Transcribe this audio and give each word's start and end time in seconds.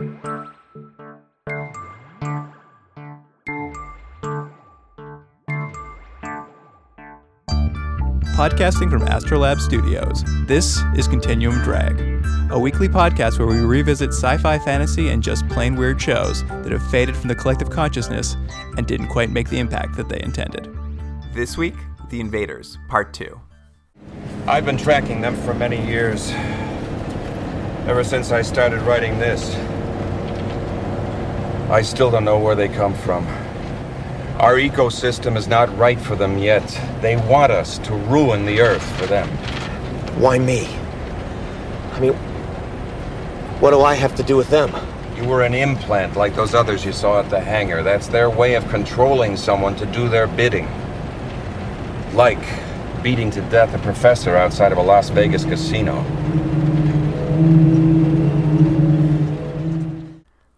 Podcasting 0.00 0.16
from 8.90 9.02
Astrolab 9.02 9.60
Studios, 9.60 10.24
this 10.46 10.80
is 10.96 11.06
Continuum 11.06 11.62
Drag, 11.62 12.00
a 12.50 12.58
weekly 12.58 12.88
podcast 12.88 13.38
where 13.38 13.46
we 13.46 13.58
revisit 13.58 14.14
sci 14.14 14.38
fi 14.38 14.58
fantasy 14.58 15.10
and 15.10 15.22
just 15.22 15.46
plain 15.50 15.76
weird 15.76 16.00
shows 16.00 16.48
that 16.48 16.72
have 16.72 16.90
faded 16.90 17.14
from 17.14 17.28
the 17.28 17.34
collective 17.34 17.68
consciousness 17.68 18.38
and 18.78 18.86
didn't 18.86 19.08
quite 19.08 19.28
make 19.28 19.50
the 19.50 19.58
impact 19.58 19.98
that 19.98 20.08
they 20.08 20.22
intended. 20.22 20.74
This 21.34 21.58
week, 21.58 21.76
The 22.08 22.20
Invaders, 22.20 22.78
Part 22.88 23.12
2. 23.12 23.38
I've 24.46 24.64
been 24.64 24.78
tracking 24.78 25.20
them 25.20 25.36
for 25.36 25.52
many 25.52 25.86
years. 25.86 26.30
Ever 27.86 28.02
since 28.02 28.30
I 28.30 28.40
started 28.40 28.80
writing 28.80 29.18
this. 29.18 29.54
I 31.70 31.82
still 31.82 32.10
don't 32.10 32.24
know 32.24 32.36
where 32.36 32.56
they 32.56 32.68
come 32.68 32.94
from. 32.94 33.24
Our 34.40 34.56
ecosystem 34.56 35.36
is 35.36 35.46
not 35.46 35.74
right 35.78 36.00
for 36.00 36.16
them 36.16 36.36
yet. 36.36 36.66
They 37.00 37.16
want 37.16 37.52
us 37.52 37.78
to 37.78 37.94
ruin 37.94 38.44
the 38.44 38.60
Earth 38.60 38.82
for 38.98 39.06
them. 39.06 39.28
Why 40.18 40.36
me? 40.36 40.66
I 41.92 42.00
mean, 42.00 42.14
what 43.60 43.70
do 43.70 43.82
I 43.82 43.94
have 43.94 44.16
to 44.16 44.24
do 44.24 44.36
with 44.36 44.50
them? 44.50 44.74
You 45.16 45.28
were 45.28 45.44
an 45.44 45.54
implant 45.54 46.16
like 46.16 46.34
those 46.34 46.54
others 46.54 46.84
you 46.84 46.92
saw 46.92 47.20
at 47.20 47.30
the 47.30 47.38
hangar. 47.38 47.84
That's 47.84 48.08
their 48.08 48.30
way 48.30 48.54
of 48.54 48.68
controlling 48.68 49.36
someone 49.36 49.76
to 49.76 49.86
do 49.86 50.08
their 50.08 50.26
bidding. 50.26 50.66
Like 52.14 52.42
beating 53.00 53.30
to 53.30 53.42
death 53.42 53.72
a 53.74 53.78
professor 53.78 54.36
outside 54.36 54.72
of 54.72 54.78
a 54.78 54.82
Las 54.82 55.10
Vegas 55.10 55.44
casino. 55.44 56.04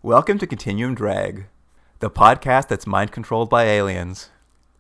Welcome 0.05 0.39
to 0.39 0.49
Continuum 0.49 0.97
Drag, 0.97 1.47
the 2.01 2.11
podcast 2.11 2.67
that's 2.67 2.89
mind 2.89 3.13
controlled 3.13 3.49
by 3.49 3.65
aliens. 3.67 4.31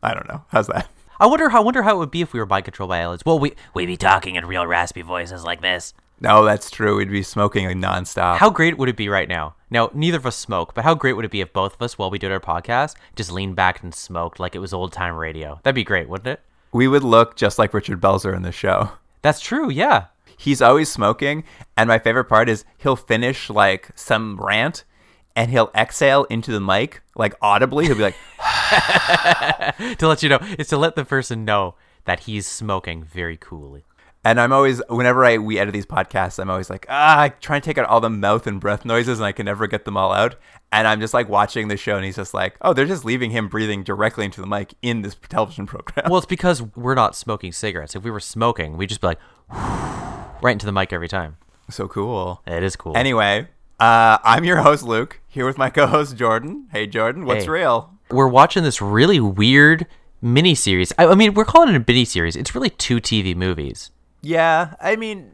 I 0.03 0.15
don't 0.15 0.27
know. 0.27 0.45
How's 0.49 0.67
that? 0.67 0.89
I 1.21 1.27
wonder 1.27 1.51
how 1.51 1.61
I 1.61 1.65
wonder 1.65 1.83
how 1.83 1.95
it 1.95 1.99
would 1.99 2.11
be 2.11 2.23
if 2.23 2.33
we 2.33 2.41
were 2.41 2.47
mind 2.47 2.65
controlled 2.65 2.89
by 2.89 3.01
aliens. 3.01 3.23
Well, 3.25 3.39
we 3.39 3.55
we'd 3.73 3.87
be 3.87 3.97
talking 3.97 4.35
in 4.35 4.47
real 4.47 4.67
raspy 4.67 5.03
voices 5.03 5.45
like 5.45 5.61
this. 5.61 5.95
No, 6.21 6.45
that's 6.45 6.71
true. 6.71 6.97
We'd 6.97 7.09
be 7.11 7.23
smoking 7.23 7.67
like 7.67 7.75
nonstop. 7.77 8.39
How 8.39 8.51
great 8.51 8.79
would 8.79 8.89
it 8.89 8.97
be 8.97 9.09
right 9.09 9.29
now? 9.29 9.55
Now, 9.71 9.91
neither 9.95 10.19
of 10.19 10.27
us 10.27 10.35
smoke, 10.35 10.75
but 10.75 10.83
how 10.83 10.95
great 10.95 11.13
would 11.13 11.25
it 11.25 11.31
be 11.31 11.41
if 11.41 11.53
both 11.53 11.75
of 11.75 11.83
us, 11.83 11.97
while 11.97 12.11
we 12.11 12.19
did 12.19 12.33
our 12.33 12.41
podcast, 12.41 12.97
just 13.15 13.31
leaned 13.31 13.55
back 13.55 13.83
and 13.83 13.95
smoked 13.95 14.41
like 14.41 14.57
it 14.57 14.61
was 14.61 14.73
old 14.73 14.93
time 14.93 15.15
radio? 15.15 15.61
That'd 15.63 15.77
be 15.77 15.85
great, 15.85 16.09
wouldn't 16.09 16.29
it? 16.29 16.41
we 16.73 16.89
would 16.89 17.05
look 17.05 17.37
just 17.37 17.59
like 17.59 17.75
Richard 17.75 18.01
Belzer 18.01 18.35
in 18.35 18.43
the 18.43 18.51
show. 18.51 18.91
That's 19.21 19.41
true. 19.41 19.71
Yeah. 19.71 20.07
He's 20.37 20.63
always 20.63 20.91
smoking, 20.91 21.45
and 21.77 21.87
my 21.87 22.01
favorite 22.01 22.25
part 22.25 22.49
is 22.49 22.65
he'll 22.79 22.97
finish 22.97 23.49
like 23.51 23.91
some 23.95 24.41
rant 24.41 24.83
and 25.37 25.51
he'll 25.51 25.71
exhale 25.75 26.25
into 26.25 26.53
the 26.53 26.61
mic 26.61 27.03
like 27.17 27.35
audibly. 27.41 27.87
He'll 27.87 27.97
be 27.97 28.03
like, 28.03 28.17
to 29.99 30.09
let 30.09 30.23
you 30.23 30.29
know, 30.29 30.39
it's 30.43 30.71
to 30.71 30.77
let 30.77 30.97
the 30.97 31.05
person 31.05 31.45
know 31.45 31.75
that 32.05 32.21
he's 32.21 32.47
smoking 32.47 33.05
very 33.05 33.37
coolly. 33.37 33.85
and 34.25 34.41
I'm 34.41 34.53
always 34.53 34.81
whenever 34.89 35.25
I 35.25 35.39
we 35.39 35.59
edit 35.59 35.73
these 35.73 35.87
podcasts, 35.87 36.39
I'm 36.39 36.51
always 36.51 36.71
like, 36.71 36.87
ah, 36.89 37.21
I 37.21 37.29
try 37.31 37.57
and 37.57 37.65
take 37.65 37.79
out 37.79 37.87
all 37.87 38.01
the 38.01 38.11
mouth 38.11 38.47
and 38.47 38.61
breath 38.61 38.85
noises, 38.85 39.19
and 39.19 39.27
I 39.27 39.33
can 39.33 39.47
never 39.47 39.67
get 39.67 39.85
them 39.85 39.97
all 39.97 40.13
out. 40.13 40.37
And 40.71 40.89
I'm 40.89 41.01
just 41.01 41.13
like 41.13 41.29
watching 41.29 41.69
the 41.69 41.77
show, 41.77 41.97
and 41.97 42.05
he's 42.05 42.17
just 42.17 42.33
like, 42.33 42.57
oh, 42.63 42.73
they're 42.73 42.87
just 42.87 43.05
leaving 43.05 43.31
him 43.31 43.49
breathing 43.49 43.83
directly 43.83 44.25
into 44.25 44.41
the 44.41 44.47
mic 44.47 44.75
in 44.81 45.03
this 45.03 45.17
television 45.29 45.67
program. 45.67 46.07
Well, 46.09 46.19
it's 46.19 46.27
because 46.27 46.63
we're 46.63 46.95
not 46.95 47.15
smoking 47.15 47.53
cigarettes. 47.53 47.95
If 47.95 48.05
we 48.05 48.11
were 48.11 48.21
smoking, 48.21 48.77
we'd 48.77 48.89
just 48.89 49.01
be 49.01 49.09
like, 49.09 49.19
right 50.43 50.53
into 50.53 50.67
the 50.67 50.73
mic 50.73 50.93
every 50.93 51.09
time. 51.09 51.37
so 51.69 51.89
cool. 51.89 52.43
It 52.47 52.63
is 52.63 52.75
cool. 52.77 52.97
Anyway, 52.97 53.49
uh, 53.81 54.19
I'm 54.23 54.45
your 54.45 54.59
host 54.59 54.83
Luke, 54.85 55.21
here 55.29 55.47
with 55.47 55.59
my 55.59 55.71
co-host 55.71 56.17
Jordan. 56.17 56.67
Hey, 56.73 56.87
Jordan, 56.87 57.25
what's 57.25 57.45
Hey. 57.45 57.51
real? 57.51 57.91
we're 58.11 58.29
watching 58.29 58.63
this 58.63 58.83
really 58.83 59.19
weird 59.21 59.87
mini 60.21 60.55
series. 60.55 60.93
I, 60.99 61.07
I 61.07 61.15
mean, 61.15 61.33
we're 61.33 61.47
calling 61.47 61.75
it 61.75 61.77
a 61.81 61.85
mini 61.87 62.05
series. 62.05 62.37
It's 62.37 62.55
really 62.55 62.69
two 62.69 62.97
TV 63.01 63.35
movies. 63.35 63.91
Yeah, 64.21 64.75
I 64.83 64.97
mean, 64.97 65.33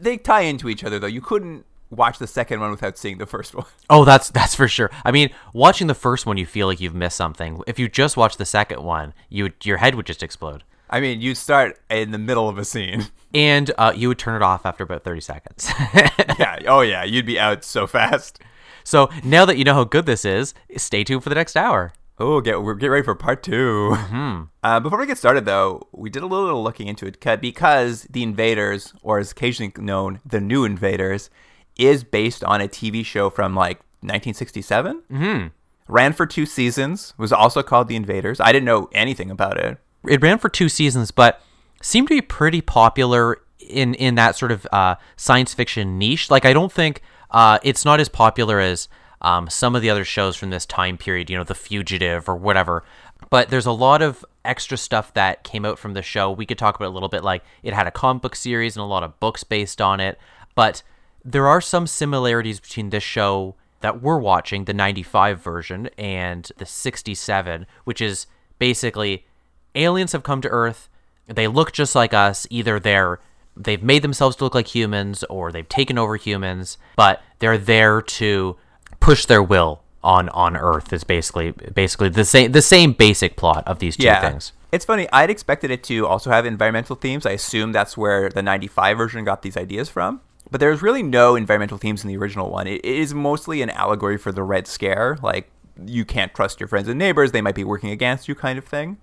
they 0.00 0.16
tie 0.16 0.40
into 0.40 0.68
each 0.70 0.82
other 0.84 0.98
though. 0.98 1.06
You 1.06 1.20
couldn't 1.20 1.66
watch 1.90 2.18
the 2.18 2.26
second 2.26 2.60
one 2.60 2.70
without 2.70 2.96
seeing 2.96 3.18
the 3.18 3.26
first 3.26 3.54
one. 3.54 3.66
Oh, 3.90 4.04
that's 4.06 4.30
that's 4.30 4.54
for 4.54 4.66
sure. 4.68 4.90
I 5.04 5.10
mean, 5.12 5.28
watching 5.52 5.86
the 5.86 5.94
first 5.94 6.24
one, 6.24 6.38
you 6.38 6.46
feel 6.46 6.66
like 6.66 6.80
you've 6.80 6.94
missed 6.94 7.16
something. 7.16 7.60
If 7.66 7.78
you 7.78 7.88
just 7.90 8.16
watch 8.16 8.38
the 8.38 8.46
second 8.46 8.82
one, 8.82 9.12
you 9.28 9.50
your 9.62 9.76
head 9.76 9.94
would 9.94 10.06
just 10.06 10.22
explode, 10.22 10.64
I 10.94 11.00
mean, 11.00 11.20
you 11.20 11.34
start 11.34 11.80
in 11.90 12.12
the 12.12 12.18
middle 12.18 12.48
of 12.48 12.56
a 12.56 12.64
scene. 12.64 13.08
and 13.34 13.72
uh, 13.78 13.92
you 13.96 14.06
would 14.06 14.18
turn 14.18 14.36
it 14.36 14.42
off 14.42 14.64
after 14.64 14.84
about 14.84 15.02
thirty 15.02 15.20
seconds. 15.20 15.68
yeah. 16.38 16.60
Oh 16.68 16.82
yeah, 16.82 17.02
you'd 17.02 17.26
be 17.26 17.38
out 17.38 17.64
so 17.64 17.88
fast. 17.88 18.38
so 18.84 19.10
now 19.24 19.44
that 19.44 19.58
you 19.58 19.64
know 19.64 19.74
how 19.74 19.82
good 19.82 20.06
this 20.06 20.24
is, 20.24 20.54
stay 20.76 21.02
tuned 21.02 21.24
for 21.24 21.30
the 21.30 21.34
next 21.34 21.56
hour. 21.56 21.92
Oh, 22.16 22.40
get 22.40 22.62
we're 22.62 22.74
get 22.74 22.86
ready 22.92 23.02
for 23.02 23.16
part 23.16 23.42
2 23.42 23.50
Mm-hmm. 23.92 24.42
Uh, 24.62 24.78
before 24.78 25.00
we 25.00 25.06
get 25.06 25.18
started, 25.18 25.46
though, 25.46 25.88
we 25.90 26.10
did 26.10 26.22
a 26.22 26.26
little 26.26 26.62
looking 26.62 26.86
into 26.86 27.06
it 27.06 27.20
ca- 27.20 27.34
because 27.36 28.04
the 28.04 28.22
Invaders, 28.22 28.94
or 29.02 29.18
as 29.18 29.32
occasionally 29.32 29.72
known, 29.78 30.20
the 30.24 30.40
New 30.40 30.64
Invaders, 30.64 31.28
is 31.76 32.04
based 32.04 32.44
on 32.44 32.60
a 32.60 32.68
TV 32.68 33.04
show 33.04 33.30
from 33.30 33.56
like 33.56 33.78
1967. 34.02 35.02
Mm-hmm. 35.10 35.46
Ran 35.88 36.12
for 36.12 36.24
two 36.24 36.46
seasons. 36.46 37.14
Was 37.18 37.32
also 37.32 37.64
called 37.64 37.88
The 37.88 37.96
Invaders. 37.96 38.38
I 38.38 38.52
didn't 38.52 38.66
know 38.66 38.88
anything 38.92 39.28
about 39.32 39.58
it. 39.58 39.78
It 40.08 40.22
ran 40.22 40.38
for 40.38 40.48
two 40.48 40.68
seasons, 40.68 41.10
but 41.10 41.40
seemed 41.82 42.08
to 42.08 42.14
be 42.14 42.20
pretty 42.20 42.60
popular 42.60 43.40
in 43.58 43.94
in 43.94 44.14
that 44.16 44.36
sort 44.36 44.52
of 44.52 44.66
uh, 44.72 44.96
science 45.16 45.54
fiction 45.54 45.98
niche. 45.98 46.30
Like, 46.30 46.44
I 46.44 46.52
don't 46.52 46.72
think 46.72 47.02
uh, 47.30 47.58
it's 47.62 47.84
not 47.84 48.00
as 48.00 48.08
popular 48.08 48.60
as 48.60 48.88
um, 49.20 49.48
some 49.48 49.74
of 49.74 49.82
the 49.82 49.90
other 49.90 50.04
shows 50.04 50.36
from 50.36 50.50
this 50.50 50.66
time 50.66 50.98
period. 50.98 51.30
You 51.30 51.36
know, 51.36 51.44
The 51.44 51.54
Fugitive 51.54 52.28
or 52.28 52.36
whatever. 52.36 52.84
But 53.30 53.48
there's 53.48 53.66
a 53.66 53.72
lot 53.72 54.02
of 54.02 54.24
extra 54.44 54.76
stuff 54.76 55.14
that 55.14 55.44
came 55.44 55.64
out 55.64 55.78
from 55.78 55.94
the 55.94 56.02
show. 56.02 56.30
We 56.30 56.46
could 56.46 56.58
talk 56.58 56.76
about 56.76 56.88
a 56.88 56.94
little 56.94 57.08
bit. 57.08 57.24
Like, 57.24 57.42
it 57.62 57.72
had 57.72 57.86
a 57.86 57.90
comic 57.90 58.22
book 58.22 58.36
series 58.36 58.76
and 58.76 58.82
a 58.82 58.86
lot 58.86 59.02
of 59.02 59.18
books 59.18 59.44
based 59.44 59.80
on 59.80 59.98
it. 59.98 60.18
But 60.54 60.82
there 61.24 61.46
are 61.46 61.60
some 61.60 61.86
similarities 61.86 62.60
between 62.60 62.90
this 62.90 63.02
show 63.02 63.54
that 63.80 64.02
we're 64.02 64.18
watching, 64.18 64.64
the 64.64 64.74
95 64.74 65.40
version, 65.40 65.88
and 65.98 66.50
the 66.58 66.66
67, 66.66 67.66
which 67.84 68.00
is 68.00 68.26
basically 68.58 69.26
aliens 69.74 70.12
have 70.12 70.22
come 70.22 70.40
to 70.42 70.48
Earth. 70.48 70.88
They 71.26 71.48
look 71.48 71.72
just 71.72 71.94
like 71.94 72.14
us. 72.14 72.46
Either 72.50 72.78
they're 72.78 73.20
they've 73.56 73.82
made 73.82 74.02
themselves 74.02 74.36
to 74.36 74.44
look 74.44 74.54
like 74.54 74.74
humans, 74.74 75.24
or 75.24 75.52
they've 75.52 75.68
taken 75.68 75.98
over 75.98 76.16
humans, 76.16 76.78
but 76.96 77.22
they're 77.38 77.58
there 77.58 78.02
to 78.02 78.56
push 79.00 79.26
their 79.26 79.42
will 79.42 79.82
on 80.02 80.28
on 80.30 80.56
Earth. 80.56 80.92
Is 80.92 81.04
basically 81.04 81.52
basically 81.52 82.08
the 82.08 82.24
same 82.24 82.52
the 82.52 82.62
same 82.62 82.92
basic 82.92 83.36
plot 83.36 83.66
of 83.66 83.78
these 83.78 83.96
two 83.96 84.04
yeah. 84.04 84.20
things. 84.20 84.52
It's 84.72 84.84
funny. 84.84 85.08
I'd 85.12 85.30
expected 85.30 85.70
it 85.70 85.84
to 85.84 86.06
also 86.06 86.30
have 86.30 86.44
environmental 86.44 86.96
themes. 86.96 87.26
I 87.26 87.30
assume 87.30 87.70
that's 87.70 87.96
where 87.96 88.28
the 88.28 88.42
95 88.42 88.98
version 88.98 89.24
got 89.24 89.42
these 89.42 89.56
ideas 89.56 89.88
from. 89.88 90.20
But 90.50 90.58
there's 90.58 90.82
really 90.82 91.02
no 91.02 91.36
environmental 91.36 91.78
themes 91.78 92.02
in 92.02 92.08
the 92.08 92.16
original 92.16 92.50
one. 92.50 92.66
It 92.66 92.80
it 92.84 92.84
is 92.84 93.14
mostly 93.14 93.62
an 93.62 93.70
allegory 93.70 94.18
for 94.18 94.32
the 94.32 94.42
Red 94.42 94.66
Scare, 94.66 95.18
like 95.22 95.50
you 95.84 96.04
can't 96.04 96.34
trust 96.34 96.60
your 96.60 96.68
friends 96.68 96.88
and 96.88 96.98
neighbors, 96.98 97.32
they 97.32 97.40
might 97.40 97.54
be 97.54 97.64
working 97.64 97.90
against 97.90 98.28
you 98.28 98.34
kind 98.34 98.58
of 98.58 98.64
thing. 98.64 98.98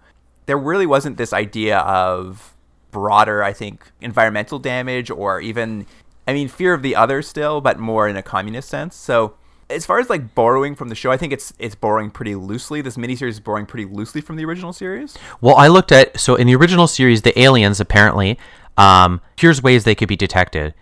There 0.45 0.57
really 0.57 0.85
wasn't 0.85 1.17
this 1.17 1.33
idea 1.33 1.79
of 1.79 2.55
broader, 2.91 3.43
I 3.43 3.53
think, 3.53 3.91
environmental 4.01 4.59
damage 4.59 5.09
or 5.09 5.39
even 5.39 5.85
I 6.27 6.33
mean 6.33 6.47
fear 6.47 6.73
of 6.73 6.81
the 6.81 6.95
other 6.95 7.21
still, 7.21 7.61
but 7.61 7.79
more 7.79 8.07
in 8.07 8.15
a 8.17 8.23
communist 8.23 8.69
sense. 8.69 8.95
So 8.95 9.35
as 9.69 9.85
far 9.85 9.99
as 9.99 10.09
like 10.09 10.35
borrowing 10.35 10.75
from 10.75 10.89
the 10.89 10.95
show, 10.95 11.11
I 11.11 11.17
think 11.17 11.33
it's 11.33 11.53
it's 11.57 11.75
borrowing 11.75 12.11
pretty 12.11 12.35
loosely. 12.35 12.81
This 12.81 12.97
miniseries 12.97 13.29
is 13.29 13.39
borrowing 13.39 13.65
pretty 13.65 13.85
loosely 13.85 14.21
from 14.21 14.35
the 14.35 14.45
original 14.45 14.73
series. 14.73 15.17
Well, 15.39 15.55
I 15.55 15.67
looked 15.67 15.91
at 15.91 16.19
so 16.19 16.35
in 16.35 16.47
the 16.47 16.55
original 16.55 16.87
series, 16.87 17.21
the 17.21 17.37
aliens 17.39 17.79
apparently, 17.79 18.37
um, 18.77 19.21
here's 19.37 19.63
ways 19.63 19.83
they 19.83 19.95
could 19.95 20.09
be 20.09 20.15
detected. 20.15 20.73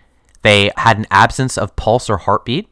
They 0.42 0.70
had 0.76 0.98
an 0.98 1.06
absence 1.10 1.56
of 1.58 1.76
pulse 1.76 2.08
or 2.08 2.16
heartbeat, 2.16 2.68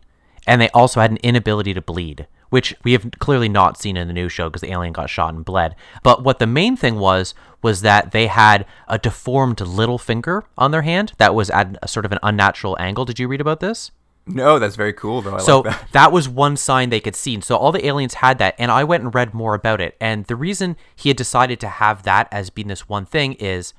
and 0.48 0.60
they 0.60 0.70
also 0.70 1.00
had 1.00 1.10
an 1.10 1.18
inability 1.18 1.74
to 1.74 1.82
bleed, 1.82 2.26
which 2.48 2.74
we 2.82 2.92
have 2.92 3.08
clearly 3.18 3.48
not 3.48 3.78
seen 3.78 3.96
in 3.96 4.08
the 4.08 4.14
new 4.14 4.28
show 4.28 4.48
because 4.48 4.62
the 4.62 4.72
alien 4.72 4.94
got 4.94 5.10
shot 5.10 5.34
and 5.34 5.44
bled. 5.44 5.76
But 6.02 6.24
what 6.24 6.38
the 6.38 6.46
main 6.46 6.76
thing 6.76 6.96
was 6.98 7.34
was 7.62 7.82
that 7.82 8.12
they 8.12 8.28
had 8.28 8.64
a 8.88 8.98
deformed 8.98 9.60
little 9.60 9.98
finger 9.98 10.44
on 10.56 10.70
their 10.70 10.82
hand 10.82 11.12
that 11.18 11.34
was 11.34 11.50
at 11.50 11.76
a 11.82 11.88
sort 11.88 12.06
of 12.06 12.12
an 12.12 12.18
unnatural 12.22 12.76
angle. 12.80 13.04
Did 13.04 13.18
you 13.18 13.28
read 13.28 13.40
about 13.40 13.60
this? 13.60 13.90
No, 14.26 14.58
that's 14.58 14.76
very 14.76 14.92
cool 14.92 15.22
though. 15.22 15.36
I 15.36 15.38
so 15.38 15.60
like 15.60 15.72
that. 15.72 15.88
that. 15.92 16.12
was 16.12 16.28
one 16.28 16.56
sign 16.56 16.90
they 16.90 17.00
could 17.00 17.16
see. 17.16 17.34
And 17.34 17.44
so 17.44 17.56
all 17.56 17.72
the 17.72 17.86
aliens 17.86 18.14
had 18.14 18.38
that, 18.38 18.54
and 18.58 18.70
I 18.70 18.84
went 18.84 19.02
and 19.02 19.14
read 19.14 19.34
more 19.34 19.54
about 19.54 19.80
it. 19.80 19.96
And 20.00 20.24
the 20.26 20.36
reason 20.36 20.76
he 20.96 21.08
had 21.08 21.16
decided 21.16 21.60
to 21.60 21.68
have 21.68 22.02
that 22.04 22.28
as 22.30 22.50
being 22.50 22.68
this 22.68 22.88
one 22.88 23.06
thing 23.06 23.34
is 23.34 23.74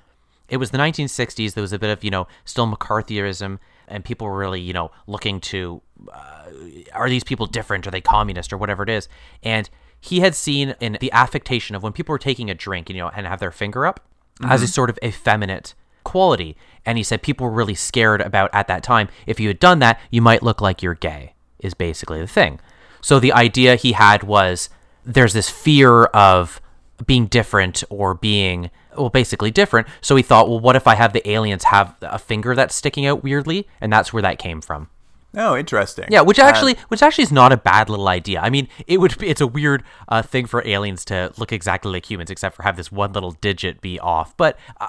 it 0.47 0.57
was 0.57 0.71
the 0.71 0.77
1960s. 0.77 1.53
There 1.53 1.61
was 1.61 1.73
a 1.73 1.79
bit 1.79 1.91
of 1.91 2.03
you 2.03 2.11
know 2.11 2.27
still 2.45 2.67
McCarthyism, 2.67 3.59
and 3.87 4.05
people 4.05 4.27
were 4.27 4.37
really 4.37 4.61
you 4.61 4.73
know 4.73 4.91
looking 5.07 5.39
to 5.41 5.81
uh, 6.11 6.45
are 6.93 7.09
these 7.09 7.23
people 7.23 7.45
different? 7.45 7.87
Are 7.87 7.91
they 7.91 8.01
communist 8.01 8.53
or 8.53 8.57
whatever 8.57 8.83
it 8.83 8.89
is? 8.89 9.07
And 9.43 9.69
he 9.99 10.21
had 10.21 10.35
seen 10.35 10.75
in 10.79 10.97
the 11.01 11.11
affectation 11.11 11.75
of 11.75 11.83
when 11.83 11.93
people 11.93 12.13
were 12.13 12.19
taking 12.19 12.49
a 12.49 12.53
drink, 12.53 12.89
you 12.89 12.97
know, 12.97 13.09
and 13.09 13.27
have 13.27 13.39
their 13.39 13.51
finger 13.51 13.85
up 13.85 13.99
as 14.43 14.61
a 14.61 14.67
sort 14.67 14.89
of 14.89 14.97
effeminate 15.03 15.73
quality. 16.03 16.55
And 16.85 16.97
he 16.97 17.03
said 17.03 17.21
people 17.21 17.45
were 17.45 17.53
really 17.53 17.75
scared 17.75 18.21
about 18.21 18.49
at 18.53 18.67
that 18.67 18.83
time 18.83 19.09
if 19.27 19.39
you 19.39 19.47
had 19.47 19.59
done 19.59 19.79
that, 19.79 19.99
you 20.09 20.21
might 20.21 20.43
look 20.43 20.61
like 20.61 20.81
you're 20.81 20.95
gay. 20.95 21.33
is 21.59 21.73
basically 21.73 22.21
the 22.21 22.27
thing. 22.27 22.59
So 23.01 23.19
the 23.19 23.33
idea 23.33 23.75
he 23.75 23.91
had 23.93 24.23
was 24.23 24.69
there's 25.05 25.33
this 25.33 25.49
fear 25.49 26.05
of 26.05 26.61
being 27.05 27.27
different 27.27 27.83
or 27.89 28.13
being 28.13 28.71
well 28.97 29.09
basically 29.09 29.51
different. 29.51 29.87
So 30.01 30.15
he 30.15 30.23
thought, 30.23 30.49
well, 30.49 30.59
what 30.59 30.75
if 30.75 30.87
I 30.87 30.95
have 30.95 31.13
the 31.13 31.27
aliens 31.29 31.65
have 31.65 31.95
a 32.01 32.19
finger 32.19 32.55
that's 32.55 32.75
sticking 32.75 33.05
out 33.05 33.23
weirdly, 33.23 33.67
and 33.79 33.91
that's 33.91 34.11
where 34.11 34.21
that 34.21 34.39
came 34.39 34.61
from. 34.61 34.89
Oh, 35.35 35.55
interesting. 35.55 36.05
Yeah, 36.09 36.21
which 36.21 36.39
Uh, 36.39 36.43
actually, 36.43 36.75
which 36.87 37.03
actually 37.03 37.23
is 37.23 37.31
not 37.31 37.51
a 37.51 37.57
bad 37.57 37.89
little 37.89 38.07
idea. 38.07 38.39
I 38.41 38.49
mean, 38.49 38.67
it 38.87 38.99
would. 38.99 39.17
Be, 39.17 39.27
it's 39.27 39.41
a 39.41 39.47
weird 39.47 39.83
uh, 40.07 40.21
thing 40.21 40.45
for 40.47 40.65
aliens 40.67 41.05
to 41.05 41.31
look 41.37 41.51
exactly 41.51 41.91
like 41.91 42.09
humans, 42.09 42.29
except 42.31 42.55
for 42.55 42.63
have 42.63 42.77
this 42.77 42.91
one 42.91 43.13
little 43.13 43.31
digit 43.33 43.79
be 43.81 43.99
off. 43.99 44.35
But 44.37 44.57
uh, 44.81 44.87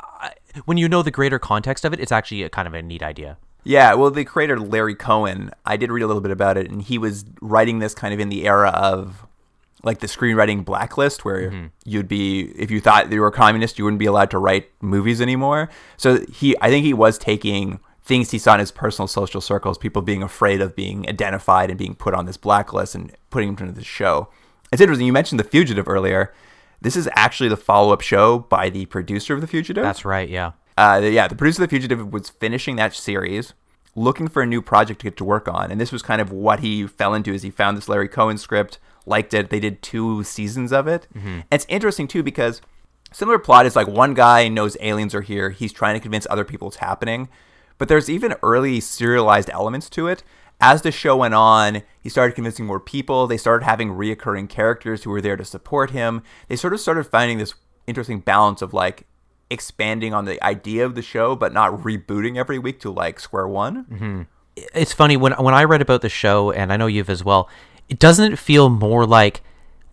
when 0.65 0.79
you 0.79 0.89
know 0.89 1.03
the 1.03 1.11
greater 1.11 1.39
context 1.39 1.85
of 1.85 1.93
it, 1.93 2.01
it's 2.01 2.13
actually 2.13 2.43
a 2.43 2.49
kind 2.49 2.67
of 2.67 2.75
a 2.75 2.83
neat 2.83 3.03
idea. 3.03 3.37
Yeah, 3.65 3.93
well, 3.93 4.11
the 4.11 4.25
creator 4.25 4.59
Larry 4.59 4.95
Cohen, 4.95 5.51
I 5.67 5.77
did 5.77 5.93
read 5.93 6.03
a 6.03 6.07
little 6.07 6.23
bit 6.23 6.33
about 6.33 6.57
it, 6.57 6.71
and 6.71 6.81
he 6.81 6.97
was 6.97 7.27
writing 7.43 7.79
this 7.79 7.93
kind 7.95 8.15
of 8.15 8.21
in 8.21 8.31
the 8.31 8.47
era 8.47 8.71
of 8.71 9.27
like 9.83 9.99
the 9.99 10.07
screenwriting 10.07 10.65
blacklist, 10.65 11.25
where 11.27 11.71
you'd 11.85 12.09
be 12.09 12.53
if 12.57 12.71
you 12.71 12.81
thought 12.81 13.13
you 13.13 13.21
were 13.21 13.27
a 13.27 13.33
communist, 13.33 13.79
you 13.79 13.85
wouldn't 13.85 13.99
be 13.99 14.07
allowed 14.07 14.31
to 14.31 14.39
write 14.39 14.71
movies 14.81 15.21
anymore. 15.21 15.69
So 15.99 16.25
he, 16.33 16.57
I 16.63 16.71
think 16.71 16.87
he 16.87 16.95
was 16.95 17.19
taking 17.19 17.81
things 18.11 18.33
he 18.33 18.39
saw 18.39 18.55
in 18.55 18.61
his 18.61 18.73
personal 18.73 19.07
social 19.07 19.41
circles, 19.41 19.79
people 19.79 20.03
being 20.03 20.23
afraid 20.23 20.61
of 20.61 20.75
being 20.75 21.09
identified 21.09 21.71
and 21.71 21.79
being 21.79 21.95
put 21.95 22.13
on 22.13 22.27
this 22.27 22.37
blacklist, 22.37 22.97
and 22.97 23.13
putting 23.31 23.51
him 23.51 23.57
into 23.59 23.73
the 23.73 23.85
show. 23.85 24.29
It's 24.73 24.83
interesting. 24.83 25.07
You 25.07 25.13
mentioned 25.13 25.39
The 25.39 25.45
Fugitive 25.45 25.87
earlier. 25.89 26.35
This 26.81 26.97
is 26.97 27.09
actually 27.15 27.49
the 27.49 27.57
follow-up 27.57 28.01
show 28.01 28.41
by 28.41 28.69
the 28.69 28.87
producer 28.87 29.35
of 29.35 29.41
The 29.41 29.47
Fugitive. 29.47 29.85
That's 29.85 30.05
right. 30.05 30.29
Yeah. 30.29 30.53
Uh, 30.77 31.01
yeah, 31.05 31.29
the 31.29 31.37
producer 31.37 31.63
of 31.63 31.71
The 31.71 31.77
Fugitive 31.77 32.13
was 32.13 32.31
finishing 32.31 32.75
that 32.77 32.95
series, 32.95 33.53
looking 33.95 34.27
for 34.27 34.43
a 34.43 34.47
new 34.47 34.61
project 34.61 35.01
to 35.01 35.05
get 35.05 35.17
to 35.19 35.25
work 35.25 35.47
on, 35.47 35.71
and 35.71 35.81
this 35.81 35.93
was 35.93 36.03
kind 36.03 36.21
of 36.21 36.33
what 36.33 36.61
he 36.61 36.89
fell 36.89 37.15
into. 37.15 37.33
Is 37.33 37.43
he 37.43 37.51
found 37.51 37.77
this 37.77 37.89
Larry 37.89 38.09
Cohen 38.09 38.39
script, 38.39 38.79
liked 39.07 39.35
it. 39.35 39.51
They 39.51 39.61
did 39.61 39.83
two 39.83 40.25
seasons 40.25 40.73
of 40.73 40.89
it. 40.89 41.07
And 41.15 41.45
it's 41.53 41.67
interesting 41.69 42.09
too 42.09 42.23
because 42.23 42.61
similar 43.13 43.39
plot 43.39 43.67
is 43.67 43.77
like 43.77 43.87
one 43.87 44.15
guy 44.15 44.49
knows 44.49 44.77
aliens 44.81 45.15
are 45.15 45.23
here. 45.23 45.51
He's 45.51 45.73
trying 45.73 45.95
to 45.95 46.01
convince 46.01 46.27
other 46.29 46.45
people 46.45 46.69
it's 46.69 46.79
happening, 46.79 47.29
but 47.81 47.89
there's 47.89 48.11
even 48.11 48.35
early 48.43 48.79
serialized 48.79 49.49
elements 49.51 49.89
to 49.89 50.07
it. 50.07 50.23
As 50.61 50.83
the 50.83 50.93
show 50.93 51.17
went 51.17 51.33
on, 51.33 51.81
he 51.99 52.11
started 52.11 52.35
convincing 52.35 52.67
more 52.67 52.79
people. 52.79 53.27
They 53.27 53.39
started 53.39 53.65
having 53.65 53.89
reoccurring 53.89 54.51
characters 54.51 55.03
who 55.03 55.11
were 55.11 55.23
there 55.23 55.39
to 55.39 55.47
support 55.47 55.91
him. 55.91 56.23
They 56.49 56.57
sort 56.57 56.75
of 56.75 56.81
started 56.81 57.05
finding 57.05 57.39
this 57.39 57.55
interesting 57.87 58.21
balance 58.21 58.61
of 58.61 58.75
like 58.75 59.07
expanding 59.49 60.13
on 60.13 60.27
the 60.27 60.43
idea 60.45 60.85
of 60.85 60.95
the 60.95 61.01
show, 61.01 61.35
but 61.35 61.55
not 61.55 61.73
rebooting 61.73 62.37
every 62.37 62.59
week 62.59 62.81
to 62.81 62.91
like 62.91 63.19
square 63.19 63.49
one. 63.49 63.87
Mm-hmm. 63.87 64.23
it's 64.75 64.93
funny 64.93 65.17
when 65.17 65.33
when 65.33 65.55
I 65.55 65.65
read 65.65 65.81
about 65.81 66.03
the 66.03 66.11
show, 66.11 66.53
and 66.53 66.75
I 66.75 66.77
know 66.77 66.87
you've 66.87 67.09
as 67.09 67.25
well. 67.25 67.49
It 67.89 67.99
doesn't 67.99 68.37
feel 68.37 68.69
more 68.69 69.07
like 69.07 69.41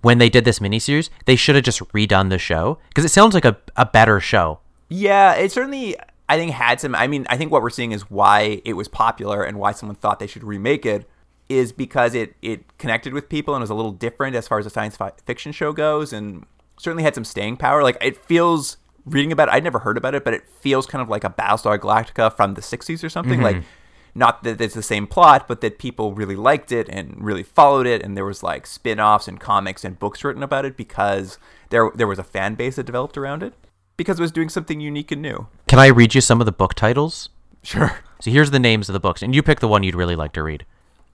when 0.01 0.17
they 0.17 0.29
did 0.29 0.43
this 0.43 0.59
miniseries, 0.59 1.09
they 1.23 1.37
should 1.37 1.55
have 1.55 1.63
just 1.63 1.79
redone 1.93 2.29
the 2.29 2.37
show 2.37 2.79
because 2.89 3.05
it 3.05 3.11
sounds 3.11 3.33
like 3.33 3.45
a, 3.45 3.55
a 3.77 3.85
better 3.85 4.19
show. 4.19 4.59
Yeah, 4.89 5.33
it 5.35 5.53
certainly 5.53 5.95
I 6.29 6.37
think 6.37 6.51
had 6.51 6.79
some. 6.81 6.93
I 6.95 7.07
mean, 7.07 7.25
I 7.29 7.37
think 7.37 7.51
what 7.51 7.61
we're 7.61 7.69
seeing 7.69 7.91
is 7.91 8.09
why 8.09 8.61
it 8.65 8.73
was 8.73 8.87
popular 8.87 9.43
and 9.43 9.57
why 9.57 9.71
someone 9.71 9.95
thought 9.95 10.19
they 10.19 10.27
should 10.27 10.43
remake 10.43 10.85
it 10.85 11.07
is 11.49 11.71
because 11.71 12.13
it 12.13 12.35
it 12.41 12.77
connected 12.77 13.13
with 13.13 13.29
people 13.29 13.55
and 13.55 13.61
was 13.61 13.69
a 13.69 13.75
little 13.75 13.93
different 13.93 14.35
as 14.35 14.47
far 14.47 14.59
as 14.59 14.65
a 14.65 14.69
science 14.69 14.97
fi- 14.97 15.13
fiction 15.25 15.51
show 15.51 15.71
goes, 15.71 16.11
and 16.11 16.45
certainly 16.77 17.03
had 17.03 17.15
some 17.15 17.23
staying 17.23 17.57
power. 17.57 17.81
Like 17.81 17.97
it 18.01 18.17
feels 18.17 18.77
reading 19.05 19.31
about 19.31 19.47
it, 19.47 19.53
I'd 19.53 19.63
never 19.63 19.79
heard 19.79 19.97
about 19.97 20.15
it, 20.15 20.25
but 20.25 20.33
it 20.33 20.47
feels 20.49 20.85
kind 20.85 21.01
of 21.01 21.07
like 21.07 21.23
a 21.23 21.29
Battlestar 21.29 21.79
Galactica 21.79 22.35
from 22.35 22.55
the 22.55 22.61
'60s 22.61 23.03
or 23.03 23.09
something. 23.09 23.41
Like 23.41 23.57
mm-hmm. 23.57 23.67
not 24.13 24.43
that 24.43 24.59
it's 24.59 24.75
the 24.75 24.83
same 24.83 25.07
plot, 25.07 25.47
but 25.47 25.61
that 25.61 25.79
people 25.79 26.13
really 26.13 26.35
liked 26.35 26.73
it 26.73 26.89
and 26.89 27.15
really 27.23 27.43
followed 27.43 27.87
it, 27.87 28.03
and 28.03 28.17
there 28.17 28.25
was 28.25 28.43
like 28.43 28.67
spin-offs 28.67 29.29
and 29.29 29.39
comics 29.39 29.85
and 29.85 29.97
books 29.97 30.25
written 30.25 30.43
about 30.43 30.65
it 30.65 30.75
because 30.75 31.37
there 31.69 31.89
there 31.95 32.07
was 32.07 32.19
a 32.19 32.23
fan 32.23 32.55
base 32.55 32.75
that 32.75 32.85
developed 32.85 33.17
around 33.17 33.43
it 33.43 33.53
because 33.97 34.19
it 34.19 34.21
was 34.21 34.31
doing 34.31 34.49
something 34.49 34.79
unique 34.79 35.11
and 35.11 35.21
new. 35.21 35.47
Can 35.67 35.79
I 35.79 35.87
read 35.87 36.15
you 36.15 36.21
some 36.21 36.39
of 36.39 36.45
the 36.45 36.51
book 36.51 36.75
titles? 36.75 37.29
Sure. 37.63 37.99
So 38.21 38.31
here's 38.31 38.51
the 38.51 38.59
names 38.59 38.87
of 38.87 38.93
the 38.93 38.99
books, 38.99 39.21
and 39.21 39.35
you 39.35 39.43
pick 39.43 39.59
the 39.59 39.67
one 39.67 39.83
you'd 39.83 39.95
really 39.95 40.15
like 40.15 40.33
to 40.33 40.43
read. 40.43 40.65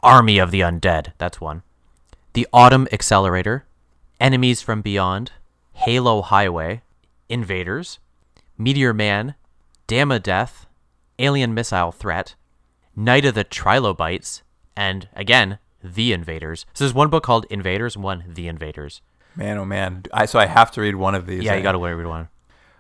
Army 0.01 0.37
of 0.37 0.51
the 0.51 0.61
Undead, 0.61 1.13
that's 1.17 1.41
one. 1.41 1.63
The 2.33 2.47
Autumn 2.53 2.87
Accelerator, 2.91 3.65
Enemies 4.19 4.61
from 4.61 4.81
Beyond, 4.81 5.31
Halo 5.73 6.21
Highway, 6.21 6.81
Invaders, 7.29 7.99
Meteor 8.57 8.93
Man, 8.93 9.35
Dam 9.87 10.11
of 10.11 10.23
Death, 10.23 10.65
Alien 11.19 11.53
Missile 11.53 11.91
Threat, 11.91 12.35
Night 12.95 13.25
of 13.25 13.33
the 13.33 13.43
Trilobites, 13.43 14.43
and 14.75 15.07
again, 15.15 15.59
The 15.83 16.13
Invaders. 16.13 16.65
So 16.73 16.83
there's 16.83 16.93
one 16.93 17.09
book 17.09 17.23
called 17.23 17.45
Invaders 17.49 17.95
and 17.95 18.03
one 18.03 18.23
The 18.27 18.47
Invaders. 18.47 19.01
Man, 19.35 19.57
oh 19.57 19.65
man. 19.65 20.03
I 20.13 20.25
so 20.25 20.39
I 20.39 20.45
have 20.45 20.71
to 20.71 20.81
read 20.81 20.95
one 20.95 21.15
of 21.15 21.25
these. 21.25 21.43
Yeah, 21.43 21.53
you 21.53 21.59
eh? 21.59 21.63
gotta 21.63 21.79
read 21.79 22.05
one. 22.05 22.29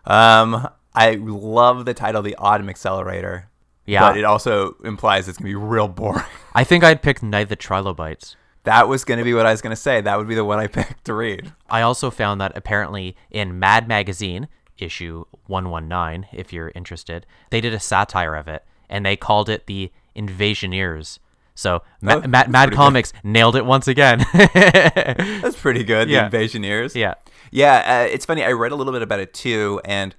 Um, 0.05 0.67
I 0.93 1.15
love 1.15 1.85
the 1.85 1.93
title, 1.93 2.21
The 2.21 2.35
Autumn 2.37 2.69
Accelerator. 2.69 3.49
Yeah. 3.85 4.01
But 4.11 4.17
it 4.17 4.23
also 4.23 4.75
implies 4.83 5.27
it's 5.27 5.37
gonna 5.37 5.49
be 5.49 5.55
real 5.55 5.87
boring. 5.87 6.23
I 6.53 6.63
think 6.63 6.83
I'd 6.83 7.01
pick 7.01 7.21
Night 7.21 7.49
the 7.49 7.55
Trilobites. 7.55 8.35
That 8.63 8.87
was 8.87 9.03
gonna 9.03 9.23
be 9.25 9.33
what 9.33 9.45
I 9.45 9.51
was 9.51 9.61
gonna 9.61 9.75
say. 9.75 9.99
That 10.01 10.17
would 10.17 10.27
be 10.27 10.35
the 10.35 10.45
one 10.45 10.59
I 10.59 10.67
picked 10.67 11.05
to 11.05 11.13
read. 11.13 11.51
I 11.69 11.81
also 11.81 12.09
found 12.09 12.39
that 12.39 12.55
apparently 12.55 13.15
in 13.29 13.59
Mad 13.59 13.87
Magazine, 13.87 14.47
issue 14.77 15.25
119, 15.47 16.27
if 16.31 16.53
you're 16.53 16.71
interested, 16.75 17.25
they 17.49 17.59
did 17.59 17.73
a 17.73 17.79
satire 17.79 18.35
of 18.35 18.47
it 18.47 18.63
and 18.89 19.05
they 19.05 19.15
called 19.17 19.49
it 19.49 19.67
the 19.67 19.91
Invasioneers. 20.15 21.19
So 21.55 21.83
Ma- 22.01 22.13
Oh, 22.15 22.21
Ma- 22.21 22.27
Mad 22.27 22.49
pretty 22.51 22.69
good. 22.69 22.75
Comics 22.75 23.13
nailed 23.23 23.55
it 23.55 23.65
once 23.65 23.87
again. 23.87 24.25
That's 24.33 25.55
pretty 25.59 25.83
good. 25.83 26.09
Yeah. 26.09 26.27
The 26.29 26.37
Invasioneers. 26.37 26.95
yeah. 26.95 27.15
Yeah, 27.53 28.05
uh, 28.05 28.07
it's 28.11 28.25
funny. 28.25 28.43
I 28.43 28.51
read 28.51 28.71
a 28.71 28.75
little 28.75 28.91
bit 28.91 29.03
about 29.03 29.19
it 29.19 29.31
too, 29.31 29.79
and 29.85 30.15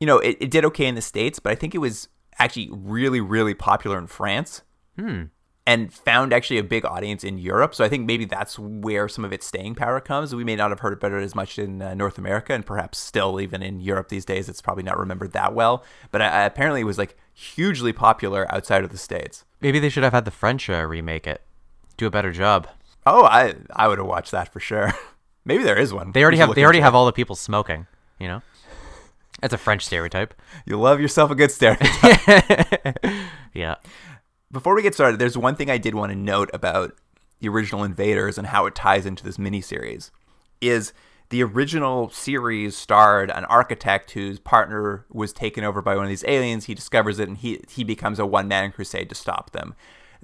you 0.00 0.06
know, 0.06 0.18
it, 0.18 0.36
it 0.38 0.50
did 0.50 0.66
okay 0.66 0.86
in 0.86 0.94
the 0.94 1.00
states, 1.00 1.38
but 1.38 1.50
I 1.50 1.54
think 1.54 1.74
it 1.74 1.78
was 1.78 2.08
actually 2.38 2.68
really, 2.70 3.22
really 3.22 3.54
popular 3.54 3.96
in 3.98 4.06
France. 4.06 4.60
And 5.66 5.90
found 5.90 6.34
actually 6.34 6.58
a 6.58 6.62
big 6.62 6.84
audience 6.84 7.24
in 7.24 7.38
Europe, 7.38 7.74
so 7.74 7.86
I 7.86 7.88
think 7.88 8.04
maybe 8.04 8.26
that's 8.26 8.58
where 8.58 9.08
some 9.08 9.24
of 9.24 9.32
its 9.32 9.46
staying 9.46 9.76
power 9.76 9.98
comes. 9.98 10.34
We 10.34 10.44
may 10.44 10.56
not 10.56 10.72
have 10.72 10.80
heard 10.80 10.92
about 10.92 11.12
it 11.12 11.22
as 11.22 11.34
much 11.34 11.58
in 11.58 11.80
uh, 11.80 11.94
North 11.94 12.18
America, 12.18 12.52
and 12.52 12.66
perhaps 12.66 12.98
still 12.98 13.40
even 13.40 13.62
in 13.62 13.80
Europe 13.80 14.10
these 14.10 14.26
days, 14.26 14.50
it's 14.50 14.60
probably 14.60 14.82
not 14.82 14.98
remembered 14.98 15.32
that 15.32 15.54
well. 15.54 15.82
But 16.10 16.20
uh, 16.20 16.42
apparently, 16.44 16.82
it 16.82 16.84
was 16.84 16.98
like 16.98 17.16
hugely 17.32 17.94
popular 17.94 18.46
outside 18.54 18.84
of 18.84 18.90
the 18.90 18.98
states. 18.98 19.46
Maybe 19.62 19.78
they 19.78 19.88
should 19.88 20.04
have 20.04 20.12
had 20.12 20.26
the 20.26 20.30
French 20.30 20.68
uh, 20.68 20.84
remake 20.84 21.26
it. 21.26 21.40
Do 21.96 22.06
a 22.06 22.10
better 22.10 22.30
job. 22.30 22.68
Oh, 23.06 23.24
I 23.24 23.54
I 23.74 23.88
would 23.88 23.96
have 23.96 24.06
watched 24.06 24.32
that 24.32 24.52
for 24.52 24.60
sure. 24.60 24.92
maybe 25.44 25.62
there 25.64 25.78
is 25.78 25.92
one. 25.92 26.12
They 26.12 26.22
already 26.22 26.38
have 26.38 26.54
they 26.54 26.64
already 26.64 26.80
have 26.80 26.94
all 26.94 27.06
the 27.06 27.12
people 27.12 27.36
smoking, 27.36 27.86
you 28.18 28.28
know? 28.28 28.42
That's 29.40 29.54
a 29.54 29.58
French 29.58 29.84
stereotype. 29.84 30.32
You 30.64 30.78
love 30.78 31.00
yourself 31.00 31.30
a 31.30 31.34
good 31.34 31.50
stereotype. 31.50 32.96
Yeah. 33.54 33.76
Before 34.50 34.74
we 34.74 34.82
get 34.82 34.94
started, 34.94 35.18
there's 35.18 35.38
one 35.38 35.54
thing 35.54 35.70
I 35.70 35.78
did 35.78 35.94
want 35.94 36.10
to 36.10 36.18
note 36.18 36.50
about 36.52 36.94
the 37.40 37.48
original 37.48 37.84
Invaders 37.84 38.36
and 38.36 38.48
how 38.48 38.66
it 38.66 38.74
ties 38.74 39.06
into 39.06 39.24
this 39.24 39.36
miniseries. 39.36 40.10
Is 40.60 40.92
the 41.30 41.42
original 41.42 42.10
series 42.10 42.76
starred 42.76 43.30
an 43.30 43.44
architect 43.46 44.10
whose 44.12 44.38
partner 44.38 45.06
was 45.10 45.32
taken 45.32 45.64
over 45.64 45.80
by 45.80 45.94
one 45.96 46.04
of 46.04 46.08
these 46.08 46.24
aliens. 46.26 46.66
He 46.66 46.74
discovers 46.74 47.18
it 47.18 47.28
and 47.28 47.38
he 47.38 47.60
he 47.68 47.84
becomes 47.84 48.18
a 48.18 48.26
one 48.26 48.48
man 48.48 48.72
crusade 48.72 49.08
to 49.08 49.14
stop 49.14 49.50
them. 49.52 49.74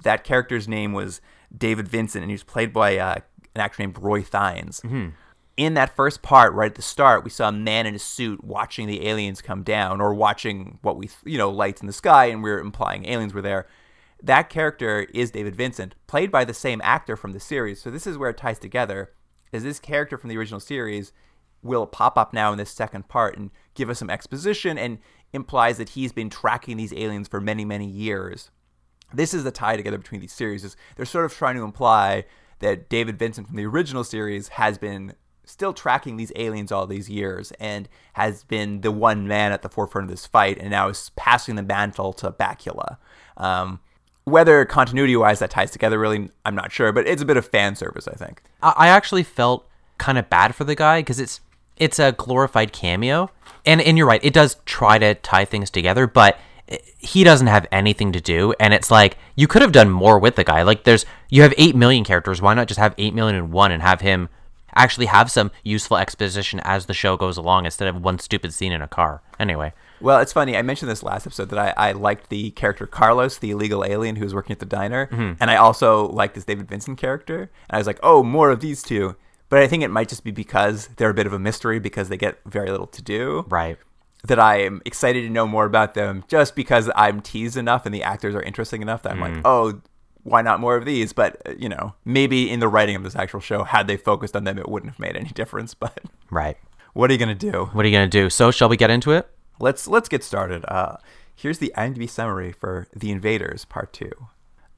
That 0.01 0.23
character's 0.23 0.67
name 0.67 0.93
was 0.93 1.21
David 1.55 1.87
Vincent, 1.87 2.23
and 2.23 2.31
he 2.31 2.35
was 2.35 2.43
played 2.43 2.71
by 2.73 2.97
uh, 2.97 3.15
an 3.55 3.61
actor 3.61 3.81
named 3.83 3.97
Roy 3.99 4.21
Thinnes 4.21 4.81
mm-hmm. 4.81 5.09
in 5.57 5.73
that 5.75 5.95
first 5.95 6.21
part, 6.21 6.53
right 6.53 6.71
at 6.71 6.75
the 6.75 6.81
start, 6.81 7.23
we 7.23 7.29
saw 7.29 7.49
a 7.49 7.53
man 7.53 7.85
in 7.85 7.95
a 7.95 7.99
suit 7.99 8.43
watching 8.43 8.87
the 8.87 9.07
aliens 9.07 9.41
come 9.41 9.63
down, 9.63 10.01
or 10.01 10.13
watching 10.13 10.79
what 10.81 10.97
we, 10.97 11.09
you 11.25 11.37
know, 11.37 11.49
lights 11.49 11.81
in 11.81 11.87
the 11.87 11.93
sky, 11.93 12.25
and 12.25 12.43
we 12.43 12.51
are 12.51 12.59
implying 12.59 13.05
aliens 13.05 13.33
were 13.33 13.41
there. 13.41 13.67
That 14.23 14.49
character 14.49 15.07
is 15.13 15.31
David 15.31 15.55
Vincent, 15.55 15.95
played 16.07 16.31
by 16.31 16.45
the 16.45 16.53
same 16.53 16.81
actor 16.83 17.15
from 17.15 17.31
the 17.31 17.39
series. 17.39 17.81
So 17.81 17.89
this 17.89 18.05
is 18.05 18.17
where 18.17 18.29
it 18.29 18.37
ties 18.37 18.59
together. 18.59 19.11
Is 19.51 19.63
this 19.63 19.79
character 19.79 20.17
from 20.17 20.29
the 20.29 20.37
original 20.37 20.59
series 20.59 21.11
will 21.63 21.85
pop 21.85 22.17
up 22.17 22.33
now 22.33 22.51
in 22.51 22.57
this 22.57 22.71
second 22.71 23.07
part 23.07 23.37
and 23.37 23.51
give 23.75 23.89
us 23.89 23.99
some 23.99 24.09
exposition 24.09 24.77
and 24.77 24.99
implies 25.33 25.77
that 25.77 25.89
he's 25.89 26.11
been 26.11 26.29
tracking 26.29 26.77
these 26.77 26.93
aliens 26.93 27.27
for 27.27 27.41
many, 27.41 27.65
many 27.65 27.85
years 27.85 28.51
this 29.13 29.33
is 29.33 29.43
the 29.43 29.51
tie 29.51 29.75
together 29.75 29.97
between 29.97 30.21
these 30.21 30.33
series. 30.33 30.63
Is 30.63 30.75
they're 30.95 31.05
sort 31.05 31.25
of 31.25 31.33
trying 31.33 31.55
to 31.55 31.63
imply 31.63 32.25
that 32.61 32.89
David 32.89 33.19
Vincent 33.19 33.47
from 33.47 33.57
the 33.57 33.65
original 33.65 34.03
series 34.03 34.49
has 34.49 34.77
been 34.77 35.13
still 35.43 35.73
tracking 35.73 36.17
these 36.17 36.31
aliens 36.35 36.71
all 36.71 36.87
these 36.87 37.09
years 37.09 37.51
and 37.59 37.89
has 38.13 38.43
been 38.43 38.81
the 38.81 38.91
one 38.91 39.27
man 39.27 39.51
at 39.51 39.61
the 39.61 39.69
forefront 39.69 40.05
of 40.05 40.09
this 40.09 40.25
fight 40.25 40.57
and 40.57 40.69
now 40.69 40.87
is 40.87 41.11
passing 41.15 41.55
the 41.55 41.63
mantle 41.63 42.13
to 42.13 42.31
Bacula. 42.31 42.97
Um, 43.37 43.79
whether 44.23 44.63
continuity 44.65 45.15
wise 45.15 45.39
that 45.39 45.49
ties 45.49 45.71
together, 45.71 45.99
really, 45.99 46.29
I'm 46.45 46.55
not 46.55 46.71
sure, 46.71 46.91
but 46.91 47.07
it's 47.07 47.21
a 47.21 47.25
bit 47.25 47.37
of 47.37 47.45
fan 47.45 47.75
service, 47.75 48.07
I 48.07 48.13
think. 48.13 48.41
I 48.61 48.73
I 48.77 48.87
actually 48.87 49.23
felt 49.23 49.67
kind 49.97 50.17
of 50.17 50.29
bad 50.29 50.55
for 50.55 50.63
the 50.63 50.75
guy 50.75 50.99
because 50.99 51.19
it's 51.19 51.41
it's 51.77 51.99
a 51.99 52.11
glorified 52.11 52.71
cameo, 52.71 53.31
and 53.65 53.81
and 53.81 53.97
you're 53.97 54.07
right, 54.07 54.23
it 54.23 54.33
does 54.33 54.57
try 54.65 54.99
to 54.99 55.15
tie 55.15 55.45
things 55.45 55.69
together, 55.69 56.05
but 56.05 56.37
he 56.97 57.23
doesn't 57.23 57.47
have 57.47 57.67
anything 57.71 58.11
to 58.11 58.21
do 58.21 58.53
and 58.59 58.73
it's 58.73 58.91
like 58.91 59.17
you 59.35 59.47
could 59.47 59.61
have 59.61 59.71
done 59.71 59.89
more 59.89 60.19
with 60.19 60.35
the 60.35 60.43
guy 60.43 60.61
like 60.61 60.83
there's 60.83 61.05
you 61.29 61.41
have 61.41 61.53
8 61.57 61.75
million 61.75 62.03
characters 62.03 62.41
why 62.41 62.53
not 62.53 62.67
just 62.67 62.79
have 62.79 62.95
8 62.97 63.13
million 63.13 63.35
in 63.35 63.51
one 63.51 63.71
and 63.71 63.81
have 63.81 64.01
him 64.01 64.29
actually 64.73 65.07
have 65.07 65.29
some 65.29 65.51
useful 65.63 65.97
exposition 65.97 66.61
as 66.63 66.85
the 66.85 66.93
show 66.93 67.17
goes 67.17 67.37
along 67.37 67.65
instead 67.65 67.87
of 67.87 68.01
one 68.01 68.19
stupid 68.19 68.53
scene 68.53 68.71
in 68.71 68.81
a 68.81 68.87
car 68.87 69.21
anyway 69.39 69.73
Well, 70.01 70.19
it's 70.19 70.33
funny. 70.33 70.57
I 70.57 70.63
mentioned 70.63 70.89
this 70.89 71.03
last 71.03 71.27
episode 71.27 71.49
that 71.49 71.77
I, 71.77 71.89
I 71.89 71.91
liked 71.91 72.29
the 72.29 72.49
character 72.51 72.87
Carlos, 72.87 73.37
the 73.37 73.51
illegal 73.51 73.85
alien 73.85 74.15
who 74.15 74.23
was 74.23 74.33
working 74.33 74.51
at 74.51 74.59
the 74.59 74.65
diner, 74.65 75.05
mm-hmm. 75.05 75.33
and 75.39 75.51
I 75.51 75.57
also 75.57 76.07
liked 76.07 76.33
this 76.33 76.43
David 76.43 76.67
Vincent 76.67 76.97
character. 76.97 77.51
And 77.69 77.75
I 77.75 77.77
was 77.77 77.85
like, 77.85 77.99
oh, 78.01 78.23
more 78.23 78.49
of 78.49 78.61
these 78.61 78.81
two. 78.81 79.15
But 79.49 79.59
I 79.59 79.67
think 79.67 79.83
it 79.83 79.89
might 79.89 80.09
just 80.09 80.23
be 80.23 80.31
because 80.31 80.87
they're 80.95 81.11
a 81.11 81.13
bit 81.13 81.27
of 81.27 81.33
a 81.33 81.39
mystery 81.39 81.77
because 81.77 82.09
they 82.09 82.17
get 82.17 82.39
very 82.45 82.71
little 82.71 82.87
to 82.87 83.01
do. 83.01 83.45
right 83.49 83.77
That 84.25 84.39
I 84.39 84.61
am 84.61 84.81
excited 84.85 85.21
to 85.23 85.29
know 85.29 85.47
more 85.47 85.65
about 85.65 85.95
them 85.95 86.23
just 86.27 86.55
because 86.55 86.89
I'm 86.95 87.21
teased 87.21 87.57
enough 87.57 87.85
and 87.85 87.95
the 87.95 88.03
actors 88.03 88.35
are 88.35 88.41
interesting 88.41 88.81
enough 88.81 89.01
that 89.03 89.13
I'm 89.13 89.19
like, 89.19 89.41
oh, 89.45 89.81
why 90.21 90.43
not 90.43 90.59
more 90.59 90.75
of 90.75 90.85
these? 90.85 91.11
But, 91.11 91.41
uh, 91.47 91.53
you 91.57 91.67
know, 91.67 91.95
maybe 92.05 92.49
in 92.49 92.59
the 92.59 92.67
writing 92.67 92.95
of 92.95 93.03
this 93.03 93.15
actual 93.15 93.39
show, 93.39 93.63
had 93.63 93.87
they 93.87 93.97
focused 93.97 94.35
on 94.35 94.43
them, 94.43 94.59
it 94.59 94.69
wouldn't 94.69 94.91
have 94.91 94.99
made 94.99 95.15
any 95.15 95.29
difference. 95.29 95.73
But 95.73 95.99
right 96.29 96.57
what 96.93 97.09
are 97.09 97.13
you 97.13 97.19
going 97.19 97.35
to 97.35 97.51
do? 97.51 97.65
what 97.71 97.85
are 97.85 97.87
you 97.87 97.95
going 97.95 98.09
to 98.09 98.21
do 98.21 98.29
so 98.29 98.51
shall 98.51 98.67
we 98.67 98.75
get 98.75 98.89
into 98.89 99.11
it 99.11 99.29
let's 99.61 99.87
let's 99.87 100.09
get 100.09 100.23
started. 100.23 100.65
Uh, 100.67 100.97
here's 101.35 101.59
the 101.59 101.73
IMDb 101.77 102.09
summary 102.09 102.51
for 102.51 102.87
The 102.95 103.11
Invaders 103.11 103.65
Part 103.65 103.93
Two. 103.93 104.11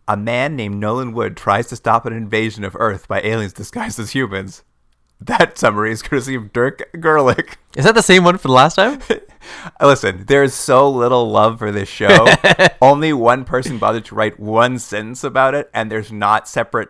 A 0.07 0.17
man 0.17 0.55
named 0.55 0.75
Nolan 0.75 1.13
Wood 1.13 1.37
tries 1.37 1.67
to 1.67 1.75
stop 1.75 2.05
an 2.05 2.13
invasion 2.13 2.63
of 2.63 2.75
Earth 2.77 3.07
by 3.07 3.21
aliens 3.21 3.53
disguised 3.53 3.99
as 3.99 4.11
humans. 4.11 4.63
That 5.27 5.57
summary 5.57 5.91
is 5.91 6.01
courtesy 6.01 6.35
of 6.35 6.51
Dirk 6.51 6.91
Gerlich. 6.95 7.55
is 7.77 7.85
that 7.85 7.95
the 7.95 8.01
same 8.01 8.23
one 8.23 8.37
for 8.37 8.49
the 8.49 8.53
last 8.53 8.75
time 8.75 8.99
Listen, 9.81 10.25
there 10.25 10.43
is 10.43 10.53
so 10.53 10.89
little 10.89 11.29
love 11.29 11.59
for 11.59 11.71
this 11.71 11.87
show. 11.87 12.27
Only 12.81 13.13
one 13.13 13.45
person 13.45 13.77
bothered 13.77 14.05
to 14.05 14.15
write 14.15 14.39
one 14.39 14.79
sentence 14.79 15.23
about 15.23 15.53
it, 15.53 15.69
and 15.73 15.91
there's 15.91 16.11
not 16.11 16.47
separate 16.47 16.89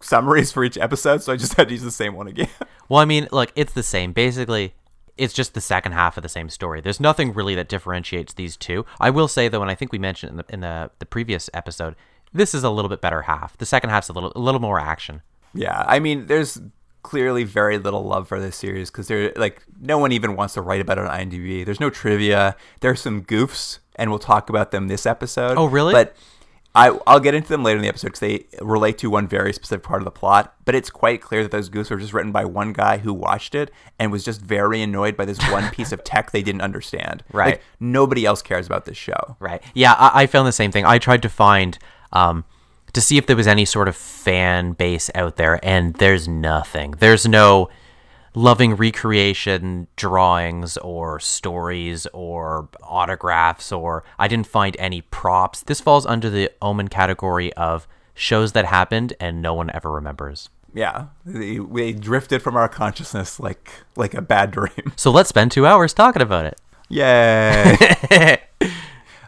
summaries 0.00 0.52
for 0.52 0.64
each 0.64 0.78
episode, 0.78 1.22
so 1.22 1.32
I 1.32 1.36
just 1.36 1.54
had 1.54 1.68
to 1.68 1.74
use 1.74 1.82
the 1.82 1.90
same 1.90 2.14
one 2.14 2.28
again. 2.28 2.48
Well, 2.88 3.00
I 3.00 3.04
mean, 3.04 3.28
look, 3.32 3.52
it's 3.56 3.72
the 3.72 3.82
same. 3.82 4.12
Basically, 4.12 4.74
it's 5.16 5.34
just 5.34 5.54
the 5.54 5.60
second 5.60 5.92
half 5.92 6.16
of 6.16 6.22
the 6.22 6.28
same 6.28 6.48
story. 6.48 6.80
There's 6.80 7.00
nothing 7.00 7.32
really 7.32 7.54
that 7.56 7.68
differentiates 7.68 8.34
these 8.34 8.56
two. 8.56 8.84
I 9.00 9.10
will 9.10 9.28
say 9.28 9.48
though, 9.48 9.62
and 9.62 9.70
I 9.70 9.74
think 9.74 9.92
we 9.92 9.98
mentioned 9.98 10.30
in 10.30 10.36
the 10.36 10.44
in 10.48 10.60
the, 10.60 10.90
the 10.98 11.06
previous 11.06 11.50
episode, 11.54 11.96
this 12.32 12.54
is 12.54 12.64
a 12.64 12.70
little 12.70 12.88
bit 12.88 13.00
better 13.00 13.22
half. 13.22 13.56
The 13.58 13.66
second 13.66 13.90
half's 13.90 14.08
a 14.08 14.12
little 14.12 14.32
a 14.36 14.38
little 14.38 14.60
more 14.60 14.78
action. 14.78 15.22
Yeah, 15.54 15.84
I 15.86 15.98
mean, 16.00 16.26
there's 16.26 16.60
clearly 17.06 17.44
very 17.44 17.78
little 17.78 18.02
love 18.02 18.26
for 18.26 18.40
this 18.40 18.56
series 18.56 18.90
because 18.90 19.06
they're 19.06 19.32
like 19.36 19.62
no 19.80 19.96
one 19.96 20.10
even 20.10 20.34
wants 20.34 20.54
to 20.54 20.60
write 20.60 20.80
about 20.80 20.98
it 20.98 21.06
on 21.06 21.10
IMDb. 21.10 21.64
There's 21.64 21.78
no 21.78 21.88
trivia. 21.88 22.56
There's 22.80 23.00
some 23.00 23.22
goofs, 23.22 23.78
and 23.94 24.10
we'll 24.10 24.18
talk 24.18 24.50
about 24.50 24.72
them 24.72 24.88
this 24.88 25.06
episode. 25.06 25.56
Oh, 25.56 25.66
really? 25.66 25.92
But 25.92 26.16
I, 26.74 26.98
I'll 27.06 27.20
get 27.20 27.32
into 27.34 27.48
them 27.48 27.62
later 27.62 27.76
in 27.76 27.82
the 27.82 27.88
episode 27.88 28.08
because 28.08 28.20
they 28.20 28.46
relate 28.60 28.98
to 28.98 29.08
one 29.08 29.28
very 29.28 29.52
specific 29.52 29.84
part 29.84 30.02
of 30.02 30.04
the 30.04 30.10
plot. 30.10 30.52
But 30.64 30.74
it's 30.74 30.90
quite 30.90 31.22
clear 31.22 31.44
that 31.44 31.52
those 31.52 31.70
goofs 31.70 31.90
were 31.90 31.96
just 31.96 32.12
written 32.12 32.32
by 32.32 32.44
one 32.44 32.72
guy 32.72 32.98
who 32.98 33.14
watched 33.14 33.54
it 33.54 33.70
and 34.00 34.10
was 34.10 34.24
just 34.24 34.42
very 34.42 34.82
annoyed 34.82 35.16
by 35.16 35.26
this 35.26 35.38
one 35.52 35.70
piece 35.70 35.92
of 35.92 36.02
tech 36.02 36.32
they 36.32 36.42
didn't 36.42 36.62
understand. 36.62 37.22
Right. 37.32 37.54
Like, 37.54 37.62
nobody 37.78 38.26
else 38.26 38.42
cares 38.42 38.66
about 38.66 38.84
this 38.84 38.96
show. 38.96 39.36
Right. 39.38 39.62
Yeah, 39.74 39.92
I, 39.92 40.22
I 40.22 40.26
found 40.26 40.48
the 40.48 40.52
same 40.52 40.72
thing. 40.72 40.84
I 40.84 40.98
tried 40.98 41.22
to 41.22 41.28
find 41.28 41.78
um 42.12 42.44
to 42.96 43.00
see 43.02 43.18
if 43.18 43.26
there 43.26 43.36
was 43.36 43.46
any 43.46 43.66
sort 43.66 43.88
of 43.88 43.94
fan 43.94 44.72
base 44.72 45.10
out 45.14 45.36
there, 45.36 45.60
and 45.62 45.92
there's 45.96 46.26
nothing. 46.26 46.92
There's 46.92 47.28
no 47.28 47.68
loving 48.34 48.74
recreation 48.74 49.86
drawings 49.96 50.78
or 50.78 51.20
stories 51.20 52.06
or 52.14 52.70
autographs 52.82 53.70
or 53.70 54.02
I 54.18 54.28
didn't 54.28 54.46
find 54.46 54.76
any 54.78 55.02
props. 55.02 55.62
This 55.62 55.80
falls 55.80 56.06
under 56.06 56.30
the 56.30 56.50
Omen 56.62 56.88
category 56.88 57.52
of 57.52 57.86
shows 58.14 58.52
that 58.52 58.64
happened 58.64 59.12
and 59.20 59.42
no 59.42 59.52
one 59.52 59.70
ever 59.74 59.90
remembers. 59.90 60.48
Yeah, 60.72 61.06
they, 61.24 61.58
they 61.58 61.92
drifted 61.92 62.40
from 62.40 62.56
our 62.56 62.68
consciousness 62.68 63.38
like 63.38 63.70
like 63.94 64.14
a 64.14 64.22
bad 64.22 64.52
dream. 64.52 64.92
So 64.96 65.10
let's 65.10 65.28
spend 65.28 65.52
two 65.52 65.66
hours 65.66 65.92
talking 65.92 66.22
about 66.22 66.46
it. 66.46 66.58
Yay! 66.88 67.76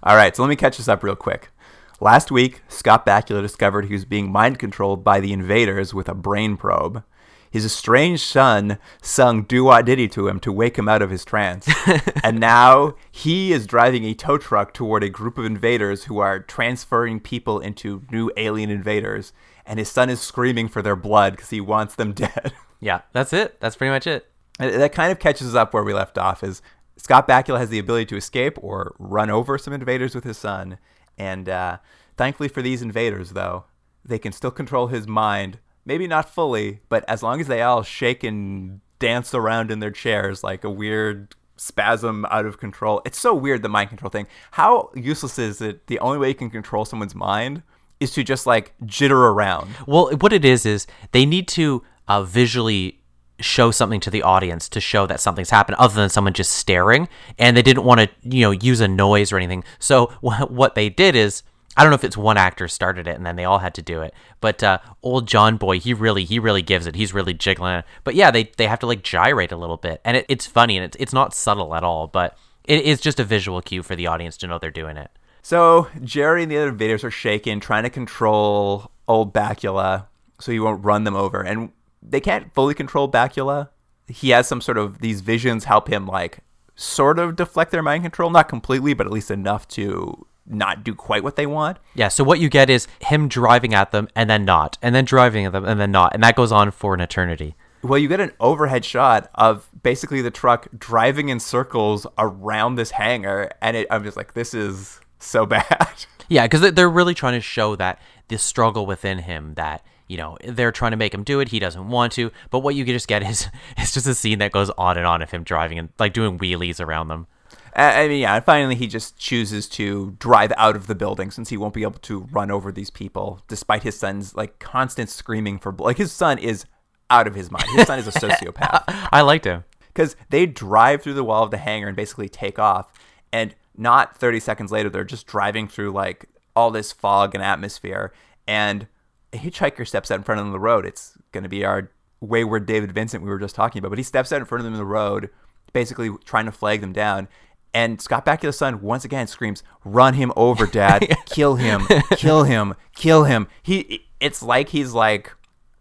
All 0.03 0.17
right, 0.17 0.35
so 0.35 0.43
let 0.43 0.49
me 0.49 0.57
catch 0.57 0.79
this 0.79 0.89
up 0.89 1.03
real 1.03 1.17
quick. 1.17 1.51
Last 2.00 2.31
week, 2.31 2.62
Scott 2.69 3.05
Bakula 3.05 3.43
discovered 3.43 3.87
he 3.87 3.93
was 3.93 4.05
being 4.05 4.31
mind 4.31 4.61
controlled 4.61 5.02
by 5.02 5.19
the 5.19 5.33
invaders 5.33 5.93
with 5.93 6.09
a 6.09 6.14
brain 6.14 6.57
probe. 6.57 7.02
His 7.50 7.64
estranged 7.64 8.23
son 8.23 8.78
sung 9.02 9.43
doo 9.43 9.64
wah 9.64 9.83
diddy 9.83 10.07
to 10.09 10.28
him 10.28 10.38
to 10.40 10.52
wake 10.52 10.78
him 10.78 10.88
out 10.88 11.02
of 11.02 11.11
his 11.11 11.25
trance. 11.25 11.69
and 12.23 12.38
now 12.38 12.95
he 13.11 13.52
is 13.52 13.67
driving 13.67 14.05
a 14.05 14.14
tow 14.14 14.38
truck 14.38 14.73
toward 14.73 15.02
a 15.02 15.09
group 15.09 15.38
of 15.38 15.45
invaders 15.45 16.05
who 16.05 16.19
are 16.19 16.38
transferring 16.38 17.19
people 17.19 17.59
into 17.59 18.05
new 18.12 18.31
alien 18.37 18.71
invaders. 18.71 19.33
And 19.67 19.81
his 19.81 19.90
son 19.90 20.09
is 20.09 20.21
screaming 20.21 20.69
for 20.69 20.83
their 20.83 20.97
blood 20.97 21.33
because 21.33 21.50
he 21.50 21.61
wants 21.61 21.97
them 21.97 22.12
dead. 22.14 22.52
Yeah, 22.78 23.00
that's 23.12 23.33
it. 23.33 23.59
That's 23.61 23.75
pretty 23.75 23.90
much 23.90 24.07
it. 24.07 24.31
And 24.61 24.81
that 24.81 24.93
kind 24.93 25.11
of 25.11 25.19
catches 25.19 25.49
us 25.49 25.55
up 25.57 25.75
where 25.75 25.83
we 25.83 25.95
left 25.95 26.17
off 26.17 26.45
is 26.45 26.62
Scott 26.97 27.26
Bakula 27.26 27.59
has 27.59 27.71
the 27.71 27.78
ability 27.81 28.07
to 28.07 28.17
escape 28.17 28.57
or 28.62 28.95
run 29.00 29.31
over 29.31 29.59
some 29.59 29.73
invaders 29.73 30.14
with 30.14 30.23
his 30.23 30.38
son. 30.38 30.78
And 31.19 31.49
uh, 31.49 31.79
thankfully 32.17 32.49
for 32.49 32.63
these 32.63 32.81
invaders, 32.81 33.31
though, 33.31 33.65
they 34.05 34.19
can 34.19 34.33
still 34.33 34.51
control 34.51 34.87
his 34.87 35.07
mind. 35.07 35.59
Maybe 35.85 36.07
not 36.07 36.33
fully, 36.33 36.81
but 36.89 37.05
as 37.09 37.23
long 37.23 37.41
as 37.41 37.47
they 37.47 37.63
all 37.63 37.83
shake 37.83 38.23
and 38.23 38.81
dance 38.99 39.35
around 39.35 39.71
in 39.71 39.81
their 39.81 39.91
chairs 39.91 40.43
like 40.43 40.65
a 40.65 40.71
weird 40.71 41.35
spasm 41.57 42.25
out 42.31 42.47
of 42.47 42.59
control. 42.59 43.03
It's 43.05 43.19
so 43.19 43.35
weird, 43.35 43.63
the 43.63 43.69
mind 43.69 43.89
control 43.89 44.11
thing. 44.11 44.27
How 44.53 44.91
useless 44.95 45.39
is 45.39 45.61
it? 45.61 45.87
The 45.87 45.99
only 46.01 46.19
way 46.19 46.29
you 46.29 46.35
can 46.35 46.51
control 46.51 46.85
someone's 46.85 47.15
mind 47.15 47.63
is 48.01 48.13
to 48.13 48.23
just 48.23 48.47
like 48.47 48.75
jitter 48.85 49.33
around. 49.33 49.71
Well, 49.87 50.11
what 50.19 50.33
it 50.33 50.45
is 50.45 50.65
is 50.65 50.87
they 51.13 51.27
need 51.27 51.49
to 51.49 51.83
uh, 52.07 52.23
visually 52.23 53.01
show 53.40 53.71
something 53.71 54.00
to 54.00 54.11
the 54.11 54.23
audience 54.23 54.68
to 54.68 54.80
show 54.80 55.07
that 55.07 55.21
something's 55.21 55.50
happened 55.50 55.76
other 55.78 55.95
than 55.95 56.09
someone 56.09 56.33
just 56.33 56.52
staring 56.52 57.09
and 57.38 57.57
they 57.57 57.62
didn't 57.62 57.85
want 57.85 58.00
to 58.00 58.09
you 58.23 58.42
know 58.42 58.50
use 58.50 58.80
a 58.80 58.88
noise 58.88 59.33
or 59.33 59.37
anything. 59.37 59.64
So 59.78 60.07
what 60.21 60.75
they 60.75 60.88
did 60.88 61.14
is 61.16 61.42
i 61.76 61.83
don't 61.83 61.90
know 61.90 61.95
if 61.97 62.02
it's 62.02 62.16
one 62.16 62.37
actor 62.37 62.66
started 62.66 63.07
it 63.07 63.14
and 63.14 63.25
then 63.25 63.37
they 63.37 63.45
all 63.45 63.59
had 63.59 63.75
to 63.75 63.83
do 63.83 64.00
it 64.00 64.12
but 64.40 64.64
uh, 64.64 64.78
old 65.02 65.28
john 65.28 65.57
boy 65.57 65.78
he 65.78 65.95
really 65.95 66.25
he 66.25 66.38
really 66.38 66.62
gives 66.62 66.87
it. 66.87 66.97
He's 66.97 67.14
really 67.14 67.35
jiggling 67.35 67.75
it. 67.76 67.85
But 68.04 68.14
yeah 68.14 68.30
they, 68.30 68.50
they 68.57 68.66
have 68.66 68.80
to 68.80 68.87
like 68.87 69.02
gyrate 69.02 69.52
a 69.52 69.57
little 69.57 69.76
bit 69.76 70.00
and 70.04 70.16
it, 70.16 70.26
it's 70.28 70.47
funny 70.47 70.76
and 70.76 70.85
it's, 70.85 70.97
it's 70.99 71.12
not 71.12 71.35
subtle 71.35 71.75
at 71.75 71.85
all 71.85 72.07
but 72.07 72.37
it 72.68 72.85
is 72.85 73.00
just 73.00 73.18
a 73.18 73.25
visual 73.25 73.62
cue 73.62 73.83
for 73.83 73.97
the 73.97 74.07
audience 74.07 74.37
to 74.37 74.47
know 74.47 74.59
they're 74.59 74.71
doing 74.71 74.99
it. 74.99 75.11
So 75.42 75.88
Jerry 76.04 76.42
and 76.42 76.52
the 76.52 76.59
other 76.59 76.68
invaders 76.68 77.02
are 77.02 77.11
shaken, 77.11 77.59
trying 77.59 77.85
to 77.85 77.90
control 77.90 78.92
old 79.09 79.33
Bacula 79.33 80.07
so 80.38 80.52
he 80.52 80.61
won't 80.61 80.85
run 80.85 81.04
them 81.04 81.16
over. 81.16 81.40
And 81.40 81.73
they 82.09 82.21
can't 82.21 82.53
fully 82.55 82.75
control 82.75 83.11
Bacula. 83.11 83.69
He 84.07 84.31
has 84.31 84.49
some 84.49 84.61
sort 84.61 84.79
of 84.79 85.00
these 85.00 85.21
visions 85.21 85.65
help 85.65 85.88
him 85.88 86.07
like 86.07 86.41
sort 86.75 87.19
of 87.19 87.37
deflect 87.37 87.71
their 87.73 87.83
mind 87.83 88.05
control, 88.05 88.31
not 88.31 88.49
completely, 88.49 88.95
but 88.95 89.07
at 89.07 89.12
least 89.12 89.31
enough 89.31 89.67
to 89.69 90.27
not 90.47 90.83
do 90.83 90.95
quite 90.95 91.23
what 91.23 91.37
they 91.37 91.47
want. 91.47 91.79
Yeah, 91.95 92.09
so 92.09 92.25
what 92.25 92.41
you 92.41 92.49
get 92.49 92.71
is 92.71 92.87
him 93.00 93.29
driving 93.29 93.75
at 93.75 93.91
them 93.91 94.09
and 94.15 94.31
then 94.31 94.45
not, 94.45 94.79
and 94.81 94.95
then 94.95 95.05
driving 95.05 95.45
at 95.45 95.53
them 95.53 95.65
and 95.65 95.79
then 95.79 95.91
not, 95.91 96.15
and 96.15 96.23
that 96.23 96.37
goes 96.37 96.53
on 96.53 96.71
for 96.71 96.95
an 96.95 97.00
eternity. 97.00 97.55
Well, 97.83 97.99
you 97.99 98.09
get 98.09 98.21
an 98.21 98.33
overhead 98.41 98.85
shot 98.85 99.31
of 99.35 99.69
basically 99.83 100.21
the 100.21 100.31
truck 100.31 100.67
driving 100.77 101.29
in 101.29 101.38
circles 101.38 102.07
around 102.17 102.75
this 102.75 102.93
hangar, 102.93 103.50
and 103.62 103.77
it, 103.77 103.87
I'm 103.91 104.03
just 104.03 104.17
like, 104.17 104.35
this 104.35 104.55
is 104.55 105.00
so 105.19 105.47
bad. 105.47 106.07
Yeah, 106.29 106.47
because 106.47 106.73
they're 106.73 106.91
really 106.91 107.15
trying 107.15 107.35
to 107.35 107.41
show 107.41 107.77
that 107.77 108.00
this 108.29 108.43
struggle 108.43 108.85
within 108.87 109.19
him 109.19 109.55
that 109.55 109.85
you 110.09 110.17
know 110.17 110.37
they're 110.45 110.73
trying 110.73 110.91
to 110.93 110.97
make 110.97 111.15
him 111.15 111.23
do 111.23 111.41
it. 111.41 111.49
He 111.49 111.59
doesn't 111.59 111.88
want 111.88 112.12
to, 112.15 112.31
but 112.50 112.61
what 112.61 112.75
you 112.75 112.85
just 112.85 113.09
get 113.09 113.23
is 113.31 113.49
it's 113.77 113.93
just 113.95 114.07
a 114.07 114.15
scene 114.15 114.38
that 114.41 114.53
goes 114.53 114.71
on 114.71 114.97
and 114.97 115.07
on 115.07 115.23
of 115.23 115.31
him 115.31 115.45
driving 115.45 115.79
and 115.79 115.91
like 115.99 116.12
doing 116.12 116.38
wheelies 116.38 116.85
around 116.85 117.09
them. 117.09 117.27
I 117.75 118.09
mean, 118.09 118.21
yeah, 118.23 118.35
and 118.35 118.45
finally 118.45 118.75
he 118.75 118.88
just 118.88 119.19
chooses 119.19 119.69
to 119.71 120.17
drive 120.19 120.53
out 120.57 120.75
of 120.75 120.88
the 120.88 120.97
building 120.97 121.31
since 121.31 121.50
he 121.50 121.57
won't 121.57 121.75
be 121.75 121.83
able 121.83 122.00
to 122.00 122.21
run 122.33 122.50
over 122.50 122.73
these 122.73 122.91
people, 122.91 123.41
despite 123.47 123.85
his 123.85 123.97
son's 123.97 124.35
like 124.35 124.59
constant 124.59 125.11
screaming 125.11 125.59
for 125.59 125.73
like 125.73 125.99
his 125.99 126.11
son 126.11 126.38
is 126.38 126.65
out 127.11 127.29
of 127.29 127.35
his 127.37 127.50
mind. 127.50 127.67
His 127.71 127.87
son 127.87 127.99
is 127.99 128.09
a 128.09 128.11
sociopath 128.19 128.83
I 129.12 129.21
liked 129.21 129.45
him. 129.45 129.65
because 129.88 130.17
they 130.31 130.45
drive 130.45 131.03
through 131.03 131.15
the 131.15 131.25
wall 131.25 131.45
of 131.45 131.50
the 131.50 131.59
hangar 131.59 131.87
and 131.87 131.97
basically 131.97 132.29
take 132.29 132.59
off, 132.59 132.93
and 133.33 133.55
not 133.77 134.17
30 134.17 134.41
seconds 134.41 134.73
later 134.73 134.91
they're 134.91 135.05
just 135.05 135.27
driving 135.27 135.69
through 135.69 135.93
like 135.93 136.27
all 136.57 136.73
this 136.73 136.91
fog 136.91 137.35
and 137.35 137.45
atmosphere, 137.45 138.12
and 138.47 138.88
a 139.32 139.37
hitchhiker 139.37 139.87
steps 139.87 140.11
out 140.11 140.16
in 140.16 140.23
front 140.23 140.38
of 140.38 140.44
them 140.44 140.49
on 140.49 140.52
the 140.52 140.61
road. 140.61 140.87
It's 140.87 141.16
going 141.32 141.42
to 141.42 141.49
be 141.49 141.64
our 141.64 141.90
wayward 142.20 142.66
David 142.66 142.92
Vincent 142.92 143.23
we 143.23 143.30
were 143.30 143.38
just 143.38 143.54
talking 143.54 143.78
about, 143.78 143.90
but 143.90 143.99
he 143.99 144.04
steps 144.04 144.32
out 144.32 144.40
in 144.40 144.47
front 144.47 144.61
of 144.61 144.64
them 144.64 144.75
in 144.75 144.78
the 144.78 144.87
road, 144.87 145.30
basically 145.73 146.11
trying 146.25 146.47
to 146.47 146.52
flag 146.52 146.80
them 146.80 146.92
down. 146.92 147.28
And 147.75 148.00
Scott 148.00 148.25
Bakula's 148.25 148.56
son 148.56 148.80
once 148.80 149.04
again 149.04 149.26
screams, 149.26 149.62
"Run 149.85 150.14
him 150.14 150.32
over, 150.37 150.66
Dad! 150.66 151.06
kill 151.26 151.56
him! 151.56 151.87
Kill 152.16 152.44
him! 152.44 152.75
Kill 152.94 153.25
him!" 153.25 153.47
He, 153.62 154.06
it's 154.20 154.42
like 154.42 154.70
he's 154.70 154.92
like 154.94 155.35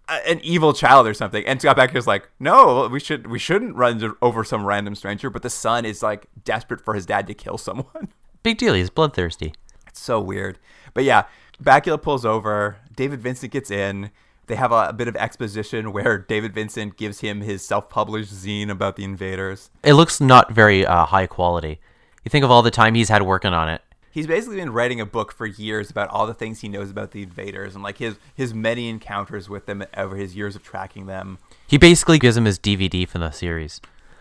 an 0.10 0.40
evil 0.42 0.74
child 0.74 1.08
or 1.08 1.14
something. 1.14 1.46
And 1.46 1.62
Scott 1.62 1.78
Bakula's 1.78 2.08
like, 2.08 2.30
"No, 2.40 2.90
we 2.92 3.00
should, 3.00 3.28
we 3.28 3.40
shouldn't 3.40 3.76
run 3.76 4.16
over 4.22 4.44
some 4.44 4.66
random 4.66 4.96
stranger." 4.96 5.30
But 5.30 5.44
the 5.44 5.50
son 5.50 5.86
is 5.86 6.04
like 6.04 6.28
desperate 6.44 6.82
for 6.82 6.94
his 6.94 7.06
dad 7.06 7.26
to 7.28 7.34
kill 7.34 7.58
someone. 7.58 8.10
Big 8.44 8.58
deal. 8.58 8.74
He's 8.74 8.90
bloodthirsty. 8.90 9.54
It's 9.88 10.02
so 10.02 10.20
weird. 10.20 10.60
But 10.94 11.06
yeah, 11.06 11.24
Bakula 11.62 12.02
pulls 12.02 12.26
over. 12.26 12.78
David 12.96 13.22
Vincent 13.22 13.52
gets 13.52 13.72
in. 13.72 14.12
They 14.48 14.56
have 14.56 14.72
a, 14.72 14.90
a 14.90 14.94
bit 14.94 15.08
of 15.08 15.16
exposition 15.16 15.92
where 15.92 16.18
David 16.30 16.54
Vincent 16.54 16.98
gives 16.98 17.20
him 17.20 17.42
his 17.42 17.64
self-published 17.66 18.34
zine 18.34 18.70
about 18.70 18.96
the 18.96 19.04
invaders. 19.04 19.70
It 19.84 19.94
looks 19.94 20.22
not 20.22 20.52
very 20.52 20.86
uh, 20.86 21.06
high 21.06 21.28
quality. 21.28 21.80
You 22.24 22.30
think 22.30 22.46
of 22.46 22.52
all 22.52 22.62
the 22.62 22.72
time 22.72 22.96
he's 22.96 23.10
had 23.10 23.24
working 23.24 23.54
on 23.54 23.70
it. 23.70 23.82
He's 24.12 24.28
basically 24.28 24.58
been 24.58 24.74
writing 24.74 25.00
a 25.00 25.06
book 25.06 25.32
for 25.32 25.46
years 25.46 25.92
about 25.92 26.10
all 26.10 26.26
the 26.26 26.34
things 26.34 26.62
he 26.62 26.68
knows 26.68 26.90
about 26.90 27.12
the 27.12 27.22
invaders 27.22 27.76
and 27.76 27.84
like 27.84 28.00
his 28.00 28.16
his 28.34 28.52
many 28.52 28.90
encounters 28.90 29.48
with 29.48 29.68
them 29.68 29.86
over 29.96 30.16
his 30.16 30.36
years 30.36 30.56
of 30.56 30.64
tracking 30.64 31.06
them. 31.06 31.38
He 31.68 31.78
basically 31.78 32.18
gives 32.18 32.36
him 32.36 32.46
his 32.46 32.58
DVD 32.58 33.08
from 33.08 33.22
the 33.22 33.30
series. 33.30 33.80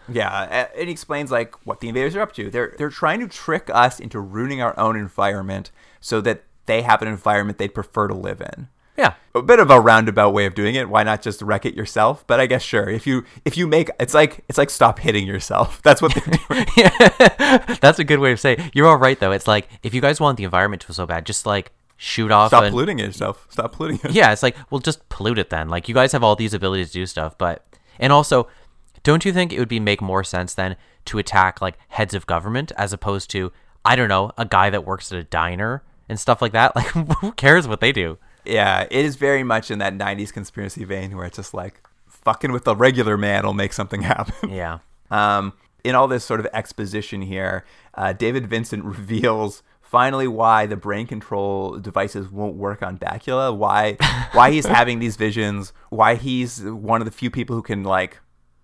Yeah, 0.09 0.69
he 0.77 0.91
explains 0.91 1.31
like 1.31 1.55
what 1.67 1.81
the 1.81 1.89
invaders 1.89 2.15
are 2.15 2.21
up 2.21 2.33
to. 2.35 2.51
They're 2.51 2.75
they're 2.77 2.91
trying 2.91 3.21
to 3.21 3.29
trick 3.29 3.71
us 3.73 3.99
into 3.99 4.21
ruining 4.21 4.61
our 4.61 4.79
own 4.79 4.97
environment 4.97 5.71
so 6.01 6.21
that 6.21 6.45
they 6.67 6.83
have 6.83 7.03
an 7.03 7.09
environment 7.09 7.59
they'd 7.59 7.75
prefer 7.75 8.09
to 8.09 8.15
live 8.15 8.41
in. 8.41 8.69
Yeah. 8.97 9.15
A 9.35 9.43
bit 9.43 9.59
of 9.61 9.71
a 9.71 9.79
roundabout 9.79 10.31
way 10.31 10.47
of 10.47 10.55
doing 10.55 10.75
it. 10.75 10.89
Why 10.89 11.03
not 11.03 11.21
just 11.21 11.43
wreck 11.43 11.67
it 11.67 11.75
yourself? 11.75 12.27
But 12.27 12.41
I 12.41 12.47
guess 12.47 12.63
sure. 12.63 12.89
If 12.89 13.07
you 13.07 13.25
if 13.45 13.57
you 13.57 13.67
make 13.67 13.91
it's 14.01 14.15
like 14.15 14.43
it's 14.49 14.57
like 14.57 14.71
stop 14.71 14.99
hitting 14.99 15.27
yourself. 15.27 15.83
That's 15.85 16.01
what 16.01 16.15
they're 16.15 16.39
doing. 16.49 16.67
That's 17.81 17.99
a 17.99 18.05
good 18.05 18.21
way 18.21 18.33
of 18.33 18.41
saying 18.41 18.61
it. 18.61 18.71
You're 18.75 18.87
all 18.87 18.97
right 18.97 19.19
though. 19.21 19.33
It's 19.33 19.47
like 19.47 19.69
if 19.83 19.93
you 19.93 20.01
guys 20.01 20.21
want 20.21 20.39
the 20.39 20.45
environment 20.45 20.83
to 20.83 20.89
be 20.89 20.95
so 20.95 21.07
bad, 21.07 21.27
just 21.27 21.45
like 21.45 21.73
shoot 21.97 22.31
off 22.31 22.51
Stop 22.51 22.65
an- 22.65 22.71
polluting 22.71 22.99
yourself. 22.99 23.47
Stop 23.51 23.73
polluting 23.73 24.01
it. 24.05 24.13
Yeah, 24.13 24.33
it's 24.33 24.43
like, 24.43 24.57
well, 24.71 24.81
just 24.81 25.07
pollute 25.09 25.39
it 25.39 25.51
then. 25.51 25.69
Like, 25.69 25.89
you 25.89 25.95
guys 25.95 26.13
have 26.13 26.23
all 26.23 26.37
these 26.37 26.55
abilities 26.55 26.89
to 26.89 26.93
do 26.95 27.07
stuff, 27.07 27.37
but 27.39 27.67
and 27.99 28.13
also, 28.13 28.49
don't 29.03 29.25
you 29.25 29.33
think 29.33 29.53
it 29.53 29.59
would 29.59 29.69
be 29.69 29.81
make 29.81 30.03
more 30.03 30.25
sense 30.25 30.55
then 30.55 30.77
to 31.07 31.19
attack 31.19 31.61
like 31.61 31.79
heads 31.89 32.15
of 32.15 32.27
government 32.27 32.73
as 32.77 32.93
opposed 32.93 33.31
to 33.31 33.53
I 33.85 33.97
don't 33.97 34.09
know 34.09 34.33
a 34.37 34.45
guy 34.45 34.71
that 34.71 34.85
works 34.85 35.13
at 35.13 35.19
a 35.19 35.25
diner 35.25 35.83
and 36.09 36.19
stuff 36.21 36.41
like 36.43 36.53
that? 36.53 36.73
Like, 36.77 36.87
who 37.21 37.33
cares 37.33 37.67
what 37.69 37.81
they 37.81 37.93
do? 37.93 38.19
Yeah, 38.45 38.83
it 38.91 39.05
is 39.05 39.17
very 39.17 39.43
much 39.43 39.71
in 39.71 39.79
that 39.81 39.95
'90s 39.95 40.33
conspiracy 40.33 40.85
vein 40.85 41.17
where 41.17 41.27
it's 41.27 41.37
just 41.37 41.53
like 41.55 41.81
fucking 42.07 42.53
with 42.53 42.65
the 42.65 42.77
regular 42.77 43.17
man 43.17 43.45
will 43.45 43.55
make 43.55 43.73
something 43.73 44.03
happen. 44.15 44.51
Yeah, 44.51 44.79
Um, 45.11 45.53
in 45.85 45.95
all 45.95 46.09
this 46.09 46.25
sort 46.25 46.41
of 46.41 46.47
exposition 46.53 47.23
here, 47.23 47.65
uh, 47.95 48.13
David 48.13 48.47
Vincent 48.49 48.85
reveals 48.97 49.63
finally 49.81 50.27
why 50.27 50.67
the 50.67 50.77
brain 50.77 51.07
control 51.07 51.79
devices 51.79 52.29
won't 52.31 52.57
work 52.57 52.83
on 52.83 52.99
Bakula, 52.99 53.57
why 53.57 53.95
why 54.33 54.51
he's 54.51 54.67
having 54.67 54.99
these 54.99 55.17
visions, 55.17 55.73
why 55.91 56.15
he's 56.17 56.63
one 56.65 57.01
of 57.01 57.05
the 57.05 57.13
few 57.13 57.31
people 57.31 57.55
who 57.57 57.63
can 57.63 57.85
like 57.85 58.19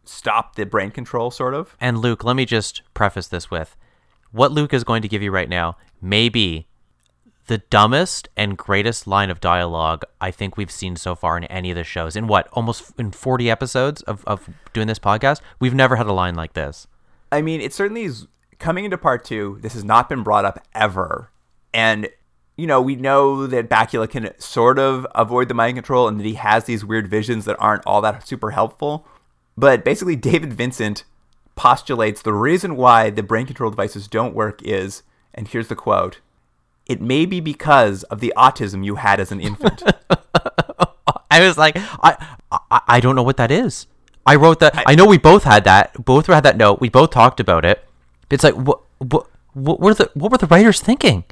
stop 0.04 0.56
the 0.56 0.66
brain 0.66 0.90
control, 0.90 1.30
sort 1.30 1.54
of. 1.54 1.76
and 1.80 1.98
Luke, 1.98 2.24
let 2.24 2.34
me 2.34 2.44
just 2.44 2.82
preface 2.94 3.28
this 3.28 3.50
with 3.50 3.76
what 4.32 4.50
Luke 4.50 4.72
is 4.74 4.82
going 4.82 5.02
to 5.02 5.08
give 5.08 5.22
you 5.22 5.30
right 5.30 5.48
now 5.48 5.76
may 6.00 6.28
be 6.28 6.66
the 7.46 7.58
dumbest 7.58 8.28
and 8.36 8.56
greatest 8.56 9.06
line 9.06 9.30
of 9.30 9.40
dialogue 9.40 10.04
I 10.20 10.30
think 10.30 10.56
we've 10.56 10.70
seen 10.70 10.96
so 10.96 11.14
far 11.14 11.36
in 11.36 11.44
any 11.44 11.70
of 11.70 11.76
the 11.76 11.84
shows. 11.84 12.16
In 12.16 12.26
what, 12.26 12.48
almost 12.52 12.92
in 12.98 13.10
40 13.10 13.50
episodes 13.50 14.02
of, 14.02 14.24
of 14.26 14.48
doing 14.72 14.86
this 14.86 14.98
podcast? 14.98 15.40
We've 15.58 15.74
never 15.74 15.96
had 15.96 16.06
a 16.06 16.12
line 16.12 16.34
like 16.34 16.52
this. 16.52 16.86
I 17.32 17.42
mean, 17.42 17.60
it 17.60 17.72
certainly 17.72 18.04
is 18.04 18.26
coming 18.58 18.84
into 18.84 18.96
part 18.96 19.24
two. 19.24 19.58
This 19.60 19.74
has 19.74 19.84
not 19.84 20.08
been 20.08 20.22
brought 20.22 20.44
up 20.44 20.64
ever, 20.74 21.30
and 21.74 22.08
you 22.56 22.66
know 22.66 22.80
we 22.80 22.94
know 22.94 23.46
that 23.46 23.68
Bakula 23.68 24.08
can 24.08 24.38
sort 24.38 24.78
of 24.78 25.06
avoid 25.14 25.48
the 25.48 25.54
mind 25.54 25.76
control, 25.76 26.08
and 26.08 26.20
that 26.20 26.26
he 26.26 26.34
has 26.34 26.64
these 26.64 26.84
weird 26.84 27.08
visions 27.08 27.44
that 27.46 27.56
aren't 27.58 27.86
all 27.86 28.00
that 28.02 28.26
super 28.26 28.52
helpful. 28.52 29.06
But 29.56 29.84
basically, 29.84 30.16
David 30.30 30.52
Vincent 30.52 31.04
postulates 31.56 32.22
the 32.22 32.32
reason 32.32 32.76
why 32.76 33.10
the 33.10 33.22
brain 33.22 33.46
control 33.46 33.70
devices 33.70 34.08
don't 34.08 34.34
work 34.34 34.62
is, 34.62 35.02
and 35.34 35.48
here's 35.48 35.68
the 35.68 35.74
quote: 35.74 36.20
"It 36.86 37.00
may 37.00 37.26
be 37.26 37.40
because 37.40 38.02
of 38.04 38.20
the 38.20 38.32
autism 38.36 38.84
you 38.84 38.96
had 38.96 39.20
as 39.20 39.32
an 39.32 39.40
infant." 39.40 39.82
I 41.30 41.40
was 41.40 41.56
like, 41.56 41.76
I, 41.76 42.36
I, 42.50 42.80
I 42.86 43.00
don't 43.00 43.16
know 43.16 43.22
what 43.22 43.38
that 43.38 43.50
is. 43.50 43.86
I 44.26 44.36
wrote 44.36 44.60
that. 44.60 44.82
I, 44.86 44.94
know 44.94 45.06
we 45.06 45.18
both 45.18 45.44
had 45.44 45.64
that. 45.64 46.04
Both 46.04 46.26
had 46.26 46.42
that 46.42 46.56
note. 46.56 46.80
We 46.80 46.90
both 46.90 47.10
talked 47.10 47.40
about 47.40 47.64
it. 47.64 47.84
It's 48.30 48.44
like, 48.44 48.54
what, 48.54 48.80
what, 48.98 49.26
what 49.54 49.80
were 49.80 49.94
the, 49.94 50.10
what 50.14 50.30
were 50.30 50.38
the 50.38 50.46
writers 50.46 50.80
thinking? 50.80 51.24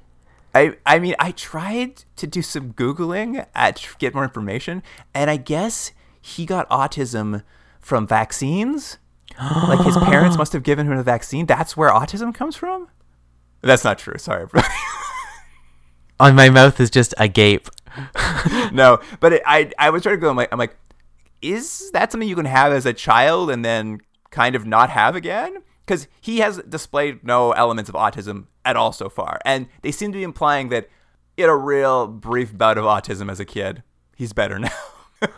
I 0.55 0.77
I 0.85 0.99
mean 0.99 1.15
I 1.19 1.31
tried 1.33 2.05
to 2.17 2.27
do 2.27 2.43
some 2.43 2.73
googling 2.73 3.47
at 3.55 3.77
to 3.77 3.97
get 3.99 4.15
more 4.15 4.25
information, 4.25 4.83
and 5.15 5.31
I 5.31 5.37
guess 5.37 5.93
he 6.21 6.45
got 6.45 6.69
autism 6.71 7.45
from 7.81 8.07
vaccines. 8.07 8.99
like 9.39 9.85
his 9.85 9.97
parents 9.97 10.37
must 10.39 10.53
have 10.53 10.63
given 10.63 10.87
him 10.87 10.99
a 10.99 11.03
vaccine. 11.03 11.47
That's 11.47 11.77
where 11.77 11.91
autism 11.91 12.35
comes 12.35 12.57
from. 12.57 12.89
That's 13.61 13.85
not 13.85 13.99
true. 13.99 14.19
Sorry. 14.19 14.47
On 16.21 16.35
my 16.35 16.51
mouth 16.51 16.79
is 16.81 16.91
just 16.91 17.15
agape. 17.19 17.69
no, 18.73 19.01
but 19.19 19.33
it, 19.35 19.43
I 19.47 19.71
I 19.79 19.91
was 19.91 20.03
trying 20.03 20.17
to 20.17 20.21
go. 20.21 20.31
I'm 20.31 20.37
like 20.37 20.53
I'm 20.53 20.59
like, 20.59 20.77
is 21.43 21.91
that 21.93 22.13
something 22.13 22.29
you 22.29 22.37
can 22.37 22.45
have 22.45 22.73
as 22.73 22.87
a 22.87 22.93
child 22.93 23.51
and 23.51 23.65
then 23.65 24.01
kind 24.31 24.55
of 24.55 24.67
not 24.67 24.91
have 24.91 25.17
again? 25.17 25.63
Because 25.85 26.07
he 26.21 26.39
has 26.39 26.59
displayed 26.69 27.25
no 27.25 27.53
elements 27.53 27.89
of 27.89 27.97
autism 27.97 28.47
at 28.65 28.77
all 28.77 28.93
so 28.93 29.09
far, 29.09 29.41
and 29.45 29.67
they 29.83 29.91
seem 29.91 30.13
to 30.13 30.19
be 30.19 30.23
implying 30.23 30.69
that 30.69 30.89
in 31.37 31.49
a 31.49 31.57
real 31.57 32.07
brief 32.07 32.57
bout 32.57 32.79
of 32.79 32.85
autism 32.85 33.31
as 33.31 33.41
a 33.41 33.45
kid. 33.45 33.83
He's 34.15 34.33
better 34.33 34.59
now. 34.59 34.71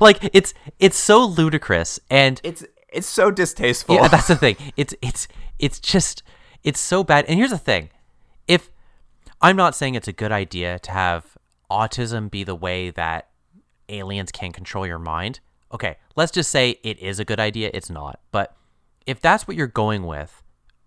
Like 0.00 0.30
it's 0.32 0.52
it's 0.78 0.96
so 0.96 1.24
ludicrous 1.24 1.98
and 2.10 2.40
it's 2.44 2.64
it's 2.90 3.06
so 3.06 3.30
distasteful. 3.30 3.96
yeah, 3.96 4.08
that's 4.08 4.28
the 4.28 4.36
thing. 4.44 4.56
It's 4.76 4.94
it's 5.02 5.26
it's 5.58 5.80
just 5.80 6.22
it's 6.62 6.80
so 6.80 7.02
bad. 7.04 7.24
And 7.26 7.38
here's 7.38 7.50
the 7.50 7.58
thing: 7.58 7.90
I'm 9.44 9.56
not 9.56 9.74
saying 9.74 9.94
it's 9.94 10.08
a 10.08 10.12
good 10.12 10.32
idea 10.32 10.78
to 10.78 10.90
have 10.90 11.36
autism 11.70 12.30
be 12.30 12.44
the 12.44 12.54
way 12.54 12.88
that 12.88 13.28
aliens 13.90 14.32
can 14.32 14.52
control 14.52 14.86
your 14.86 14.98
mind. 14.98 15.40
Okay, 15.70 15.96
let's 16.16 16.32
just 16.32 16.50
say 16.50 16.78
it 16.82 16.98
is 16.98 17.20
a 17.20 17.26
good 17.26 17.38
idea. 17.38 17.70
It's 17.74 17.90
not, 17.90 18.20
but 18.32 18.56
if 19.06 19.20
that's 19.20 19.46
what 19.46 19.54
you're 19.54 19.66
going 19.66 20.06
with, 20.06 20.42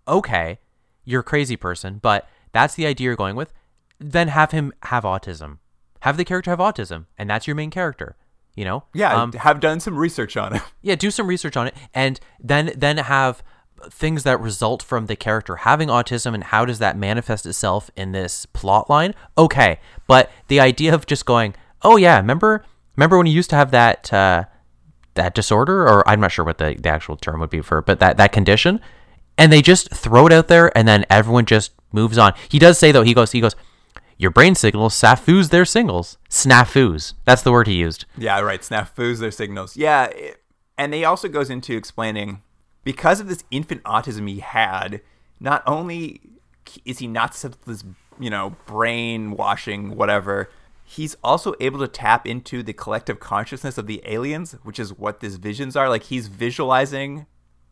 okay, 0.08 0.58
you're 1.04 1.20
a 1.20 1.24
crazy 1.24 1.56
person. 1.56 2.00
But 2.02 2.28
that's 2.50 2.74
the 2.74 2.84
idea 2.84 3.04
you're 3.06 3.16
going 3.16 3.36
with. 3.36 3.52
Then 4.00 4.26
have 4.26 4.50
him 4.50 4.72
have 4.84 5.04
autism. 5.04 5.58
Have 6.00 6.16
the 6.16 6.24
character 6.24 6.50
have 6.50 6.58
autism, 6.58 7.06
and 7.16 7.30
that's 7.30 7.46
your 7.46 7.54
main 7.54 7.70
character. 7.70 8.16
You 8.56 8.64
know? 8.64 8.84
yeah, 8.92 9.14
Um, 9.14 9.32
have 9.34 9.60
done 9.60 9.78
some 9.78 9.96
research 9.96 10.36
on 10.36 10.56
it. 10.56 10.62
yeah 10.82 10.96
do 10.96 11.12
some 11.12 11.28
research 11.28 11.56
on 11.56 11.68
it 11.68 11.76
and 11.94 12.18
then 12.40 12.72
then 12.74 12.96
have 12.98 13.40
things 13.90 14.22
that 14.24 14.40
result 14.40 14.82
from 14.82 15.06
the 15.06 15.16
character 15.16 15.56
having 15.56 15.88
autism 15.88 16.34
and 16.34 16.44
how 16.44 16.64
does 16.64 16.78
that 16.78 16.96
manifest 16.96 17.46
itself 17.46 17.90
in 17.96 18.12
this 18.12 18.46
plot 18.46 18.88
line? 18.88 19.14
Okay 19.36 19.80
but 20.06 20.30
the 20.48 20.60
idea 20.60 20.94
of 20.94 21.06
just 21.06 21.24
going 21.26 21.54
oh 21.82 21.96
yeah 21.96 22.16
remember 22.16 22.64
remember 22.96 23.16
when 23.16 23.26
you 23.26 23.32
used 23.32 23.50
to 23.50 23.56
have 23.56 23.70
that 23.70 24.12
uh 24.12 24.44
that 25.14 25.34
disorder? 25.34 25.82
Or 25.82 26.08
i'm 26.08 26.20
not 26.20 26.32
sure 26.32 26.44
what 26.44 26.58
the, 26.58 26.76
the 26.78 26.88
actual 26.88 27.16
term 27.16 27.40
would 27.40 27.50
be 27.50 27.60
for 27.60 27.78
it, 27.78 27.86
but 27.86 28.00
that 28.00 28.16
that 28.16 28.32
condition 28.32 28.80
and 29.36 29.52
they 29.52 29.62
just 29.62 29.90
throw 29.94 30.26
it 30.26 30.32
out 30.32 30.48
there 30.48 30.76
and 30.76 30.86
then 30.86 31.06
everyone 31.08 31.46
just 31.46 31.72
moves 31.92 32.18
on. 32.18 32.34
He 32.48 32.58
does 32.58 32.78
say 32.78 32.92
though 32.92 33.04
he 33.04 33.14
goes 33.14 33.32
he 33.32 33.40
goes 33.40 33.54
your 34.18 34.32
brain 34.32 34.56
signals 34.56 35.00
snafus 35.00 35.50
their 35.50 35.64
singles. 35.64 36.18
Snafus. 36.28 37.14
That's 37.24 37.42
the 37.42 37.52
word 37.52 37.68
he 37.68 37.74
used. 37.74 38.04
Yeah, 38.16 38.40
right. 38.40 38.60
Snafus 38.60 39.20
their 39.20 39.30
signals. 39.30 39.76
Yeah, 39.76 40.10
and 40.76 40.92
he 40.92 41.04
also 41.04 41.28
goes 41.28 41.48
into 41.48 41.76
explaining 41.76 42.42
because 42.88 43.20
of 43.20 43.28
this 43.28 43.44
infant 43.50 43.82
autism 43.82 44.26
he 44.26 44.40
had. 44.40 45.02
Not 45.40 45.62
only 45.66 46.22
is 46.86 47.00
he 47.00 47.06
not 47.06 47.34
susceptible 47.34 47.64
to 47.66 47.70
this, 47.72 47.84
you 48.18 48.30
know, 48.30 48.56
brainwashing, 48.64 49.94
whatever. 49.94 50.48
He's 50.84 51.14
also 51.22 51.54
able 51.60 51.80
to 51.80 51.86
tap 51.86 52.26
into 52.26 52.62
the 52.62 52.72
collective 52.72 53.20
consciousness 53.20 53.76
of 53.76 53.88
the 53.88 54.00
aliens, 54.06 54.52
which 54.62 54.78
is 54.78 54.96
what 54.96 55.20
these 55.20 55.36
visions 55.36 55.76
are. 55.76 55.90
Like 55.90 56.04
he's 56.04 56.28
visualizing 56.28 57.26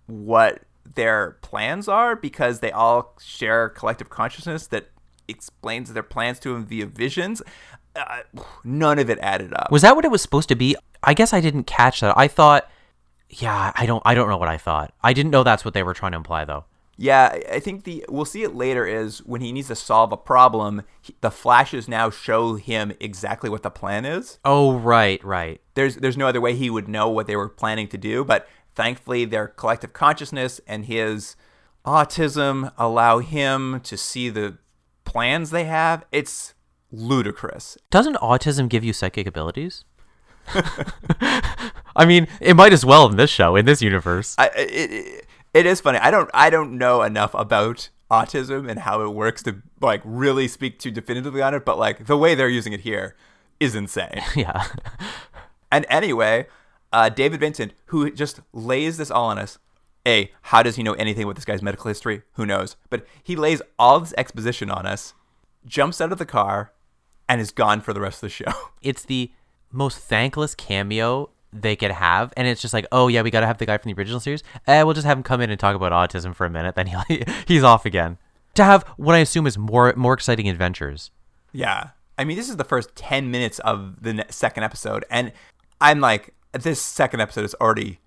what 0.05 0.64
their 0.96 1.38
plans 1.40 1.88
are 1.88 2.14
because 2.14 2.61
they 2.61 2.70
all 2.70 3.14
share 3.18 3.70
collective 3.70 4.11
consciousness 4.11 4.66
that 4.66 4.90
explains 5.29 5.94
their 5.94 6.02
plans 6.02 6.38
to 6.40 6.55
him 6.55 6.66
via 6.66 6.85
visions. 6.85 7.40
Uh, 7.94 8.18
none 8.64 8.98
of 8.98 9.09
it 9.09 9.18
added 9.20 9.55
up. 9.55 9.72
Was 9.72 9.81
that 9.81 9.96
what 9.96 10.05
it 10.05 10.11
was 10.11 10.20
supposed 10.20 10.50
to 10.50 10.55
be? 10.55 10.76
I 11.02 11.14
guess 11.14 11.33
I 11.33 11.40
didn't 11.40 11.64
catch 11.64 12.00
that. 12.00 12.12
I 12.18 12.29
thought, 12.29 12.70
yeah, 13.31 13.73
I 13.75 13.87
don't, 13.87 14.03
I 14.07 14.15
don't 14.15 14.29
know 14.29 14.37
what 14.37 14.49
I 14.49 14.59
thought. 14.59 14.93
I 15.03 15.12
didn't 15.12 15.31
know 15.31 15.43
that's 15.43 15.65
what 15.65 15.75
they 15.75 15.83
were 15.83 15.95
trying 15.95 16.12
to 16.12 16.17
imply, 16.19 16.45
though. 16.45 16.65
Yeah, 16.99 17.39
I- 17.53 17.61
think 17.61 17.85
the 17.85 18.07
we'll 18.09 18.25
see 18.25 18.43
it 18.43 18.55
later 18.55 18.87
is 18.87 19.19
when 19.27 19.43
he 19.43 19.53
needs 19.53 19.69
to 19.69 19.75
solve 19.77 20.12
a 20.12 20.17
problem, 20.17 20.83
he, 21.03 21.15
the 21.21 21.31
flashes 21.31 21.89
now 21.89 22.09
show 22.09 22.55
him 22.55 22.93
exactly 23.01 23.51
what 23.51 23.62
the 23.62 23.71
plan 23.71 24.07
is. 24.07 24.39
Oh, 24.47 24.79
right, 24.79 25.23
right. 25.23 25.61
There's 25.75 25.97
there's 25.97 26.17
no 26.17 26.27
other 26.27 26.41
way 26.41 26.55
he 26.55 26.71
would 26.71 26.89
know 26.89 27.09
what 27.11 27.27
they 27.27 27.37
were 27.37 27.51
planning 27.51 27.87
to 27.89 27.99
do, 27.99 28.25
but 28.25 28.49
thankfully 28.75 29.27
their 29.27 29.49
collective 29.49 29.93
consciousness 29.93 30.59
and 30.67 30.87
his 30.87 31.37
autism 31.85 32.73
allow 32.79 33.19
him 33.19 33.81
to 33.81 33.97
see 33.99 34.31
the 34.31 34.57
plans 35.05 35.51
they 35.51 35.65
have. 35.65 36.05
It's 36.11 36.55
ludicrous. 36.91 37.77
Doesn't 37.91 38.17
autism 38.17 38.69
give 38.71 38.85
you 38.85 38.93
psychic 38.93 39.27
abilities? 39.27 39.85
I 41.97 42.05
mean, 42.07 42.29
it 42.41 42.55
might 42.55 42.73
as 42.73 42.85
well 42.85 43.07
in 43.09 43.17
this 43.17 43.31
show, 43.31 43.57
in 43.57 43.65
this 43.65 43.83
universe. 43.83 44.35
I, 44.39 44.51
it, 44.57 45.27
it, 45.55 45.67
is 45.67 45.81
funny. 45.81 45.99
I 45.99 46.11
don't 46.11 46.31
I 46.35 46.51
don't 46.51 46.77
know 46.79 47.03
enough 47.03 47.35
about 47.35 47.89
autism 48.11 48.71
and 48.71 48.81
how 48.81 49.01
it 49.03 49.09
works 49.09 49.43
to 49.45 49.63
like 49.81 50.03
really 50.05 50.49
speak 50.49 50.79
too 50.79 50.91
definitively 50.91 51.43
on 51.43 51.55
it, 51.55 51.65
but 51.65 51.79
like 51.79 52.07
the 52.07 52.17
way 52.17 52.35
they're 52.35 52.49
using 52.49 52.73
it 52.73 52.81
here 52.81 53.17
is 53.61 53.75
insane. 53.75 54.23
Yeah. 54.37 54.67
And 55.73 55.85
anyway, 55.89 56.47
uh, 56.93 57.09
David 57.09 57.41
Vincent, 57.41 57.73
who 57.87 58.11
just 58.11 58.41
lays 58.53 58.99
this 58.99 59.11
all 59.11 59.27
on 59.27 59.39
us. 59.39 59.59
A, 60.07 60.31
how 60.43 60.63
does 60.63 60.77
he 60.77 60.85
know 60.85 60.93
anything 60.95 61.25
about 61.25 61.35
this 61.35 61.45
guy's 61.45 61.63
medical 61.63 61.89
history? 61.89 62.23
Who 62.35 62.47
knows? 62.47 62.77
But 62.91 63.05
he 63.21 63.35
lays 63.35 63.61
all 63.77 63.99
this 63.99 64.15
exposition 64.17 64.71
on 64.71 64.87
us, 64.87 65.15
jumps 65.67 66.01
out 66.01 66.13
of 66.13 66.19
the 66.19 66.25
car, 66.25 66.73
and 67.29 67.41
is 67.41 67.51
gone 67.51 67.81
for 67.81 67.93
the 67.93 68.01
rest 68.01 68.19
of 68.19 68.21
the 68.23 68.29
show. 68.29 68.53
it's 68.83 69.05
the 69.05 69.33
most 69.72 69.98
thankless 69.98 70.55
cameo 70.55 71.31
they 71.52 71.76
could 71.76 71.90
have, 71.92 72.33
and 72.37 72.46
it's 72.46 72.61
just 72.61 72.74
like, 72.74 72.87
oh 72.92 73.09
yeah, 73.09 73.22
we 73.22 73.31
got 73.31 73.40
to 73.40 73.46
have 73.46 73.59
the 73.59 73.66
guy 73.66 73.79
from 73.79 73.90
the 73.92 73.98
original 73.98 74.20
series. 74.20 74.42
Eh, 74.66 74.83
we'll 74.83 74.94
just 74.94 75.07
have 75.07 75.16
him 75.16 75.22
come 75.22 75.40
in 75.40 75.50
and 75.50 75.59
talk 75.59 75.74
about 75.74 75.92
autism 75.92 76.35
for 76.35 76.44
a 76.44 76.50
minute, 76.50 76.74
then 76.74 76.87
he 77.09 77.24
he's 77.46 77.62
off 77.62 77.87
again. 77.87 78.18
To 78.55 78.64
have 78.64 78.83
what 78.96 79.14
I 79.14 79.18
assume 79.18 79.46
is 79.46 79.57
more 79.59 79.92
more 79.96 80.14
exciting 80.14 80.48
adventures. 80.48 81.11
Yeah. 81.52 81.90
I 82.18 82.24
mean, 82.24 82.37
this 82.38 82.48
is 82.48 82.57
the 82.57 82.64
first 82.64 82.96
10 82.96 83.31
minutes 83.31 83.59
of 83.59 84.02
the 84.02 84.24
second 84.31 84.62
episode, 84.64 85.05
and 85.11 85.33
I'm 85.81 86.00
like, 86.00 86.33
this 86.52 86.81
second 86.81 87.20
episode 87.20 87.44
is 87.44 87.55
already 87.61 87.98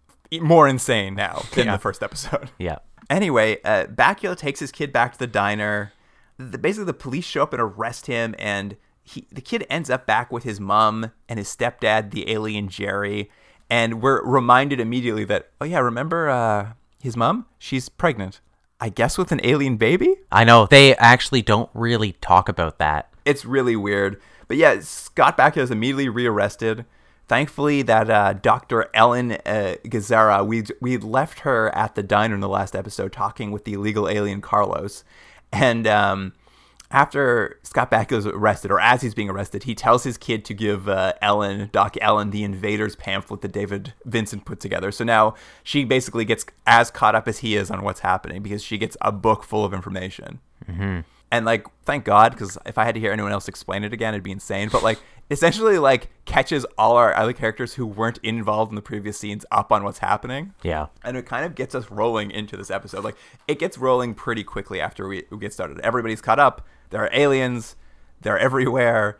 more 0.42 0.68
insane 0.68 1.14
now 1.16 1.44
than 1.54 1.68
Yeah. 1.68 1.74
the 1.74 1.80
first 1.80 2.02
episode. 2.04 2.50
Yeah. 2.60 2.78
Anyway, 3.10 3.58
uh, 3.64 3.86
Bakula 3.86 4.36
takes 4.38 4.60
his 4.60 4.72
kid 4.72 4.92
back 4.94 5.14
to 5.14 5.20
the 5.20 5.28
diner. 5.28 5.94
The, 6.38 6.58
basically, 6.60 6.86
the 6.86 6.94
police 6.94 7.26
show 7.26 7.42
up 7.44 7.54
and 7.54 7.62
arrest 7.62 8.06
him, 8.08 8.34
and 8.38 8.78
he, 9.10 9.26
the 9.32 9.42
kid 9.42 9.66
ends 9.70 9.90
up 9.90 10.06
back 10.06 10.32
with 10.32 10.44
his 10.44 10.60
mom 10.60 11.12
and 11.28 11.40
his 11.40 11.48
stepdad, 11.48 12.12
the 12.12 12.30
alien 12.32 12.70
Jerry. 12.70 13.32
And 13.70 14.02
we're 14.02 14.24
reminded 14.24 14.80
immediately 14.80 15.26
that, 15.26 15.50
oh, 15.60 15.66
yeah, 15.66 15.80
remember 15.80 16.30
uh, 16.30 16.74
his 17.02 17.18
mom? 17.18 17.48
She's 17.58 17.90
pregnant. 17.90 18.40
I 18.80 18.90
guess 18.90 19.18
with 19.18 19.32
an 19.32 19.42
alien 19.44 19.78
baby? 19.78 20.16
I 20.32 20.44
know 20.44 20.68
they 20.68 20.96
actually 20.96 21.42
don't 21.42 21.70
really 21.74 22.14
talk 22.14 22.48
about 22.50 22.78
that. 22.78 23.12
It's 23.26 23.46
really 23.46 23.76
weird. 23.76 24.22
But 24.48 24.58
yeah, 24.58 24.80
Scott 24.82 25.38
Bakula 25.38 25.64
is 25.64 25.72
immediately 25.72 26.08
rearrested. 26.08 26.86
Thankfully, 27.28 27.82
that 27.84 28.10
uh, 28.10 28.34
Dr. 28.34 28.90
Ellen 28.94 29.34
uh, 29.46 29.76
Gazzara, 29.86 30.46
we 30.46 30.64
we 30.82 30.98
left 30.98 31.40
her 31.42 31.76
at 31.76 31.96
the 31.96 32.02
diner 32.02 32.36
in 32.36 32.42
the 32.42 32.50
last 32.50 32.76
episode 32.76 33.12
talking 33.12 33.52
with 33.52 33.66
the 33.66 33.74
illegal 33.74 34.08
alien 34.08 34.42
Carlos. 34.42 35.04
And 35.52 35.86
um, 35.86 36.34
after 36.92 37.60
Scott 37.64 37.92
Bakula 37.92 38.18
is 38.18 38.26
arrested, 38.26 38.72
or 38.72 38.80
as 38.80 39.02
he's 39.02 39.14
being 39.14 39.30
arrested, 39.30 39.64
he 39.64 39.76
tells 39.76 40.04
his 40.04 40.18
kid 40.18 40.44
to 40.46 40.54
give 40.54 40.90
uh, 40.90 41.14
Ellen, 41.22 41.70
Doc 41.72 41.96
Ellen, 42.02 42.32
the 42.32 42.44
Invaders 42.44 42.96
pamphlet 42.96 43.42
that 43.42 43.52
David 43.52 43.94
Vincent 44.06 44.46
put 44.46 44.60
together. 44.60 44.92
So 44.92 45.04
now 45.04 45.36
she 45.64 45.84
basically 45.84 46.26
gets 46.26 46.46
as 46.66 46.90
caught 46.90 47.14
up 47.14 47.28
as 47.28 47.40
he 47.40 47.56
is 47.56 47.70
on 47.70 47.84
what's 47.84 48.00
happening 48.00 48.42
because 48.42 48.64
she 48.64 48.78
gets 48.78 48.98
a 49.02 49.12
book 49.12 49.44
full 49.44 49.64
of 49.64 49.74
information. 49.74 50.40
And 51.32 51.46
like, 51.46 51.68
thank 51.84 52.06
God, 52.06 52.32
because 52.32 52.58
if 52.66 52.80
I 52.80 52.86
had 52.86 52.96
to 52.96 53.00
hear 53.00 53.12
anyone 53.12 53.32
else 53.32 53.48
explain 53.48 53.84
it 53.84 53.94
again, 53.94 54.16
it'd 54.16 54.24
be 54.24 54.32
insane. 54.32 54.70
But 54.72 54.82
like, 54.82 55.00
essentially, 55.30 55.78
like 55.78 56.10
catches 56.26 56.66
all 56.78 56.98
our 56.98 57.16
other 57.16 57.34
characters 57.34 57.76
who 57.76 57.86
weren't 57.86 58.18
involved 58.24 58.72
in 58.72 58.76
the 58.76 58.82
previous 58.82 59.20
scenes 59.20 59.46
up 59.52 59.72
on 59.72 59.84
what's 59.84 60.00
happening. 60.00 60.56
Yeah. 60.64 60.88
And 61.04 61.16
it 61.18 61.28
kind 61.28 61.46
of 61.46 61.54
gets 61.54 61.76
us 61.76 61.92
rolling 61.92 62.32
into 62.32 62.58
this 62.58 62.72
episode. 62.72 63.04
Like, 63.04 63.16
it 63.48 63.60
gets 63.60 63.78
rolling 63.78 64.16
pretty 64.16 64.44
quickly 64.44 64.82
after 64.82 65.08
we, 65.08 65.26
we 65.30 65.38
get 65.38 65.54
started. 65.54 65.80
Everybody's 65.82 66.22
caught 66.22 66.40
up. 66.40 66.66
There 66.90 67.02
are 67.04 67.10
aliens. 67.14 67.76
They're 68.22 68.40
everywhere. 68.40 69.18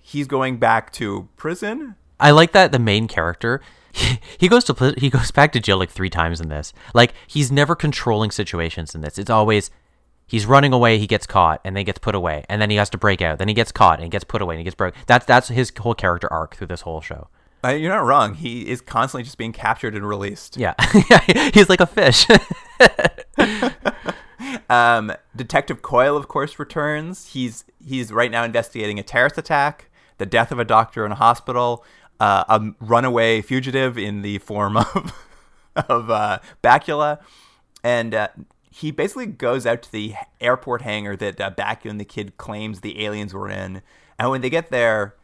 He's 0.00 0.26
going 0.26 0.58
back 0.58 0.92
to 0.94 1.28
prison. 1.36 1.96
I 2.20 2.30
like 2.30 2.52
that 2.52 2.72
the 2.72 2.78
main 2.78 3.06
character 3.06 3.60
he 4.38 4.48
goes 4.48 4.64
to 4.64 4.94
he 4.96 5.10
goes 5.10 5.30
back 5.30 5.52
to 5.52 5.60
jail 5.60 5.78
like 5.78 5.90
three 5.90 6.10
times 6.10 6.40
in 6.40 6.48
this. 6.48 6.72
Like 6.94 7.14
he's 7.26 7.50
never 7.50 7.74
controlling 7.74 8.30
situations 8.30 8.94
in 8.94 9.00
this. 9.00 9.18
It's 9.18 9.30
always 9.30 9.70
he's 10.26 10.46
running 10.46 10.72
away, 10.72 10.98
he 10.98 11.06
gets 11.06 11.26
caught, 11.26 11.60
and 11.64 11.74
then 11.74 11.80
he 11.80 11.84
gets 11.84 11.98
put 11.98 12.14
away, 12.14 12.44
and 12.48 12.60
then 12.60 12.70
he 12.70 12.76
has 12.76 12.90
to 12.90 12.98
break 12.98 13.22
out. 13.22 13.38
Then 13.38 13.48
he 13.48 13.54
gets 13.54 13.72
caught 13.72 13.98
and 13.98 14.04
he 14.04 14.10
gets 14.10 14.24
put 14.24 14.42
away 14.42 14.54
and 14.54 14.60
he 14.60 14.64
gets 14.64 14.76
broke. 14.76 14.94
That's 15.06 15.26
that's 15.26 15.48
his 15.48 15.72
whole 15.78 15.94
character 15.94 16.32
arc 16.32 16.56
through 16.56 16.68
this 16.68 16.82
whole 16.82 17.00
show. 17.00 17.28
Uh, 17.64 17.70
you're 17.70 17.90
not 17.90 18.04
wrong. 18.04 18.34
He 18.34 18.68
is 18.68 18.80
constantly 18.80 19.24
just 19.24 19.36
being 19.36 19.52
captured 19.52 19.96
and 19.96 20.08
released. 20.08 20.56
Yeah, 20.56 20.74
he's 21.52 21.68
like 21.68 21.80
a 21.80 21.86
fish. 21.86 22.26
Um, 24.68 25.12
Detective 25.34 25.82
Coyle, 25.82 26.16
of 26.16 26.28
course, 26.28 26.58
returns. 26.58 27.28
He's 27.28 27.64
he's 27.84 28.12
right 28.12 28.30
now 28.30 28.44
investigating 28.44 28.98
a 28.98 29.02
terrorist 29.02 29.38
attack, 29.38 29.90
the 30.18 30.26
death 30.26 30.52
of 30.52 30.58
a 30.58 30.64
doctor 30.64 31.06
in 31.06 31.12
a 31.12 31.16
hospital, 31.16 31.84
uh, 32.20 32.44
a 32.48 32.74
runaway 32.80 33.40
fugitive 33.40 33.96
in 33.96 34.22
the 34.22 34.38
form 34.38 34.76
of 34.76 35.12
of 35.88 36.10
uh, 36.10 36.40
Bakula, 36.62 37.20
and 37.82 38.14
uh, 38.14 38.28
he 38.70 38.90
basically 38.90 39.26
goes 39.26 39.66
out 39.66 39.82
to 39.82 39.92
the 39.92 40.14
airport 40.40 40.82
hangar 40.82 41.16
that 41.16 41.40
uh, 41.40 41.50
Bakula 41.50 41.90
and 41.90 42.00
the 42.00 42.04
kid 42.04 42.36
claims 42.36 42.80
the 42.80 43.04
aliens 43.04 43.32
were 43.32 43.48
in. 43.48 43.82
And 44.18 44.30
when 44.30 44.40
they 44.40 44.50
get 44.50 44.70
there, 44.70 45.14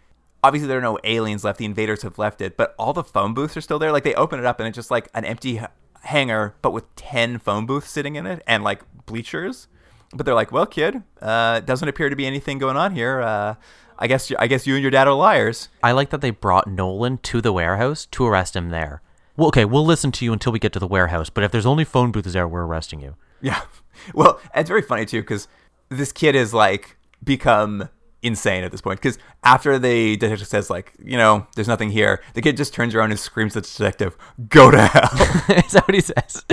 obviously 0.42 0.68
there 0.68 0.78
are 0.78 0.82
no 0.82 0.98
aliens 1.04 1.44
left. 1.44 1.58
The 1.58 1.64
invaders 1.64 2.02
have 2.02 2.18
left 2.18 2.40
it, 2.40 2.56
but 2.56 2.74
all 2.78 2.92
the 2.92 3.04
phone 3.04 3.34
booths 3.34 3.56
are 3.56 3.60
still 3.60 3.78
there. 3.78 3.92
Like 3.92 4.04
they 4.04 4.14
open 4.14 4.38
it 4.38 4.44
up 4.44 4.58
and 4.58 4.68
it's 4.68 4.76
just 4.76 4.90
like 4.90 5.08
an 5.14 5.24
empty 5.24 5.60
hangar, 6.02 6.54
but 6.62 6.72
with 6.72 6.94
ten 6.96 7.38
phone 7.38 7.66
booths 7.66 7.90
sitting 7.90 8.16
in 8.16 8.26
it 8.26 8.42
and 8.46 8.62
like 8.64 8.82
bleachers. 9.06 9.68
But 10.12 10.26
they're 10.26 10.34
like, 10.34 10.52
"Well, 10.52 10.66
kid, 10.66 11.02
uh, 11.20 11.60
doesn't 11.60 11.88
appear 11.88 12.08
to 12.08 12.16
be 12.16 12.26
anything 12.26 12.58
going 12.58 12.76
on 12.76 12.94
here. 12.94 13.20
Uh, 13.20 13.54
I 13.98 14.06
guess 14.06 14.30
I 14.38 14.46
guess 14.46 14.66
you 14.66 14.74
and 14.74 14.82
your 14.82 14.90
dad 14.90 15.08
are 15.08 15.14
liars." 15.14 15.68
I 15.82 15.92
like 15.92 16.10
that 16.10 16.20
they 16.20 16.30
brought 16.30 16.66
Nolan 16.68 17.18
to 17.18 17.40
the 17.40 17.52
warehouse 17.52 18.06
to 18.12 18.24
arrest 18.26 18.54
him 18.54 18.70
there. 18.70 19.02
Well, 19.36 19.48
okay, 19.48 19.64
we'll 19.64 19.84
listen 19.84 20.12
to 20.12 20.24
you 20.24 20.32
until 20.32 20.52
we 20.52 20.60
get 20.60 20.72
to 20.74 20.78
the 20.78 20.86
warehouse, 20.86 21.30
but 21.30 21.42
if 21.42 21.50
there's 21.50 21.66
only 21.66 21.84
phone 21.84 22.12
booths 22.12 22.32
there, 22.32 22.46
we're 22.46 22.64
arresting 22.64 23.00
you. 23.00 23.16
Yeah. 23.40 23.62
Well, 24.12 24.40
it's 24.54 24.68
very 24.68 24.82
funny 24.82 25.06
too 25.06 25.20
because 25.22 25.46
this 25.88 26.10
kid 26.10 26.34
is 26.34 26.52
like 26.52 26.96
become 27.22 27.88
insane 28.22 28.64
at 28.64 28.72
this 28.72 28.80
point 28.80 29.00
because 29.00 29.18
after 29.44 29.78
the 29.78 30.16
detective 30.16 30.48
says 30.48 30.68
like 30.68 30.92
you 31.02 31.16
know 31.16 31.46
there's 31.54 31.68
nothing 31.68 31.90
here 31.90 32.20
the 32.32 32.42
kid 32.42 32.56
just 32.56 32.74
turns 32.74 32.94
around 32.94 33.10
and 33.10 33.20
screams 33.20 33.56
at 33.56 33.62
the 33.62 33.68
detective 33.68 34.16
go 34.48 34.70
to 34.70 34.80
hell 34.86 35.10
Is 35.58 35.72
that 35.72 35.84
what 35.86 35.94
he 35.94 36.00
says? 36.00 36.44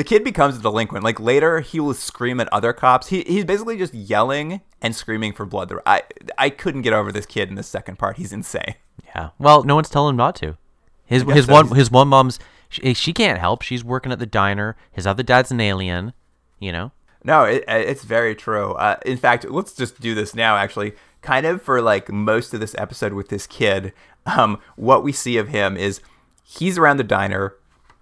The 0.00 0.04
kid 0.04 0.24
becomes 0.24 0.56
a 0.56 0.60
delinquent 0.60 1.04
like 1.04 1.20
later 1.20 1.60
he 1.60 1.78
will 1.78 1.92
scream 1.92 2.40
at 2.40 2.48
other 2.52 2.72
cops 2.72 3.08
he, 3.08 3.22
he's 3.22 3.44
basically 3.44 3.76
just 3.76 3.92
yelling 3.92 4.60
and 4.80 4.96
screaming 4.96 5.32
for 5.32 5.44
blood 5.44 5.72
i 5.84 6.02
i 6.38 6.48
couldn't 6.48 6.82
get 6.82 6.92
over 6.92 7.12
this 7.12 7.26
kid 7.26 7.48
in 7.48 7.54
the 7.54 7.62
second 7.62 7.98
part 7.98 8.16
he's 8.16 8.32
insane 8.32 8.74
Yeah. 9.14 9.30
Well, 9.38 9.62
no 9.64 9.74
one's 9.74 9.88
telling 9.88 10.10
him 10.10 10.16
not 10.16 10.36
to. 10.36 10.56
His 11.04 11.22
his 11.24 11.46
so. 11.46 11.52
one 11.52 11.68
his 11.74 11.90
one 11.90 12.08
mom's 12.08 12.38
she, 12.68 12.94
she 12.94 13.12
can't 13.12 13.38
help. 13.38 13.62
She's 13.62 13.82
working 13.82 14.12
at 14.12 14.18
the 14.18 14.26
diner. 14.26 14.76
His 14.92 15.06
other 15.06 15.22
dad's 15.22 15.50
an 15.50 15.60
alien. 15.60 16.12
You 16.58 16.72
know. 16.72 16.92
No, 17.24 17.44
it, 17.44 17.64
it's 17.66 18.04
very 18.04 18.34
true. 18.34 18.72
Uh, 18.72 18.96
in 19.04 19.18
fact, 19.18 19.44
let's 19.50 19.74
just 19.74 20.00
do 20.00 20.14
this 20.14 20.34
now. 20.34 20.56
Actually, 20.56 20.94
kind 21.22 21.46
of 21.46 21.62
for 21.62 21.82
like 21.82 22.10
most 22.10 22.54
of 22.54 22.60
this 22.60 22.74
episode 22.78 23.12
with 23.12 23.28
this 23.28 23.46
kid, 23.46 23.92
um, 24.26 24.58
what 24.76 25.02
we 25.02 25.12
see 25.12 25.36
of 25.36 25.48
him 25.48 25.76
is 25.76 26.00
he's 26.44 26.78
around 26.78 26.98
the 26.98 27.04
diner. 27.04 27.54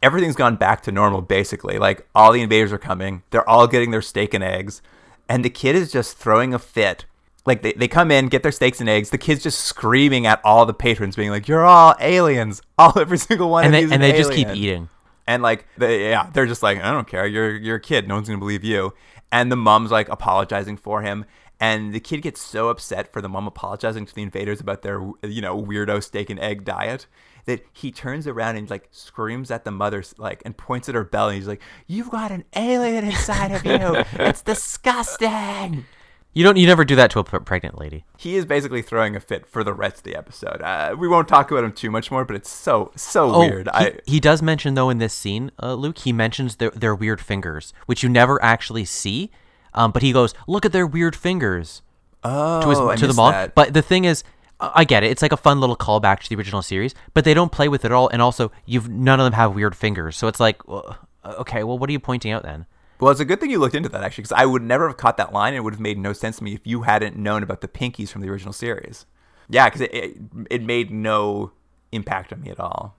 Everything's 0.03 0.37
gone 0.37 0.57
back 0.57 0.83
to 0.83 0.93
normal, 0.93 1.23
basically. 1.23 1.79
Like 1.79 2.07
all 2.15 2.33
the 2.33 2.41
invaders 2.43 2.73
are 2.73 2.79
coming. 2.79 3.23
They're 3.31 3.49
all 3.49 3.67
getting 3.67 3.91
their 3.91 4.03
steak 4.03 4.33
and 4.35 4.45
eggs, 4.45 4.81
and 5.29 5.45
the 5.45 5.51
kid 5.51 5.75
is 5.75 5.91
just 5.91 6.17
throwing 6.17 6.55
a 6.55 6.59
fit. 6.59 7.05
Like 7.47 7.63
they, 7.63 7.73
they 7.73 7.89
come 7.89 8.11
in, 8.11 8.29
get 8.29 8.43
their 8.43 8.53
steaks 8.53 8.81
and 8.81 8.89
eggs. 8.89 9.11
The 9.11 9.19
kid's 9.19 9.43
just 9.43 9.61
screaming 9.61 10.27
at 10.27 10.41
all 10.45 10.67
the 10.67 10.75
patrons, 10.75 11.17
being 11.17 11.31
like, 11.31 11.49
"You're 11.49 11.65
all 11.65 11.95
aliens! 12.01 12.63
All 12.79 12.97
every 12.97 13.19
single 13.19 13.51
one 13.51 13.65
And 13.65 13.75
of 13.75 13.81
they 13.81 13.87
you." 13.87 13.93
and 13.93 14.03
they 14.03 14.13
just 14.13 14.33
keep 14.33 14.49
eating. 14.49 14.89
And 15.27 15.43
like, 15.43 15.67
they, 15.77 16.11
yeah, 16.11 16.31
they're 16.33 16.47
just 16.47 16.63
like, 16.63 16.79
I 16.79 16.93
don't 16.93 17.09
care. 17.09 17.27
You're 17.27 17.57
you're 17.57 17.77
a 17.77 17.81
kid. 17.81 18.07
No 18.07 18.15
one's 18.15 18.29
gonna 18.29 18.39
believe 18.39 18.63
you. 18.65 18.95
And 19.33 19.51
the 19.51 19.57
mom's 19.57 19.91
like 19.91 20.09
apologizing 20.09 20.77
for 20.77 21.03
him, 21.03 21.25
and 21.61 21.93
the 21.93 22.01
kid 22.01 22.23
gets 22.23 22.41
so 22.41 22.69
upset 22.69 23.13
for 23.13 23.21
the 23.21 23.29
mom 23.29 23.47
apologizing 23.47 24.07
to 24.07 24.15
the 24.15 24.23
invaders 24.23 24.61
about 24.61 24.83
their 24.83 25.01
you 25.23 25.43
know 25.43 25.61
weirdo 25.61 26.03
steak 26.03 26.31
and 26.31 26.39
egg 26.41 26.65
diet 26.65 27.07
that 27.49 27.65
he 27.73 27.91
turns 27.91 28.27
around 28.27 28.57
and 28.57 28.69
like 28.69 28.89
screams 28.91 29.51
at 29.51 29.65
the 29.65 29.71
mother 29.71 30.05
like 30.19 30.43
and 30.45 30.57
points 30.57 30.89
at 30.89 30.95
her 30.95 31.03
belly. 31.03 31.37
He's 31.37 31.49
like, 31.49 31.63
"You've 31.87 32.11
got 32.11 32.31
an 32.31 32.45
alien 32.55 33.07
inside 33.07 33.51
of 33.53 33.65
you. 33.65 34.05
It's 34.13 34.43
disgusting." 34.43 35.87
You 36.35 36.45
don't. 36.45 36.57
You 36.57 36.67
never 36.67 36.85
do 36.85 36.95
that 36.95 37.11
to 37.13 37.21
a 37.21 37.25
pregnant 37.25 37.79
lady. 37.79 38.05
He 38.19 38.37
is 38.37 38.45
basically 38.45 38.83
throwing 38.83 39.17
a 39.17 39.21
fit 39.21 39.47
for 39.47 39.65
the 39.65 39.73
rest 39.73 39.97
of 39.97 40.03
the 40.05 40.15
episode. 40.15 40.61
Uh, 40.63 40.95
we 40.97 41.09
won't 41.09 41.27
talk 41.27 41.51
about 41.51 41.65
him 41.65 41.73
too 41.73 41.91
much 41.91 42.11
more, 42.11 42.25
but 42.27 42.37
it's 42.37 42.51
so 42.51 42.93
so 42.95 43.39
weird. 43.39 43.69
Oh, 43.73 43.79
He, 43.79 43.87
I 43.87 43.99
he 44.05 44.21
does 44.21 44.43
mention 44.43 44.75
though 44.75 44.91
in 44.91 44.99
this 44.99 45.15
scene, 45.15 45.51
uh, 45.61 45.73
Luke. 45.75 45.99
He 45.99 46.13
mentions 46.13 46.57
their 46.57 46.71
their 46.71 46.95
weird 46.95 47.21
fingers, 47.21 47.73
which 47.87 48.03
you 48.03 48.09
never 48.09 48.41
actually 48.45 48.85
see. 48.85 49.31
Um, 49.73 49.91
but 49.91 50.03
he 50.03 50.13
goes, 50.13 50.35
"Look 50.47 50.67
at 50.67 50.73
their 50.73 50.87
weird 50.87 51.17
fingers." 51.17 51.83
oh, 52.25 52.61
to 52.61 52.69
his 52.69 53.01
to 53.01 53.07
the 53.07 53.15
mom. 53.15 53.33
that. 53.33 53.55
But 53.55 53.75
the 53.75 53.83
thing 53.83 54.05
is, 54.05 54.23
I 54.61 54.85
get 54.85 55.05
it. 55.05 55.11
It's 55.11 55.23
like 55.23 55.33
a 55.33 55.37
fun 55.37 55.61
little 55.61 55.77
callback 55.77 56.21
to 56.21 56.29
the 56.29 56.37
original 56.37 56.63
series, 56.63 56.95
but 57.15 57.25
they 57.25 57.35
don't 57.35 57.53
play 57.53 57.69
with 57.69 57.85
it 57.85 57.89
at 57.89 57.93
all. 57.93 58.09
And 58.09 58.21
also, 58.21 58.51
you've 58.67 58.89
none 58.89 59.21
of 59.21 59.25
them 59.25 59.35
have 59.35 59.55
weird 59.55 59.77
fingers, 59.77 60.17
so 60.17 60.27
it's 60.27 60.41
like, 60.41 60.67
well, 60.67 60.99
uh, 61.25 61.35
okay, 61.39 61.63
well, 61.63 61.79
what 61.79 61.89
are 61.89 61.93
you 61.93 62.01
pointing 62.01 62.33
out 62.33 62.43
then? 62.43 62.67
Well, 63.01 63.13
it's 63.13 63.21
a 63.21 63.25
good 63.25 63.41
thing 63.41 63.51
you 63.51 63.61
looked 63.61 63.77
into 63.77 63.89
that 63.91 64.03
actually, 64.03 64.23
because 64.23 64.37
I 64.41 64.47
would 64.47 64.63
never 64.63 64.89
have 64.89 64.97
caught 64.97 65.17
that 65.19 65.33
line. 65.33 65.55
and 65.55 65.59
It 65.59 65.61
would 65.61 65.75
have 65.75 65.81
made 65.81 65.99
no 65.99 66.13
sense 66.13 66.39
to 66.39 66.45
me 66.45 66.55
if 66.55 66.67
you 66.67 66.83
hadn't 66.83 67.17
known 67.17 67.43
about 67.45 67.61
the 67.61 67.69
pinkies 67.69 68.09
from 68.09 68.23
the 68.23 68.29
original 68.29 68.53
series. 68.53 69.07
Yeah, 69.49 69.67
because 69.67 69.83
it, 69.83 69.95
it 69.95 70.17
it 70.51 70.63
made 70.63 70.91
no 70.91 71.53
impact 71.93 72.33
on 72.33 72.41
me 72.41 72.51
at 72.51 72.59
all. 72.59 72.97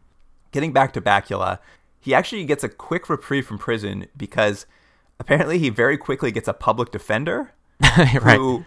Getting 0.51 0.71
back 0.71 0.93
to 0.93 1.01
Bakula, 1.01 1.59
he 1.99 2.13
actually 2.15 2.45
gets 2.45 2.63
a 2.63 2.69
quick 2.69 3.09
reprieve 3.09 3.45
from 3.45 3.57
prison 3.57 4.07
because 4.15 4.65
Apparently, 5.19 5.59
he 5.59 5.69
very 5.69 5.97
quickly 5.97 6.31
gets 6.31 6.47
a 6.47 6.53
public 6.53 6.91
defender 6.91 7.51
right. 7.97 8.37
who 8.37 8.63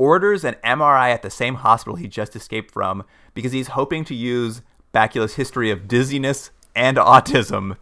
orders 0.00 0.44
an 0.44 0.56
MRI 0.64 1.12
at 1.12 1.20
the 1.20 1.30
same 1.30 1.56
hospital 1.56 1.96
he 1.96 2.08
just 2.08 2.34
escaped 2.34 2.72
from 2.72 3.04
because 3.34 3.52
he's 3.52 3.68
hoping 3.68 4.02
to 4.06 4.14
use 4.14 4.62
Bakula's 4.94 5.34
history 5.34 5.70
of 5.70 5.86
dizziness 5.86 6.50
and 6.74 6.96
autism 6.96 7.76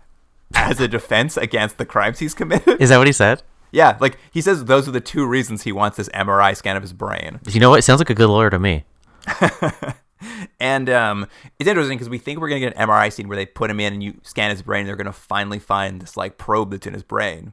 as 0.55 0.81
a 0.81 0.89
defense 0.89 1.37
against 1.37 1.79
the 1.79 1.87
crimes 1.87 2.19
he's 2.19 2.35
committed. 2.35 2.83
Is 2.83 2.89
that 2.89 2.99
what 2.99 3.07
he 3.07 3.13
said? 3.13 3.43
yeah, 3.71 3.97
like 4.01 4.19
he 4.33 4.41
says 4.41 4.65
those 4.65 4.89
are 4.89 4.93
the 4.93 5.01
two 5.01 5.27
reasons 5.27 5.63
he 5.63 5.73
wants 5.73 5.97
this 5.97 6.09
MRI 6.09 6.57
scan 6.57 6.77
of 6.77 6.83
his 6.83 6.93
brain. 6.93 7.39
You 7.47 7.61
know 7.61 7.71
what? 7.71 7.79
It 7.79 7.83
sounds 7.83 8.01
like 8.01 8.11
a 8.11 8.15
good 8.15 8.29
lawyer 8.29 8.51
to 8.51 8.59
me. 8.59 8.85
And 10.61 10.91
um, 10.91 11.27
it's 11.59 11.69
interesting 11.69 11.97
because 11.97 12.09
we 12.09 12.19
think 12.19 12.41
we're 12.41 12.49
gonna 12.49 12.61
get 12.61 12.77
an 12.77 12.89
MRI 12.89 13.13
scene 13.13 13.29
where 13.29 13.37
they 13.37 13.47
put 13.47 13.71
him 13.71 13.79
in 13.79 13.93
and 13.93 14.03
you 14.03 14.21
scan 14.25 14.51
his 14.51 14.63
brain. 14.63 14.81
And 14.81 14.89
they're 14.89 14.97
gonna 14.97 15.13
finally 15.13 15.59
find 15.59 16.03
this 16.03 16.17
like 16.17 16.39
probe 16.39 16.73
that's 16.73 16.87
in 16.87 16.95
his 16.95 17.03
brain, 17.03 17.53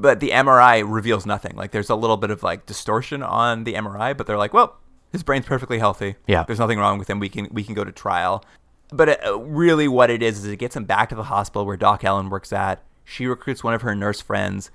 but 0.00 0.20
the 0.20 0.30
MRI 0.30 0.84
reveals 0.86 1.26
nothing. 1.26 1.56
Like 1.56 1.70
there's 1.70 1.90
a 1.90 1.94
little 1.94 2.16
bit 2.16 2.30
of 2.30 2.42
like 2.42 2.66
distortion 2.66 3.22
on 3.22 3.64
the 3.64 3.74
MRI, 3.74 4.16
but 4.16 4.26
they're 4.26 4.38
like, 4.38 4.52
well, 4.52 4.76
his 5.12 5.22
brain's 5.22 5.46
perfectly 5.46 5.78
healthy. 5.78 6.16
Yeah. 6.26 6.42
there's 6.44 6.58
nothing 6.58 6.78
wrong 6.78 6.98
with 6.98 7.08
him. 7.08 7.20
We 7.20 7.28
can 7.28 7.48
we 7.52 7.62
can 7.64 7.74
go 7.74 7.84
to 7.84 7.92
trial. 7.92 8.44
But 8.90 9.24
uh, 9.24 9.40
really, 9.40 9.88
what 9.88 10.10
it 10.10 10.22
is 10.22 10.38
is 10.38 10.44
it 10.46 10.56
gets 10.58 10.76
him 10.76 10.84
back 10.84 11.08
to 11.08 11.14
the 11.14 11.24
hospital 11.24 11.66
where 11.66 11.76
Doc 11.76 12.04
Ellen 12.04 12.30
works 12.30 12.52
at. 12.52 12.82
She 13.04 13.26
recruits 13.26 13.62
one 13.62 13.74
of 13.74 13.82
her 13.82 13.94
nurse 13.94 14.20
friends, 14.20 14.70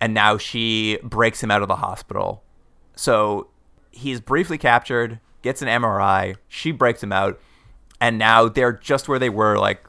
and 0.00 0.14
now 0.14 0.38
she 0.38 0.98
breaks 1.02 1.42
him 1.42 1.50
out 1.50 1.62
of 1.62 1.68
the 1.68 1.76
hospital. 1.76 2.42
So 2.96 3.48
he's 3.90 4.20
briefly 4.20 4.58
captured, 4.58 5.20
gets 5.42 5.62
an 5.62 5.68
MRI, 5.68 6.36
she 6.48 6.72
breaks 6.72 7.02
him 7.02 7.12
out, 7.12 7.40
and 8.00 8.18
now 8.18 8.48
they're 8.48 8.72
just 8.72 9.08
where 9.08 9.18
they 9.18 9.30
were 9.30 9.58
like 9.58 9.87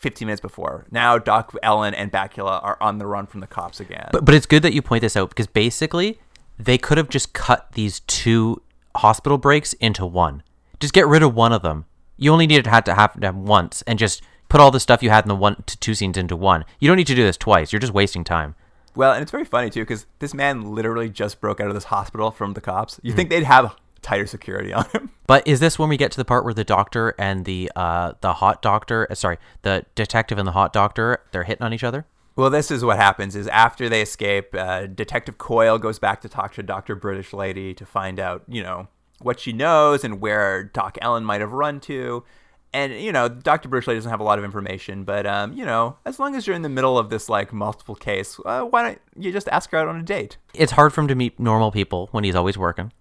15 0.00 0.26
minutes 0.26 0.40
before. 0.40 0.86
Now 0.90 1.18
Doc 1.18 1.54
Ellen 1.62 1.94
and 1.94 2.10
Bakula 2.10 2.62
are 2.62 2.76
on 2.80 2.98
the 2.98 3.06
run 3.06 3.26
from 3.26 3.40
the 3.40 3.46
cops 3.46 3.80
again. 3.80 4.08
But 4.12 4.24
but 4.24 4.34
it's 4.34 4.46
good 4.46 4.62
that 4.62 4.72
you 4.72 4.82
point 4.82 5.02
this 5.02 5.16
out 5.16 5.28
because 5.28 5.46
basically 5.46 6.18
they 6.58 6.78
could 6.78 6.98
have 6.98 7.08
just 7.08 7.32
cut 7.32 7.72
these 7.72 8.00
two 8.00 8.62
hospital 8.96 9.38
breaks 9.38 9.72
into 9.74 10.04
one. 10.04 10.42
Just 10.80 10.92
get 10.92 11.06
rid 11.06 11.22
of 11.22 11.34
one 11.34 11.52
of 11.52 11.62
them. 11.62 11.84
You 12.16 12.32
only 12.32 12.46
needed 12.46 12.64
to 12.64 12.70
have 12.70 12.84
to 12.84 12.94
have 12.94 13.18
them 13.18 13.44
once 13.46 13.82
and 13.86 13.98
just 13.98 14.22
put 14.48 14.60
all 14.60 14.70
the 14.70 14.80
stuff 14.80 15.02
you 15.02 15.10
had 15.10 15.24
in 15.24 15.28
the 15.28 15.36
one 15.36 15.62
to 15.66 15.78
two 15.78 15.94
scenes 15.94 16.16
into 16.16 16.36
one. 16.36 16.64
You 16.80 16.88
don't 16.88 16.96
need 16.96 17.06
to 17.06 17.14
do 17.14 17.22
this 17.22 17.36
twice. 17.36 17.72
You're 17.72 17.80
just 17.80 17.94
wasting 17.94 18.24
time. 18.24 18.56
well, 18.96 19.12
and 19.12 19.22
it's 19.22 19.30
very 19.30 19.44
funny 19.44 19.70
too 19.70 19.82
because 19.82 20.06
this 20.18 20.34
man 20.34 20.74
literally 20.74 21.08
just 21.08 21.40
broke 21.40 21.60
out 21.60 21.68
of 21.68 21.74
this 21.74 21.84
hospital 21.84 22.30
from 22.30 22.54
the 22.54 22.60
cops. 22.60 22.98
You 23.02 23.12
think 23.12 23.30
they'd 23.30 23.44
have 23.44 23.76
tighter 24.02 24.26
security 24.26 24.72
on 24.72 24.84
him? 24.92 25.10
But 25.26 25.46
is 25.46 25.60
this 25.60 25.78
when 25.78 25.88
we 25.88 25.96
get 25.96 26.10
to 26.10 26.16
the 26.16 26.24
part 26.24 26.44
where 26.44 26.52
the 26.52 26.64
doctor 26.64 27.14
and 27.16 27.44
the 27.44 27.70
uh 27.76 28.14
the 28.20 28.32
hot 28.34 28.62
doctor, 28.62 29.06
uh, 29.08 29.14
sorry, 29.14 29.38
the 29.62 29.86
detective 29.94 30.38
and 30.38 30.46
the 30.46 30.52
hot 30.52 30.72
doctor, 30.72 31.20
they're 31.30 31.44
hitting 31.44 31.62
on 31.62 31.72
each 31.72 31.84
other? 31.84 32.04
Well, 32.34 32.50
this 32.50 32.70
is 32.72 32.84
what 32.84 32.96
happens: 32.96 33.36
is 33.36 33.46
after 33.46 33.88
they 33.88 34.02
escape, 34.02 34.54
uh, 34.54 34.86
Detective 34.86 35.38
Coyle 35.38 35.78
goes 35.78 36.00
back 36.00 36.20
to 36.22 36.28
talk 36.28 36.54
to 36.54 36.64
Doctor 36.64 36.96
British 36.96 37.32
Lady 37.32 37.74
to 37.74 37.86
find 37.86 38.18
out, 38.18 38.42
you 38.48 38.62
know, 38.62 38.88
what 39.20 39.38
she 39.38 39.52
knows 39.52 40.04
and 40.04 40.20
where 40.20 40.64
Doc 40.64 40.98
Ellen 41.00 41.24
might 41.24 41.40
have 41.40 41.52
run 41.52 41.80
to. 41.80 42.24
And 42.72 42.92
you 42.94 43.10
know, 43.10 43.28
Doctor 43.28 43.68
British 43.68 43.88
Lady 43.88 43.98
doesn't 43.98 44.10
have 44.10 44.20
a 44.20 44.24
lot 44.24 44.38
of 44.38 44.44
information, 44.44 45.02
but 45.02 45.26
um, 45.26 45.52
you 45.52 45.64
know, 45.64 45.96
as 46.04 46.20
long 46.20 46.36
as 46.36 46.46
you're 46.46 46.54
in 46.54 46.62
the 46.62 46.68
middle 46.68 46.98
of 46.98 47.10
this 47.10 47.28
like 47.28 47.52
multiple 47.52 47.96
case, 47.96 48.38
uh, 48.44 48.62
why 48.62 48.82
don't 48.82 49.00
you 49.16 49.32
just 49.32 49.48
ask 49.48 49.70
her 49.72 49.78
out 49.78 49.88
on 49.88 49.96
a 49.96 50.02
date? 50.02 50.36
It's 50.54 50.72
hard 50.72 50.92
for 50.92 51.00
him 51.00 51.08
to 51.08 51.16
meet 51.16 51.40
normal 51.40 51.72
people 51.72 52.08
when 52.12 52.22
he's 52.22 52.36
always 52.36 52.56
working. 52.56 52.92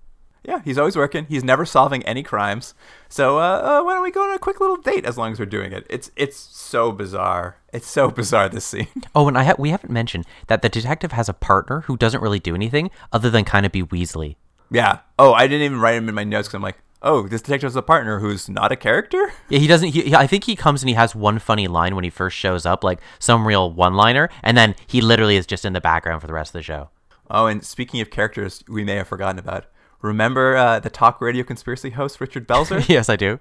Yeah, 0.49 0.61
he's 0.65 0.79
always 0.79 0.95
working. 0.95 1.27
He's 1.29 1.43
never 1.43 1.63
solving 1.63 2.01
any 2.07 2.23
crimes. 2.23 2.73
So 3.07 3.37
uh, 3.37 3.41
uh, 3.41 3.83
why 3.83 3.93
don't 3.93 4.01
we 4.01 4.09
go 4.09 4.23
on 4.23 4.33
a 4.35 4.39
quick 4.39 4.59
little 4.59 4.77
date 4.77 5.05
as 5.05 5.15
long 5.15 5.31
as 5.31 5.39
we're 5.39 5.45
doing 5.45 5.71
it? 5.71 5.85
It's 5.91 6.09
it's 6.15 6.37
so 6.37 6.91
bizarre. 6.91 7.57
It's 7.71 7.85
so 7.87 8.09
bizarre 8.19 8.49
this 8.49 8.65
scene. 8.65 8.87
Oh, 9.13 9.27
and 9.27 9.37
I 9.37 9.43
ha- 9.43 9.55
we 9.59 9.69
haven't 9.69 9.91
mentioned 9.93 10.25
that 10.47 10.63
the 10.63 10.69
detective 10.69 11.11
has 11.11 11.29
a 11.29 11.33
partner 11.33 11.81
who 11.81 11.95
doesn't 11.97 12.21
really 12.21 12.39
do 12.39 12.55
anything 12.55 12.89
other 13.13 13.29
than 13.29 13.45
kind 13.45 13.63
of 13.67 13.71
be 13.71 13.83
Weasley. 13.83 14.37
Yeah. 14.71 14.99
Oh, 15.19 15.33
I 15.33 15.45
didn't 15.47 15.65
even 15.65 15.79
write 15.79 15.95
him 15.95 16.09
in 16.09 16.15
my 16.15 16.23
notes 16.23 16.47
because 16.47 16.55
I'm 16.55 16.63
like, 16.63 16.79
oh, 17.03 17.27
this 17.27 17.43
detective 17.43 17.67
has 17.67 17.75
a 17.75 17.83
partner 17.83 18.17
who's 18.19 18.49
not 18.49 18.71
a 18.71 18.75
character. 18.75 19.31
Yeah, 19.49 19.59
he 19.59 19.67
doesn't. 19.67 19.89
He, 19.89 20.01
he- 20.01 20.15
I 20.15 20.25
think 20.25 20.45
he 20.45 20.55
comes 20.55 20.81
and 20.81 20.89
he 20.89 20.95
has 20.95 21.13
one 21.15 21.37
funny 21.37 21.67
line 21.67 21.93
when 21.93 22.03
he 22.03 22.09
first 22.09 22.35
shows 22.35 22.65
up, 22.65 22.83
like 22.83 22.99
some 23.19 23.45
real 23.45 23.71
one-liner, 23.71 24.29
and 24.41 24.57
then 24.57 24.73
he 24.87 24.99
literally 25.01 25.37
is 25.37 25.45
just 25.45 25.63
in 25.63 25.73
the 25.73 25.81
background 25.81 26.21
for 26.21 26.27
the 26.27 26.33
rest 26.33 26.49
of 26.49 26.53
the 26.59 26.63
show. 26.63 26.89
Oh, 27.29 27.45
and 27.45 27.63
speaking 27.63 28.01
of 28.01 28.09
characters, 28.09 28.63
we 28.67 28.83
may 28.83 28.95
have 28.95 29.07
forgotten 29.07 29.37
about. 29.37 29.65
Remember 30.01 30.55
uh, 30.55 30.79
the 30.79 30.89
talk 30.89 31.21
radio 31.21 31.43
conspiracy 31.43 31.91
host 31.91 32.21
Richard 32.21 32.47
Belzer? 32.47 32.87
yes, 32.89 33.09
I 33.09 33.15
do. 33.15 33.39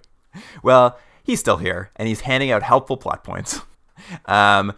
Well, 0.62 0.98
he's 1.22 1.40
still 1.40 1.58
here, 1.58 1.90
and 1.96 2.08
he's 2.08 2.22
handing 2.22 2.50
out 2.50 2.62
helpful 2.62 2.96
plot 2.96 3.24
points. 3.24 3.60
Um, 4.26 4.74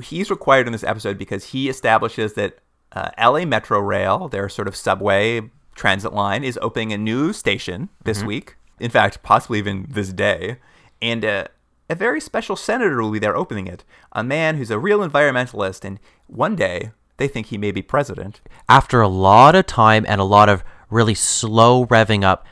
he's 0.00 0.30
required 0.30 0.68
in 0.68 0.72
this 0.72 0.84
episode 0.84 1.18
because 1.18 1.46
he 1.46 1.68
establishes 1.68 2.34
that 2.34 2.58
uh, 2.92 3.10
LA 3.18 3.44
Metro 3.44 3.80
Rail, 3.80 4.28
their 4.28 4.48
sort 4.48 4.68
of 4.68 4.76
subway 4.76 5.50
transit 5.74 6.12
line, 6.12 6.44
is 6.44 6.56
opening 6.62 6.92
a 6.92 6.98
new 6.98 7.32
station 7.32 7.88
this 8.04 8.22
week. 8.22 8.54
In 8.78 8.88
fact, 8.88 9.24
possibly 9.24 9.58
even 9.58 9.86
this 9.90 10.12
day. 10.12 10.58
And 11.02 11.24
uh, 11.24 11.48
a 11.88 11.94
very 11.96 12.20
special 12.20 12.54
senator 12.54 13.02
will 13.02 13.10
be 13.10 13.18
there 13.18 13.36
opening 13.36 13.66
it. 13.66 13.84
A 14.12 14.22
man 14.22 14.56
who's 14.56 14.70
a 14.70 14.78
real 14.78 15.00
environmentalist, 15.00 15.84
and 15.84 15.98
one 16.28 16.54
day 16.54 16.92
they 17.16 17.28
think 17.28 17.48
he 17.48 17.58
may 17.58 17.72
be 17.72 17.82
president. 17.82 18.40
After 18.68 19.00
a 19.00 19.08
lot 19.08 19.54
of 19.54 19.66
time 19.66 20.06
and 20.08 20.20
a 20.20 20.24
lot 20.24 20.48
of 20.48 20.62
really 20.90 21.14
slow 21.14 21.86
revving 21.86 22.24
up, 22.24 22.46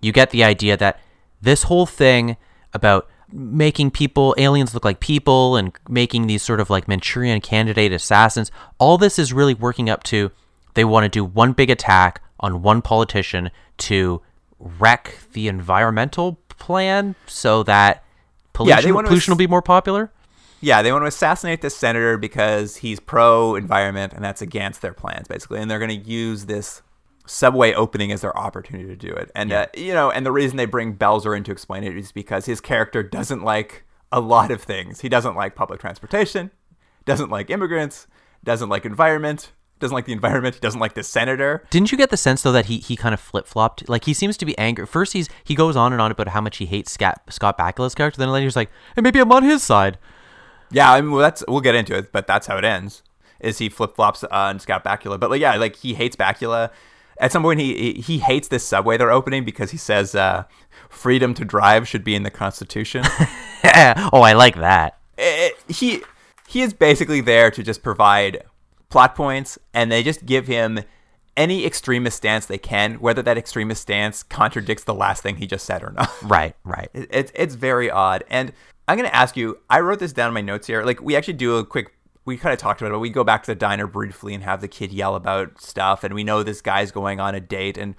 you 0.00 0.12
get 0.12 0.30
the 0.30 0.44
idea 0.44 0.76
that 0.76 1.00
this 1.42 1.64
whole 1.64 1.86
thing 1.86 2.36
about 2.72 3.08
making 3.32 3.90
people 3.90 4.34
aliens 4.38 4.74
look 4.74 4.84
like 4.84 5.00
people 5.00 5.56
and 5.56 5.72
making 5.88 6.26
these 6.26 6.42
sort 6.42 6.60
of 6.60 6.70
like 6.70 6.88
Manchurian 6.88 7.40
candidate 7.40 7.92
assassins, 7.92 8.50
all 8.78 8.98
this 8.98 9.18
is 9.18 9.32
really 9.32 9.54
working 9.54 9.88
up 9.88 10.02
to 10.04 10.30
they 10.74 10.84
want 10.84 11.04
to 11.04 11.08
do 11.08 11.24
one 11.24 11.52
big 11.52 11.70
attack 11.70 12.22
on 12.38 12.62
one 12.62 12.82
politician 12.82 13.50
to 13.78 14.22
wreck 14.58 15.18
the 15.32 15.48
environmental 15.48 16.38
plan 16.48 17.14
so 17.26 17.62
that 17.64 18.04
pollution, 18.52 18.94
wanna 18.94 19.08
pollution 19.08 19.32
ass- 19.32 19.34
will 19.34 19.38
be 19.38 19.46
more 19.46 19.62
popular. 19.62 20.12
Yeah, 20.60 20.82
they 20.82 20.92
want 20.92 21.04
to 21.04 21.06
assassinate 21.06 21.62
this 21.62 21.74
senator 21.74 22.18
because 22.18 22.76
he's 22.76 23.00
pro 23.00 23.54
environment 23.54 24.12
and 24.12 24.22
that's 24.22 24.42
against 24.42 24.82
their 24.82 24.92
plans, 24.92 25.26
basically. 25.26 25.58
And 25.58 25.70
they're 25.70 25.78
going 25.78 26.02
to 26.02 26.10
use 26.10 26.44
this 26.44 26.82
subway 27.30 27.72
opening 27.72 28.10
as 28.12 28.22
their 28.22 28.36
opportunity 28.36 28.88
to 28.88 28.96
do 28.96 29.12
it. 29.12 29.30
And, 29.34 29.52
uh, 29.52 29.66
you 29.76 29.94
know, 29.94 30.10
and 30.10 30.26
the 30.26 30.32
reason 30.32 30.56
they 30.56 30.66
bring 30.66 30.96
Belzer 30.96 31.36
in 31.36 31.44
to 31.44 31.52
explain 31.52 31.84
it 31.84 31.96
is 31.96 32.12
because 32.12 32.46
his 32.46 32.60
character 32.60 33.02
doesn't 33.02 33.42
like 33.42 33.84
a 34.10 34.20
lot 34.20 34.50
of 34.50 34.62
things. 34.62 35.00
He 35.00 35.08
doesn't 35.08 35.36
like 35.36 35.54
public 35.54 35.80
transportation, 35.80 36.50
doesn't 37.04 37.30
like 37.30 37.48
immigrants, 37.48 38.08
doesn't 38.42 38.68
like 38.68 38.84
environment, 38.84 39.52
doesn't 39.78 39.94
like 39.94 40.06
the 40.06 40.12
environment, 40.12 40.56
he 40.56 40.60
doesn't 40.60 40.80
like 40.80 40.94
the 40.94 41.04
senator. 41.04 41.64
Didn't 41.70 41.92
you 41.92 41.98
get 41.98 42.10
the 42.10 42.16
sense 42.16 42.42
though 42.42 42.52
that 42.52 42.66
he, 42.66 42.78
he 42.78 42.96
kind 42.96 43.14
of 43.14 43.20
flip 43.20 43.46
flopped? 43.46 43.88
Like 43.88 44.04
he 44.04 44.12
seems 44.12 44.36
to 44.38 44.44
be 44.44 44.58
angry. 44.58 44.84
First 44.84 45.12
he's 45.12 45.28
he 45.44 45.54
goes 45.54 45.76
on 45.76 45.92
and 45.92 46.02
on 46.02 46.10
about 46.10 46.28
how 46.28 46.40
much 46.40 46.58
he 46.58 46.66
hates 46.66 46.90
Scott 46.90 47.22
Scott 47.30 47.56
Bakula's 47.56 47.94
character. 47.94 48.18
Then 48.18 48.30
later 48.30 48.44
he's 48.44 48.56
like, 48.56 48.70
hey, 48.94 49.02
maybe 49.02 49.20
I'm 49.20 49.32
on 49.32 49.44
his 49.44 49.62
side. 49.62 49.98
Yeah, 50.72 50.92
I 50.92 51.00
mean, 51.00 51.12
well, 51.12 51.20
that's 51.20 51.44
we'll 51.48 51.60
get 51.60 51.74
into 51.74 51.96
it, 51.96 52.12
but 52.12 52.26
that's 52.26 52.46
how 52.46 52.58
it 52.58 52.64
ends. 52.64 53.02
Is 53.40 53.58
he 53.58 53.68
flip 53.68 53.94
flops 53.94 54.22
on 54.24 54.58
Scott 54.58 54.84
Bakula? 54.84 55.18
But 55.18 55.30
like, 55.30 55.40
yeah, 55.40 55.54
like 55.56 55.76
he 55.76 55.94
hates 55.94 56.16
Bakula. 56.16 56.70
At 57.20 57.30
some 57.32 57.42
point, 57.42 57.60
he 57.60 57.92
he- 57.94 58.18
hates 58.18 58.48
this 58.48 58.66
subway 58.66 58.96
they're 58.96 59.12
opening 59.12 59.44
because 59.44 59.70
he 59.70 59.76
says 59.76 60.14
uh, 60.14 60.44
freedom 60.88 61.34
to 61.34 61.44
drive 61.44 61.86
should 61.86 62.02
be 62.02 62.14
in 62.16 62.22
the 62.24 62.30
Constitution. 62.30 63.04
oh, 63.64 64.22
I 64.22 64.32
like 64.32 64.56
that. 64.56 64.98
Eh, 65.18 65.50
he 65.68 66.02
he 66.48 66.62
is 66.62 66.72
basically 66.72 67.20
there 67.20 67.50
to 67.52 67.62
just 67.62 67.82
provide 67.82 68.42
plot 68.88 69.14
points, 69.14 69.58
and 69.74 69.92
they 69.92 70.02
just 70.02 70.26
give 70.26 70.46
him 70.46 70.80
any 71.36 71.64
extremist 71.64 72.16
stance 72.16 72.46
they 72.46 72.58
can, 72.58 72.94
whether 72.94 73.22
that 73.22 73.38
extremist 73.38 73.82
stance 73.82 74.22
contradicts 74.24 74.84
the 74.84 74.94
last 74.94 75.22
thing 75.22 75.36
he 75.36 75.46
just 75.46 75.64
said 75.64 75.82
or 75.82 75.92
not. 75.92 76.10
Right, 76.22 76.56
right. 76.64 76.88
It- 76.94 77.08
It's 77.12 77.32
it's 77.34 77.54
very 77.54 77.90
odd. 77.90 78.24
And 78.30 78.52
I'm 78.88 78.96
gonna 78.96 79.08
ask 79.08 79.36
you. 79.36 79.58
I 79.68 79.80
wrote 79.80 79.98
this 80.00 80.12
down 80.12 80.28
in 80.28 80.34
my 80.34 80.40
notes 80.40 80.66
here. 80.66 80.82
Like 80.84 81.00
we 81.02 81.16
actually 81.16 81.34
do 81.34 81.58
a 81.58 81.64
quick. 81.66 81.94
We 82.24 82.36
kind 82.36 82.52
of 82.52 82.58
talked 82.58 82.80
about 82.80 82.90
it. 82.90 82.94
But 82.94 83.00
we 83.00 83.10
go 83.10 83.24
back 83.24 83.42
to 83.44 83.50
the 83.50 83.54
diner 83.54 83.86
briefly 83.86 84.34
and 84.34 84.44
have 84.44 84.60
the 84.60 84.68
kid 84.68 84.92
yell 84.92 85.14
about 85.14 85.60
stuff, 85.60 86.04
and 86.04 86.14
we 86.14 86.24
know 86.24 86.42
this 86.42 86.60
guy's 86.60 86.92
going 86.92 87.18
on 87.20 87.34
a 87.34 87.40
date. 87.40 87.78
And 87.78 87.94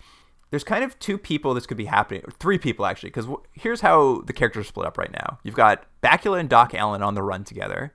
there's 0.52 0.64
kind 0.64 0.84
of 0.84 0.98
two 1.00 1.18
people 1.18 1.54
this 1.54 1.66
could 1.66 1.78
be 1.78 1.86
happening, 1.86 2.22
or 2.26 2.32
three 2.32 2.58
people 2.58 2.86
actually. 2.86 3.10
Because 3.10 3.26
w- 3.26 3.44
here's 3.54 3.82
how 3.82 4.22
the 4.26 4.34
characters 4.34 4.68
split 4.68 4.86
up 4.88 4.98
right 4.98 5.12
now. 5.12 5.40
You've 5.44 5.56
got 5.56 5.86
Bakula 6.04 6.40
and 6.40 6.50
Doc 6.50 6.74
Allen 6.74 7.02
on 7.02 7.16
the 7.16 7.24
run 7.24 7.44
together. 7.44 7.94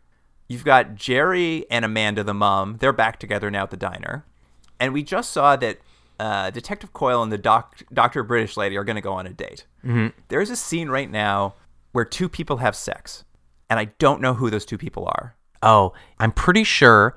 You've 0.48 0.64
got 0.64 0.94
Jerry 0.94 1.66
and 1.70 1.84
Amanda, 1.84 2.22
the 2.22 2.34
mom. 2.34 2.76
They're 2.78 2.92
back 2.92 3.18
together 3.18 3.50
now 3.50 3.64
at 3.64 3.70
the 3.70 3.76
diner. 3.76 4.24
And 4.78 4.92
we 4.92 5.02
just 5.02 5.32
saw 5.32 5.56
that 5.56 5.78
uh, 6.18 6.50
Detective 6.50 6.92
Coyle 6.92 7.22
and 7.22 7.32
the 7.32 7.38
doc- 7.38 7.82
Doctor 7.92 8.22
British 8.22 8.56
lady 8.56 8.76
are 8.76 8.84
going 8.84 8.96
to 8.96 9.02
go 9.02 9.12
on 9.12 9.26
a 9.26 9.32
date. 9.32 9.66
Mm-hmm. 9.84 10.08
There's 10.28 10.50
a 10.50 10.56
scene 10.56 10.88
right 10.88 11.10
now 11.10 11.54
where 11.92 12.04
two 12.04 12.28
people 12.28 12.58
have 12.58 12.76
sex, 12.76 13.24
and 13.68 13.78
I 13.80 13.86
don't 13.98 14.20
know 14.20 14.34
who 14.34 14.50
those 14.50 14.64
two 14.64 14.78
people 14.78 15.06
are. 15.06 15.34
Oh, 15.62 15.92
I'm 16.18 16.32
pretty 16.32 16.64
sure 16.64 17.16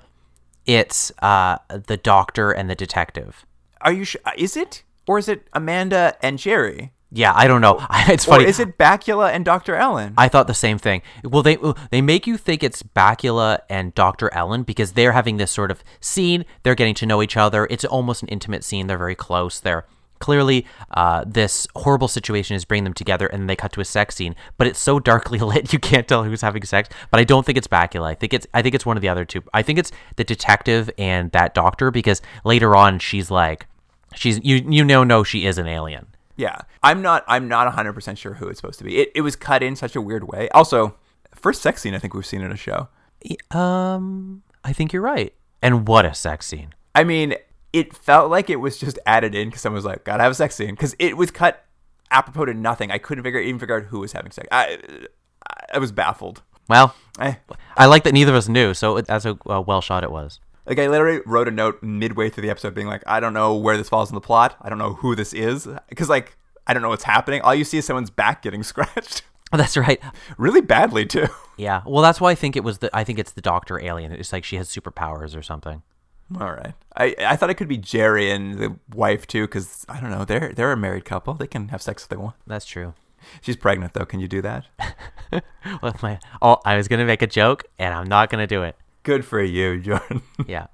it's 0.65 1.12
uh 1.21 1.58
the 1.69 1.97
doctor 1.97 2.52
and 2.52 2.69
the 2.69 2.75
detective. 2.75 3.45
Are 3.82 3.91
you 3.93 4.04
sure? 4.04 4.21
Is 4.38 4.56
it 4.58 4.84
or 5.08 5.17
is 5.19 5.28
it 5.30 5.47
Amanda 5.54 6.15
and 6.21 6.38
Jerry? 6.38 6.91
Yeah, 7.12 7.34
I 7.36 7.47
don't 7.47 7.62
know. 7.62 7.84
It's 8.08 8.28
Or 8.28 8.32
funny. 8.36 8.45
is 8.45 8.60
it 8.60 8.78
Bakula 8.78 9.32
and 9.32 9.43
Dr. 9.43 9.75
Ellen? 9.75 10.13
I 10.15 10.28
thought 10.28 10.45
the 10.45 10.54
same 10.54 10.78
thing. 10.78 11.02
Well, 11.23 11.41
they 11.41 11.58
they 11.89 12.02
make 12.02 12.28
you 12.28 12.38
think 12.38 12.62
it's 12.63 12.84
Bakula 12.84 13.60
and 13.69 13.95
Dr. 13.95 14.32
Ellen 14.34 14.62
because 14.63 14.91
they're 14.93 15.13
having 15.13 15.38
this 15.38 15.49
sort 15.52 15.71
of 15.71 15.84
scene. 15.99 16.45
They're 16.62 16.75
getting 16.75 16.93
to 16.95 17.06
know 17.08 17.23
each 17.23 17.36
other. 17.38 17.65
It's 17.71 17.84
almost 17.86 18.21
an 18.21 18.30
intimate 18.30 18.63
scene. 18.63 18.86
They're 18.88 18.97
very 18.97 19.15
close. 19.15 19.60
They're 19.60 19.86
clearly 20.19 20.65
uh, 20.91 21.23
this 21.25 21.67
horrible 21.75 22.08
situation 22.08 22.55
is 22.55 22.65
bringing 22.65 22.84
them 22.84 22.93
together, 22.93 23.27
and 23.27 23.41
then 23.41 23.47
they 23.47 23.55
cut 23.55 23.71
to 23.73 23.82
a 23.82 23.86
sex 23.86 24.15
scene. 24.15 24.36
But 24.58 24.67
it's 24.67 24.79
so 24.79 24.99
darkly 24.99 25.39
lit, 25.39 25.73
you 25.73 25.79
can't 25.79 26.08
tell 26.08 26.23
who's 26.23 26.41
having 26.41 26.63
sex. 26.63 26.89
But 27.12 27.19
I 27.19 27.23
don't 27.23 27.45
think 27.45 27.58
it's 27.58 27.67
Bakula. 27.67 28.08
I 28.08 28.15
think 28.15 28.34
it's 28.34 28.47
I 28.53 28.62
think 28.62 28.75
it's 28.75 28.86
one 28.86 28.97
of 28.97 29.01
the 29.01 29.10
other 29.10 29.25
two. 29.25 29.43
I 29.53 29.62
think 29.62 29.79
it's 29.79 29.91
the 30.15 30.23
detective 30.23 30.89
and 30.97 31.32
that 31.32 31.53
doctor 31.53 31.91
because 31.91 32.21
later 32.43 32.75
on 32.75 32.99
she's 32.99 33.32
like, 33.32 33.67
she's 34.15 34.39
you 34.43 34.58
you 34.69 34.84
know 34.84 35.03
know 35.03 35.23
she 35.23 35.45
is 35.45 35.58
an 35.58 35.67
alien. 35.67 36.08
Yeah, 36.36 36.62
I'm 36.82 37.01
not. 37.01 37.25
I'm 37.27 37.47
not 37.49 37.65
100 37.67 37.93
percent 37.93 38.17
sure 38.17 38.36
who 38.36 38.47
it's 38.47 38.60
supposed 38.60 38.79
to 38.79 38.86
be. 38.86 38.97
It, 38.97 39.12
it 39.15 39.21
was 39.21 39.36
cut 39.36 39.62
in 39.62 39.75
such 39.75 39.95
a 39.95 40.01
weird 40.01 40.25
way. 40.25 40.47
Also, 40.49 40.95
first 41.36 41.62
sex 41.62 41.82
scene 41.82 41.93
I 41.93 41.99
think 41.99 42.13
we've 42.13 42.25
seen 42.25 42.41
in 42.41 42.51
a 42.51 42.58
show. 42.58 42.88
Um, 43.51 44.43
I 44.63 44.71
think 44.73 44.93
you're 44.93 45.01
right. 45.01 45.34
And 45.62 45.88
what 45.88 46.05
a 46.05 46.13
sex 46.13 46.47
scene. 46.47 46.73
I 46.95 47.03
mean, 47.03 47.36
it 47.73 47.95
felt 47.95 48.29
like 48.32 48.49
it 48.49 48.58
was 48.58 48.77
just 48.77 48.97
added 49.05 49.36
in 49.36 49.49
because 49.49 49.62
someone 49.62 49.75
was 49.77 49.86
like, 49.86 50.03
"Gotta 50.03 50.23
have 50.23 50.32
a 50.32 50.36
sex 50.36 50.55
scene," 50.55 50.71
because 50.71 50.95
it 50.99 51.15
was 51.17 51.32
cut 51.32 51.65
apropos 52.12 52.45
to 52.45 52.53
nothing. 52.53 52.91
I 52.91 52.97
couldn't 52.97 53.23
figure 53.23 53.39
even 53.39 53.60
figure 53.60 53.77
out 53.77 53.84
who 53.84 53.99
was 53.99 54.13
having 54.13 54.32
sex. 54.32 54.47
I 54.51 54.79
I 55.73 55.77
was 55.79 55.91
baffled. 55.91 56.41
Well, 56.67 56.95
Eh. 57.19 57.34
I 57.77 57.86
like 57.88 58.03
that 58.03 58.13
neither 58.13 58.32
of 58.32 58.38
us 58.38 58.47
knew, 58.47 58.73
so 58.73 59.01
that's 59.01 59.25
a 59.25 59.38
uh, 59.49 59.62
well 59.65 59.82
shot 59.82 60.03
it 60.03 60.12
was. 60.12 60.39
Like 60.65 60.77
I 60.79 60.88
literally 60.88 61.21
wrote 61.25 61.47
a 61.47 61.51
note 61.51 61.82
midway 61.82 62.29
through 62.29 62.43
the 62.43 62.49
episode, 62.51 62.75
being 62.75 62.88
like, 62.88 63.03
"I 63.08 63.19
don't 63.19 63.34
know 63.34 63.55
where 63.55 63.75
this 63.77 63.89
falls 63.89 64.10
in 64.10 64.15
the 64.15 64.21
plot. 64.21 64.55
I 64.62 64.69
don't 64.69 64.77
know 64.77 64.93
who 64.93 65.15
this 65.15 65.34
is," 65.34 65.67
because 65.89 66.10
like 66.10 66.38
I 66.67 66.73
don't 66.73 66.84
know 66.84 66.89
what's 66.89 67.03
happening. 67.05 67.41
All 67.41 67.55
you 67.55 67.63
see 67.63 67.79
is 67.79 67.86
someone's 67.86 68.12
back 68.12 68.41
getting 68.43 68.62
scratched, 68.71 69.23
Oh, 69.51 69.58
That's 69.58 69.75
right. 69.77 69.99
really 70.38 70.62
badly 70.62 71.05
too. 71.08 71.27
Yeah. 71.58 71.82
Well, 71.86 72.03
that's 72.03 72.21
why 72.21 72.32
I 72.32 72.36
think 72.36 72.55
it 72.55 72.63
was 72.63 72.77
the. 72.77 72.95
I 72.95 73.03
think 73.03 73.17
it's 73.17 73.32
the 73.32 73.41
Doctor 73.41 73.79
Alien. 73.84 74.12
It's 74.12 74.32
like 74.32 74.43
she 74.43 74.58
has 74.58 74.69
superpowers 74.69 75.36
or 75.36 75.41
something. 75.41 75.82
All 76.39 76.51
right. 76.51 76.73
I, 76.95 77.15
I 77.19 77.35
thought 77.35 77.49
it 77.49 77.55
could 77.55 77.67
be 77.67 77.77
Jerry 77.77 78.29
and 78.29 78.59
the 78.59 78.75
wife 78.93 79.25
too, 79.25 79.43
because 79.47 79.85
I 79.89 79.99
don't 79.99 80.11
know. 80.11 80.25
They're 80.25 80.53
they're 80.53 80.71
a 80.71 80.77
married 80.77 81.05
couple. 81.05 81.33
They 81.33 81.47
can 81.47 81.69
have 81.69 81.81
sex 81.81 82.03
if 82.03 82.09
they 82.09 82.17
want. 82.17 82.35
That's 82.45 82.65
true. 82.65 82.93
She's 83.41 83.55
pregnant 83.55 83.93
though. 83.93 84.05
Can 84.05 84.19
you 84.19 84.27
do 84.27 84.41
that? 84.41 84.65
With 85.81 86.01
my 86.03 86.19
oh, 86.41 86.59
I 86.65 86.75
was 86.75 86.87
gonna 86.87 87.05
make 87.05 87.21
a 87.21 87.27
joke 87.27 87.65
and 87.77 87.93
I'm 87.93 88.07
not 88.07 88.29
gonna 88.29 88.47
do 88.47 88.63
it. 88.63 88.75
Good 89.03 89.25
for 89.25 89.41
you, 89.41 89.79
Jordan. 89.81 90.21
Yeah. 90.45 90.67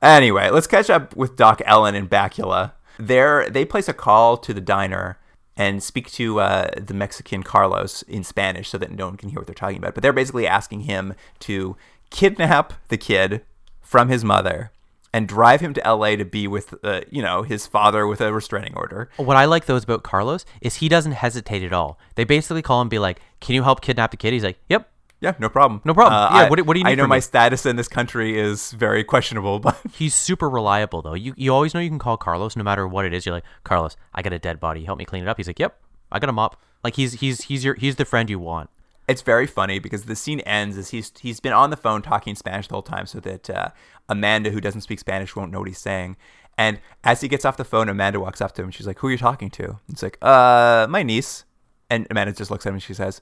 anyway, 0.00 0.50
let's 0.50 0.66
catch 0.66 0.88
up 0.90 1.16
with 1.16 1.36
Doc 1.36 1.60
Ellen 1.64 1.94
and 1.94 2.08
Bakula. 2.08 2.72
There, 2.98 3.48
they 3.48 3.64
place 3.64 3.88
a 3.88 3.92
call 3.94 4.36
to 4.38 4.54
the 4.54 4.60
diner 4.60 5.18
and 5.56 5.82
speak 5.82 6.10
to 6.12 6.40
uh, 6.40 6.70
the 6.76 6.94
Mexican 6.94 7.42
Carlos 7.42 8.02
in 8.02 8.22
Spanish 8.22 8.68
so 8.68 8.78
that 8.78 8.92
no 8.92 9.06
one 9.06 9.16
can 9.16 9.28
hear 9.30 9.40
what 9.40 9.46
they're 9.46 9.54
talking 9.54 9.78
about. 9.78 9.94
But 9.94 10.02
they're 10.02 10.12
basically 10.12 10.46
asking 10.46 10.82
him 10.82 11.14
to 11.40 11.76
kidnap 12.10 12.74
the 12.88 12.96
kid 12.96 13.42
from 13.80 14.08
his 14.08 14.24
mother 14.24 14.70
and 15.12 15.26
drive 15.28 15.60
him 15.60 15.72
to 15.74 15.86
L.A. 15.86 16.16
to 16.16 16.24
be 16.24 16.46
with, 16.46 16.74
uh, 16.84 17.00
you 17.10 17.22
know, 17.22 17.42
his 17.42 17.66
father 17.66 18.06
with 18.06 18.20
a 18.20 18.32
restraining 18.32 18.74
order. 18.76 19.08
What 19.16 19.36
I 19.36 19.46
like 19.46 19.66
those 19.66 19.84
about 19.84 20.02
Carlos 20.02 20.44
is 20.60 20.76
he 20.76 20.88
doesn't 20.88 21.12
hesitate 21.12 21.62
at 21.62 21.72
all. 21.72 21.98
They 22.14 22.24
basically 22.24 22.62
call 22.62 22.80
him, 22.82 22.88
be 22.88 22.98
like, 22.98 23.20
"Can 23.40 23.54
you 23.54 23.62
help 23.62 23.80
kidnap 23.80 24.10
the 24.10 24.16
kid?" 24.16 24.32
He's 24.32 24.44
like, 24.44 24.58
"Yep." 24.68 24.88
Yeah, 25.20 25.34
no 25.40 25.48
problem. 25.48 25.80
No 25.84 25.94
problem. 25.94 26.14
Uh, 26.14 26.28
Yeah, 26.38 26.44
I- 26.44 26.48
what 26.48 26.56
do- 26.56 26.64
what 26.64 26.74
do 26.74 26.80
you 26.80 26.86
I 26.86 26.94
know 26.94 27.06
my 27.08 27.16
me? 27.16 27.20
status 27.20 27.66
in 27.66 27.74
this 27.74 27.88
country 27.88 28.38
is 28.38 28.70
very 28.72 29.02
questionable, 29.02 29.58
but 29.68 29.76
He's 29.92 30.14
super 30.14 30.48
reliable 30.48 31.02
though. 31.02 31.14
You 31.14 31.34
you 31.36 31.52
always 31.52 31.74
know 31.74 31.80
you 31.80 31.88
can 31.90 31.98
call 31.98 32.16
Carlos 32.16 32.54
no 32.54 32.62
matter 32.62 32.86
what 32.86 33.04
it 33.04 33.12
is. 33.12 33.26
You're 33.26 33.34
like, 33.34 33.44
Carlos, 33.64 33.96
I 34.14 34.22
got 34.22 34.32
a 34.32 34.38
dead 34.38 34.60
body. 34.60 34.84
Help 34.84 34.98
me 34.98 35.04
clean 35.04 35.22
it 35.24 35.28
up. 35.28 35.36
He's 35.36 35.48
like, 35.48 35.58
Yep, 35.58 35.76
I 36.12 36.18
got 36.20 36.28
a 36.30 36.32
mop. 36.32 36.60
Like 36.84 36.94
he's 36.94 37.14
he's 37.14 37.42
he's 37.44 37.64
your 37.64 37.74
he's 37.74 37.96
the 37.96 38.04
friend 38.04 38.30
you 38.30 38.38
want. 38.38 38.70
It's 39.08 39.22
very 39.22 39.46
funny 39.46 39.78
because 39.78 40.04
the 40.04 40.14
scene 40.16 40.40
ends 40.40 40.76
as 40.78 40.90
he's 40.90 41.12
he's 41.20 41.40
been 41.40 41.52
on 41.52 41.70
the 41.70 41.76
phone 41.76 42.02
talking 42.02 42.34
Spanish 42.34 42.68
the 42.68 42.74
whole 42.74 42.82
time, 42.82 43.06
so 43.06 43.18
that 43.20 43.48
uh, 43.50 43.70
Amanda, 44.08 44.50
who 44.50 44.60
doesn't 44.60 44.82
speak 44.82 44.98
Spanish, 45.00 45.34
won't 45.34 45.50
know 45.50 45.58
what 45.60 45.68
he's 45.68 45.78
saying. 45.78 46.16
And 46.56 46.80
as 47.04 47.20
he 47.20 47.28
gets 47.28 47.44
off 47.44 47.56
the 47.56 47.64
phone, 47.64 47.88
Amanda 47.88 48.18
walks 48.20 48.40
up 48.40 48.52
to 48.54 48.62
him. 48.62 48.66
and 48.66 48.74
She's 48.74 48.86
like, 48.86 48.98
"Who 48.98 49.08
are 49.08 49.10
you 49.12 49.18
talking 49.18 49.50
to?" 49.50 49.78
He's 49.88 50.02
like, 50.02 50.18
"Uh, 50.22 50.86
my 50.90 51.02
niece." 51.02 51.44
And 51.90 52.06
Amanda 52.10 52.32
just 52.34 52.50
looks 52.50 52.66
at 52.66 52.70
him 52.70 52.74
and 52.74 52.82
she 52.82 52.94
says, 52.94 53.20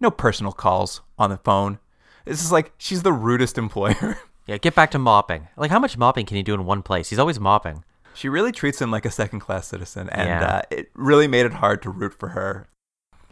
"No 0.00 0.10
personal 0.10 0.52
calls 0.52 1.02
on 1.18 1.30
the 1.30 1.36
phone." 1.38 1.78
This 2.24 2.42
is 2.42 2.50
like 2.50 2.72
she's 2.78 3.02
the 3.02 3.12
rudest 3.12 3.58
employer. 3.64 4.18
Yeah, 4.46 4.58
get 4.58 4.74
back 4.76 4.90
to 4.92 4.98
mopping. 4.98 5.48
Like 5.56 5.70
how 5.72 5.78
much 5.80 5.98
mopping 5.98 6.24
can 6.26 6.36
you 6.36 6.42
do 6.44 6.54
in 6.54 6.64
one 6.64 6.82
place? 6.82 7.10
He's 7.10 7.18
always 7.18 7.38
mopping. 7.40 7.84
she 8.14 8.28
really 8.28 8.52
treats 8.52 8.80
him 8.80 8.90
like 8.90 9.04
a 9.04 9.10
second 9.10 9.40
class 9.40 9.66
citizen, 9.66 10.08
and 10.10 10.28
Yeah. 10.28 10.46
uh, 10.46 10.62
it 10.70 10.88
really 10.94 11.26
made 11.28 11.44
it 11.46 11.52
hard 11.54 11.82
to 11.82 11.90
root 11.90 12.14
for 12.14 12.28
her. 12.30 12.66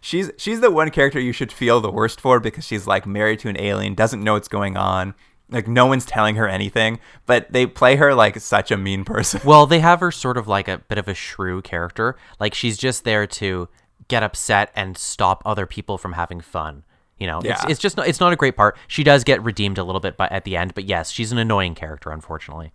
She's 0.05 0.31
she's 0.37 0.61
the 0.61 0.71
one 0.71 0.91
character 0.91 1.19
you 1.19 1.33
should 1.33 1.51
feel 1.51 1.81
the 1.81 1.91
worst 1.91 2.21
for 2.21 2.39
because 2.39 2.67
she's 2.67 2.87
like 2.87 3.07
married 3.07 3.39
to 3.39 3.49
an 3.49 3.59
alien, 3.59 3.95
doesn't 3.95 4.23
know 4.23 4.35
what's 4.35 4.49
going 4.49 4.77
on. 4.77 5.15
Like 5.49 5.67
no 5.67 5.87
one's 5.87 6.05
telling 6.05 6.37
her 6.37 6.47
anything, 6.47 6.99
but 7.25 7.51
they 7.51 7.65
play 7.67 7.97
her 7.97 8.15
like 8.15 8.39
such 8.39 8.71
a 8.71 8.77
mean 8.77 9.07
person. 9.07 9.41
Well, 9.47 9.65
they 9.65 9.79
have 9.81 10.01
her 10.01 10.11
sort 10.13 10.37
of 10.37 10.47
like 10.47 10.69
a 10.69 10.77
bit 10.77 10.99
of 10.99 11.09
a 11.09 11.15
shrew 11.15 11.63
character. 11.63 12.17
Like 12.39 12.53
she's 12.53 12.77
just 12.77 13.05
there 13.05 13.27
to 13.29 13.71
get 14.09 14.23
upset 14.23 14.71
and 14.77 14.99
stop 14.99 15.41
other 15.47 15.65
people 15.65 15.97
from 15.97 16.13
having 16.13 16.43
fun. 16.43 16.85
You 17.19 17.27
know, 17.27 17.39
it's, 17.39 17.47
Yeah. 17.47 17.65
it's 17.71 17.81
just 17.81 17.97
not, 17.97 18.07
it's 18.07 18.21
not 18.21 18.31
a 18.31 18.37
great 18.37 18.57
part. 18.59 18.77
She 18.87 19.05
does 19.05 19.25
get 19.25 19.43
redeemed 19.43 19.79
a 19.79 19.85
little 19.85 20.03
bit 20.03 20.19
by, 20.19 20.27
at 20.29 20.45
the 20.45 20.55
end, 20.55 20.75
but 20.75 20.85
yes, 20.85 21.11
she's 21.13 21.33
an 21.33 21.39
annoying 21.39 21.75
character, 21.75 22.11
unfortunately. 22.11 22.73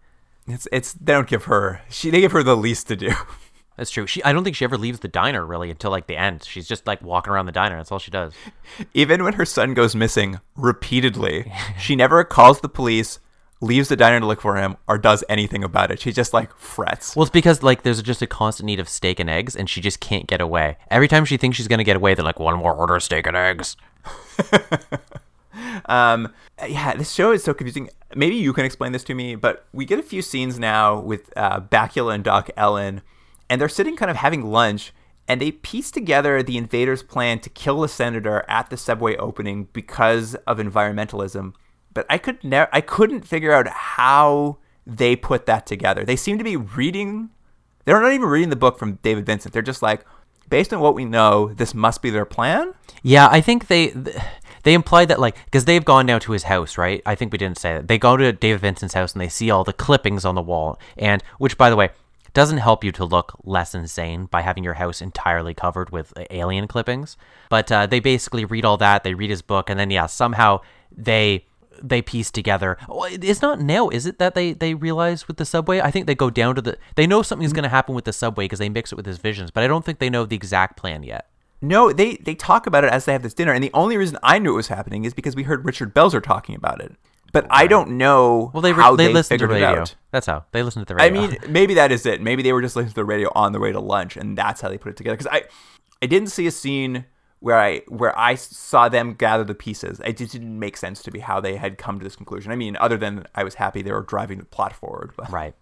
It's 0.47 0.67
it's 0.71 0.93
they 0.93 1.13
don't 1.13 1.27
give 1.27 1.43
her 1.43 1.81
she 1.91 2.09
they 2.09 2.21
give 2.21 2.31
her 2.31 2.41
the 2.41 2.57
least 2.57 2.87
to 2.87 2.95
do. 2.95 3.11
That's 3.79 3.91
true. 3.91 4.05
She 4.07 4.21
I 4.25 4.33
don't 4.33 4.43
think 4.43 4.57
she 4.57 4.65
ever 4.65 4.77
leaves 4.77 4.99
the 4.99 5.07
diner 5.07 5.45
really 5.45 5.71
until 5.71 5.89
like 5.89 6.07
the 6.07 6.17
end. 6.17 6.43
She's 6.43 6.67
just 6.67 6.85
like 6.85 7.01
walking 7.01 7.31
around 7.31 7.45
the 7.45 7.53
diner. 7.53 7.77
That's 7.77 7.93
all 7.93 7.97
she 7.97 8.11
does. 8.11 8.33
Even 8.93 9.23
when 9.23 9.31
her 9.33 9.45
son 9.45 9.73
goes 9.73 9.95
missing 9.95 10.41
repeatedly, 10.57 11.49
she 11.79 11.95
never 11.95 12.25
calls 12.25 12.59
the 12.59 12.67
police, 12.67 13.19
leaves 13.61 13.87
the 13.87 13.95
diner 13.95 14.19
to 14.19 14.25
look 14.25 14.41
for 14.41 14.57
him, 14.57 14.75
or 14.85 14.97
does 14.97 15.23
anything 15.29 15.63
about 15.63 15.91
it. 15.91 16.01
She 16.01 16.11
just 16.11 16.33
like 16.33 16.53
frets. 16.57 17.15
Well, 17.15 17.23
it's 17.23 17.31
because 17.31 17.63
like 17.63 17.83
there's 17.83 18.01
just 18.01 18.21
a 18.21 18.27
constant 18.27 18.65
need 18.65 18.81
of 18.81 18.89
steak 18.89 19.17
and 19.17 19.29
eggs, 19.29 19.55
and 19.55 19.69
she 19.69 19.79
just 19.79 20.01
can't 20.01 20.27
get 20.27 20.41
away. 20.41 20.75
Every 20.91 21.07
time 21.07 21.23
she 21.23 21.37
thinks 21.37 21.55
she's 21.55 21.69
gonna 21.69 21.85
get 21.85 21.95
away, 21.95 22.15
they're 22.15 22.25
like, 22.25 22.37
"One 22.37 22.59
more 22.59 22.73
order 22.73 22.97
of 22.97 23.03
steak 23.03 23.27
and 23.27 23.37
eggs." 23.37 23.77
Um, 25.85 26.33
yeah, 26.67 26.95
this 26.95 27.11
show 27.11 27.31
is 27.31 27.43
so 27.43 27.53
confusing. 27.53 27.89
Maybe 28.15 28.35
you 28.35 28.53
can 28.53 28.65
explain 28.65 28.91
this 28.91 29.03
to 29.05 29.15
me, 29.15 29.35
but 29.35 29.65
we 29.73 29.85
get 29.85 29.99
a 29.99 30.03
few 30.03 30.21
scenes 30.21 30.59
now 30.59 30.99
with 30.99 31.31
uh, 31.35 31.59
Bakula 31.59 32.15
and 32.15 32.23
Doc 32.23 32.49
Ellen, 32.55 33.01
and 33.49 33.59
they're 33.59 33.69
sitting 33.69 33.95
kind 33.95 34.11
of 34.11 34.17
having 34.17 34.45
lunch, 34.45 34.93
and 35.27 35.41
they 35.41 35.51
piece 35.51 35.91
together 35.91 36.41
the 36.41 36.57
invaders' 36.57 37.03
plan 37.03 37.39
to 37.39 37.49
kill 37.49 37.81
the 37.81 37.87
senator 37.87 38.45
at 38.47 38.69
the 38.69 38.77
subway 38.77 39.15
opening 39.17 39.67
because 39.73 40.35
of 40.47 40.57
environmentalism. 40.57 41.53
But 41.93 42.05
I 42.09 42.17
could 42.17 42.43
never, 42.43 42.69
I 42.71 42.81
couldn't 42.81 43.27
figure 43.27 43.51
out 43.51 43.67
how 43.67 44.57
they 44.85 45.15
put 45.15 45.45
that 45.45 45.65
together. 45.65 46.03
They 46.03 46.15
seem 46.15 46.37
to 46.37 46.43
be 46.43 46.55
reading. 46.55 47.29
They're 47.85 48.01
not 48.01 48.13
even 48.13 48.27
reading 48.27 48.49
the 48.49 48.55
book 48.55 48.77
from 48.77 48.95
David 49.03 49.25
Vincent. 49.25 49.53
They're 49.53 49.61
just 49.61 49.81
like, 49.81 50.05
based 50.49 50.73
on 50.73 50.79
what 50.79 50.95
we 50.95 51.05
know, 51.05 51.53
this 51.53 51.73
must 51.73 52.01
be 52.01 52.09
their 52.09 52.25
plan. 52.25 52.73
Yeah, 53.03 53.27
I 53.29 53.41
think 53.41 53.67
they 53.67 53.93
they 54.63 54.73
implied 54.73 55.07
that 55.07 55.19
like 55.19 55.35
because 55.45 55.65
they've 55.65 55.85
gone 55.85 56.05
now 56.05 56.19
to 56.19 56.31
his 56.31 56.43
house, 56.43 56.77
right? 56.77 57.01
I 57.05 57.15
think 57.15 57.31
we 57.31 57.37
didn't 57.37 57.59
say 57.59 57.75
that. 57.75 57.87
They 57.87 57.97
go 57.97 58.17
to 58.17 58.31
David 58.33 58.61
Vincent's 58.61 58.93
house 58.93 59.13
and 59.13 59.21
they 59.21 59.29
see 59.29 59.49
all 59.49 59.63
the 59.63 59.73
clippings 59.73 60.25
on 60.25 60.35
the 60.35 60.41
wall, 60.41 60.79
and 60.97 61.23
which, 61.37 61.57
by 61.57 61.69
the 61.69 61.75
way, 61.75 61.89
doesn't 62.33 62.57
help 62.59 62.83
you 62.83 62.91
to 62.93 63.05
look 63.05 63.33
less 63.43 63.73
insane 63.73 64.25
by 64.25 64.41
having 64.41 64.63
your 64.63 64.75
house 64.75 65.01
entirely 65.01 65.53
covered 65.53 65.89
with 65.89 66.13
uh, 66.17 66.25
alien 66.29 66.67
clippings. 66.67 67.17
But 67.49 67.71
uh, 67.71 67.87
they 67.87 67.99
basically 67.99 68.45
read 68.45 68.65
all 68.65 68.77
that. 68.77 69.03
They 69.03 69.13
read 69.13 69.29
his 69.29 69.41
book, 69.41 69.69
and 69.69 69.79
then 69.79 69.89
yeah, 69.89 70.05
somehow 70.05 70.61
they 70.91 71.45
they 71.81 72.01
piece 72.01 72.31
together. 72.31 72.77
Oh, 72.87 73.05
It's 73.05 73.41
not 73.41 73.59
now, 73.59 73.89
is 73.89 74.05
it 74.05 74.19
that 74.19 74.35
they 74.35 74.53
they 74.53 74.73
realize 74.73 75.27
with 75.27 75.37
the 75.37 75.45
subway? 75.45 75.79
I 75.79 75.91
think 75.91 76.07
they 76.07 76.15
go 76.15 76.29
down 76.29 76.55
to 76.55 76.61
the. 76.61 76.77
They 76.95 77.07
know 77.07 77.21
something's 77.21 77.53
going 77.53 77.63
to 77.63 77.69
happen 77.69 77.95
with 77.95 78.05
the 78.05 78.13
subway 78.13 78.45
because 78.45 78.59
they 78.59 78.69
mix 78.69 78.91
it 78.91 78.95
with 78.95 79.05
his 79.05 79.17
visions, 79.17 79.51
but 79.51 79.63
I 79.63 79.67
don't 79.67 79.85
think 79.85 79.99
they 79.99 80.09
know 80.09 80.25
the 80.25 80.35
exact 80.35 80.77
plan 80.77 81.03
yet. 81.03 81.29
No, 81.61 81.91
they 81.91 82.15
they 82.17 82.35
talk 82.35 82.67
about 82.67 82.83
it 82.83 82.91
as 82.91 83.05
they 83.05 83.11
have 83.13 83.23
this 83.23 83.33
dinner, 83.33 83.51
and 83.51 83.63
the 83.63 83.71
only 83.73 83.97
reason 83.97 84.17
I 84.23 84.39
knew 84.39 84.53
it 84.53 84.57
was 84.57 84.67
happening 84.69 85.05
is 85.05 85.13
because 85.13 85.35
we 85.35 85.43
heard 85.43 85.65
Richard 85.65 85.93
Belzer 85.93 86.23
talking 86.23 86.55
about 86.55 86.81
it. 86.81 86.93
But 87.31 87.47
I 87.49 87.67
don't 87.67 87.97
know 87.97 88.51
Well, 88.53 88.61
they 88.61 88.73
re- 88.73 88.83
how 88.83 88.95
they, 88.95 89.07
they, 89.07 89.13
listen 89.13 89.37
to 89.37 89.45
it 89.45 89.47
radio. 89.47 89.85
That's 90.11 90.25
how 90.25 90.45
they 90.51 90.63
listen 90.63 90.81
to 90.81 90.85
the 90.85 90.95
radio. 90.95 91.21
I 91.21 91.27
mean, 91.27 91.37
maybe 91.49 91.75
that 91.75 91.91
is 91.91 92.05
it. 92.05 92.21
Maybe 92.21 92.43
they 92.43 92.53
were 92.53 92.61
just 92.61 92.75
listening 92.75 92.91
to 92.91 92.95
the 92.95 93.05
radio 93.05 93.31
on 93.35 93.51
the 93.51 93.59
way 93.59 93.71
to 93.71 93.79
lunch, 93.79 94.17
and 94.17 94.37
that's 94.37 94.61
how 94.61 94.69
they 94.69 94.77
put 94.77 94.89
it 94.89 94.97
together. 94.97 95.17
Because 95.17 95.31
I, 95.31 95.43
I 96.01 96.05
didn't 96.05 96.29
see 96.29 96.47
a 96.47 96.51
scene 96.51 97.05
where 97.39 97.59
I 97.59 97.79
where 97.87 98.17
I 98.17 98.35
saw 98.35 98.89
them 98.89 99.13
gather 99.13 99.43
the 99.43 99.55
pieces. 99.55 100.01
It 100.03 100.17
just 100.17 100.31
didn't 100.31 100.57
make 100.57 100.77
sense 100.77 101.01
to 101.03 101.11
me 101.11 101.19
how 101.19 101.39
they 101.39 101.55
had 101.55 101.77
come 101.77 101.99
to 101.99 102.03
this 102.03 102.15
conclusion. 102.15 102.51
I 102.51 102.55
mean, 102.55 102.77
other 102.79 102.97
than 102.97 103.25
I 103.35 103.43
was 103.43 103.55
happy 103.55 103.81
they 103.81 103.91
were 103.91 104.01
driving 104.01 104.39
the 104.39 104.45
plot 104.45 104.73
forward. 104.73 105.11
But 105.15 105.31
right. 105.31 105.55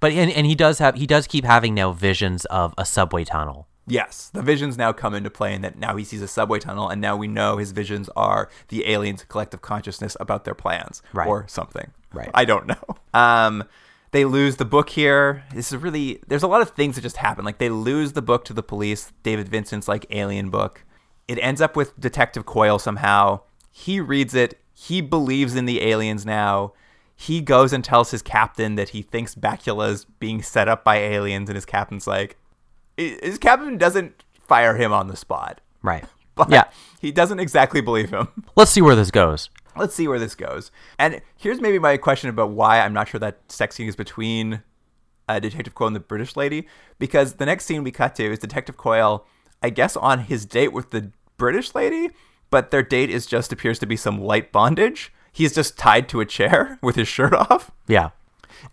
But 0.00 0.12
and, 0.12 0.30
and 0.30 0.46
he 0.46 0.54
does 0.54 0.78
have 0.78 0.94
he 0.94 1.06
does 1.06 1.26
keep 1.26 1.44
having 1.44 1.74
now 1.74 1.92
visions 1.92 2.44
of 2.46 2.74
a 2.78 2.84
subway 2.84 3.24
tunnel. 3.24 3.66
Yes, 3.88 4.30
the 4.32 4.42
visions 4.42 4.76
now 4.78 4.92
come 4.92 5.14
into 5.14 5.30
play, 5.30 5.54
and 5.54 5.64
that 5.64 5.78
now 5.78 5.96
he 5.96 6.04
sees 6.04 6.22
a 6.22 6.28
subway 6.28 6.58
tunnel, 6.58 6.88
and 6.88 7.00
now 7.00 7.16
we 7.16 7.26
know 7.28 7.56
his 7.56 7.72
visions 7.72 8.08
are 8.16 8.48
the 8.68 8.88
aliens' 8.88 9.24
collective 9.28 9.62
consciousness 9.62 10.16
about 10.20 10.44
their 10.44 10.54
plans, 10.54 11.02
Right. 11.12 11.26
or 11.26 11.44
something. 11.48 11.90
Right. 12.12 12.30
I 12.34 12.44
don't 12.44 12.66
know. 12.66 12.96
Um, 13.14 13.64
They 14.10 14.24
lose 14.24 14.56
the 14.56 14.64
book 14.64 14.88
here. 14.90 15.44
This 15.54 15.70
is 15.70 15.76
really 15.82 16.20
there's 16.28 16.42
a 16.42 16.46
lot 16.48 16.62
of 16.62 16.70
things 16.70 16.94
that 16.94 17.02
just 17.02 17.18
happen. 17.18 17.44
Like 17.44 17.58
they 17.58 17.68
lose 17.68 18.12
the 18.14 18.22
book 18.22 18.42
to 18.46 18.54
the 18.54 18.62
police, 18.62 19.12
David 19.22 19.48
Vincent's 19.50 19.86
like 19.86 20.06
alien 20.10 20.48
book. 20.48 20.84
It 21.26 21.38
ends 21.42 21.60
up 21.60 21.76
with 21.76 21.98
Detective 22.00 22.46
Coyle 22.46 22.78
somehow. 22.78 23.40
He 23.70 24.00
reads 24.00 24.34
it. 24.34 24.58
He 24.72 25.02
believes 25.02 25.54
in 25.56 25.66
the 25.66 25.82
aliens 25.82 26.24
now. 26.24 26.72
He 27.16 27.42
goes 27.42 27.72
and 27.74 27.84
tells 27.84 28.10
his 28.10 28.22
captain 28.22 28.76
that 28.76 28.90
he 28.90 29.02
thinks 29.02 29.34
Bakula's 29.34 30.06
being 30.20 30.40
set 30.40 30.68
up 30.68 30.84
by 30.84 30.96
aliens, 30.96 31.50
and 31.50 31.56
his 31.56 31.66
captain's 31.66 32.06
like, 32.06 32.38
his 32.98 33.38
captain 33.38 33.78
doesn't 33.78 34.24
fire 34.46 34.76
him 34.76 34.92
on 34.92 35.06
the 35.08 35.16
spot, 35.16 35.60
Right. 35.82 36.04
but 36.34 36.50
Yeah. 36.50 36.64
he 37.00 37.12
doesn't 37.12 37.38
exactly 37.40 37.80
believe 37.80 38.10
him. 38.10 38.28
Let's 38.56 38.70
see 38.70 38.82
where 38.82 38.96
this 38.96 39.10
goes. 39.10 39.50
Let's 39.76 39.94
see 39.94 40.08
where 40.08 40.18
this 40.18 40.34
goes. 40.34 40.70
And 40.98 41.20
here's 41.36 41.60
maybe 41.60 41.78
my 41.78 41.96
question 41.98 42.28
about 42.30 42.50
why 42.50 42.80
I'm 42.80 42.92
not 42.92 43.08
sure 43.08 43.20
that 43.20 43.38
sex 43.48 43.76
scene 43.76 43.88
is 43.88 43.94
between 43.96 44.62
uh, 45.28 45.38
Detective 45.38 45.74
Coyle 45.74 45.86
and 45.88 45.96
the 45.96 46.00
British 46.00 46.34
lady, 46.36 46.66
because 46.98 47.34
the 47.34 47.46
next 47.46 47.66
scene 47.66 47.84
we 47.84 47.92
cut 47.92 48.14
to 48.16 48.24
is 48.32 48.38
Detective 48.40 48.76
Coyle, 48.76 49.24
I 49.62 49.70
guess, 49.70 49.96
on 49.96 50.20
his 50.20 50.44
date 50.46 50.72
with 50.72 50.90
the 50.90 51.12
British 51.36 51.74
lady, 51.76 52.10
but 52.50 52.70
their 52.72 52.82
date 52.82 53.10
is 53.10 53.26
just 53.26 53.52
appears 53.52 53.78
to 53.78 53.86
be 53.86 53.94
some 53.94 54.20
light 54.20 54.50
bondage. 54.50 55.12
He's 55.32 55.54
just 55.54 55.78
tied 55.78 56.08
to 56.08 56.20
a 56.20 56.26
chair 56.26 56.78
with 56.82 56.96
his 56.96 57.06
shirt 57.06 57.34
off. 57.34 57.70
Yeah. 57.86 58.10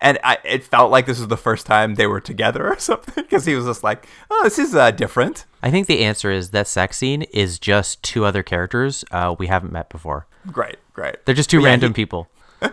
And 0.01 0.19
I, 0.23 0.37
it 0.43 0.63
felt 0.63 0.91
like 0.91 1.05
this 1.05 1.19
was 1.19 1.27
the 1.27 1.37
first 1.37 1.65
time 1.65 1.95
they 1.95 2.07
were 2.07 2.21
together 2.21 2.67
or 2.67 2.79
something, 2.79 3.23
because 3.23 3.45
he 3.45 3.55
was 3.55 3.65
just 3.65 3.83
like, 3.83 4.07
oh, 4.29 4.41
this 4.43 4.59
is 4.59 4.75
uh, 4.75 4.91
different. 4.91 5.45
I 5.63 5.71
think 5.71 5.87
the 5.87 6.03
answer 6.03 6.31
is 6.31 6.51
that 6.51 6.67
sex 6.67 6.97
scene 6.97 7.23
is 7.23 7.59
just 7.59 8.03
two 8.03 8.25
other 8.25 8.43
characters 8.43 9.03
uh, 9.11 9.35
we 9.37 9.47
haven't 9.47 9.73
met 9.73 9.89
before. 9.89 10.27
Great, 10.51 10.77
great. 10.93 11.25
They're 11.25 11.35
just 11.35 11.49
two 11.49 11.61
yeah, 11.61 11.67
random 11.69 11.91
he- 11.91 11.95
people. 11.95 12.29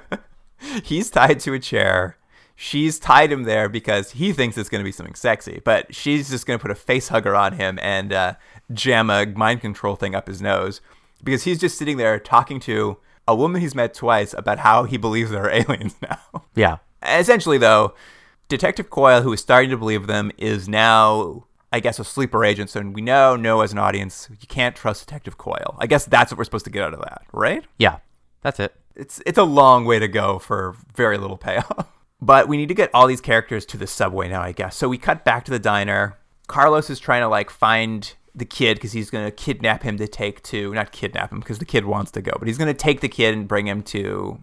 he's 0.84 1.10
tied 1.10 1.40
to 1.40 1.54
a 1.54 1.58
chair. 1.58 2.16
She's 2.54 2.98
tied 2.98 3.32
him 3.32 3.44
there 3.44 3.68
because 3.68 4.12
he 4.12 4.32
thinks 4.32 4.56
it's 4.56 4.68
going 4.68 4.80
to 4.80 4.84
be 4.84 4.92
something 4.92 5.14
sexy, 5.14 5.60
but 5.64 5.94
she's 5.94 6.30
just 6.30 6.46
going 6.46 6.58
to 6.58 6.62
put 6.62 6.70
a 6.70 6.76
face 6.76 7.08
hugger 7.08 7.34
on 7.34 7.54
him 7.54 7.78
and 7.82 8.12
uh, 8.12 8.34
jam 8.72 9.10
a 9.10 9.26
mind 9.26 9.62
control 9.62 9.96
thing 9.96 10.14
up 10.14 10.28
his 10.28 10.40
nose 10.40 10.80
because 11.24 11.44
he's 11.44 11.58
just 11.58 11.78
sitting 11.78 11.96
there 11.96 12.18
talking 12.18 12.60
to 12.60 12.98
a 13.26 13.34
woman 13.34 13.60
he's 13.60 13.74
met 13.74 13.94
twice 13.94 14.34
about 14.34 14.58
how 14.58 14.84
he 14.84 14.96
believes 14.96 15.30
there 15.30 15.44
are 15.44 15.50
aliens 15.68 15.94
now. 16.02 16.44
Yeah. 16.54 16.78
Essentially, 17.06 17.58
though, 17.58 17.94
Detective 18.48 18.90
Coyle, 18.90 19.22
who 19.22 19.32
is 19.32 19.40
starting 19.40 19.70
to 19.70 19.76
believe 19.76 20.06
them, 20.06 20.32
is 20.38 20.68
now, 20.68 21.44
I 21.72 21.80
guess, 21.80 21.98
a 21.98 22.04
sleeper 22.04 22.44
agent. 22.44 22.70
So 22.70 22.80
we 22.80 23.02
now 23.02 23.36
know 23.36 23.60
as 23.60 23.72
an 23.72 23.78
audience 23.78 24.28
you 24.30 24.46
can't 24.46 24.76
trust 24.76 25.06
Detective 25.06 25.38
Coyle. 25.38 25.76
I 25.78 25.86
guess 25.86 26.04
that's 26.04 26.30
what 26.30 26.38
we're 26.38 26.44
supposed 26.44 26.66
to 26.66 26.70
get 26.70 26.82
out 26.82 26.94
of 26.94 27.00
that, 27.00 27.22
right? 27.32 27.64
Yeah. 27.78 27.98
That's 28.42 28.58
it. 28.60 28.74
it's 28.96 29.22
it's 29.24 29.38
a 29.38 29.44
long 29.44 29.84
way 29.84 29.98
to 29.98 30.08
go 30.08 30.38
for 30.38 30.76
very 30.94 31.18
little 31.18 31.38
payoff. 31.38 31.88
But 32.24 32.46
we 32.46 32.56
need 32.56 32.68
to 32.68 32.74
get 32.74 32.88
all 32.94 33.08
these 33.08 33.20
characters 33.20 33.66
to 33.66 33.76
the 33.76 33.88
subway 33.88 34.28
now, 34.28 34.42
I 34.42 34.52
guess. 34.52 34.76
So 34.76 34.88
we 34.88 34.96
cut 34.96 35.24
back 35.24 35.44
to 35.46 35.50
the 35.50 35.58
diner. 35.58 36.18
Carlos 36.46 36.88
is 36.88 37.00
trying 37.00 37.22
to 37.22 37.28
like 37.28 37.50
find 37.50 38.14
the 38.32 38.44
kid 38.44 38.74
because 38.74 38.92
he's 38.92 39.10
going 39.10 39.24
to 39.24 39.32
kidnap 39.32 39.82
him 39.82 39.96
to 39.98 40.06
take 40.06 40.40
to 40.44 40.72
not 40.72 40.92
kidnap 40.92 41.32
him 41.32 41.40
because 41.40 41.58
the 41.58 41.64
kid 41.64 41.84
wants 41.84 42.12
to 42.12 42.22
go, 42.22 42.30
but 42.38 42.46
he's 42.46 42.58
going 42.58 42.72
to 42.72 42.74
take 42.74 43.00
the 43.00 43.08
kid 43.08 43.34
and 43.34 43.48
bring 43.48 43.66
him 43.66 43.82
to 43.82 44.40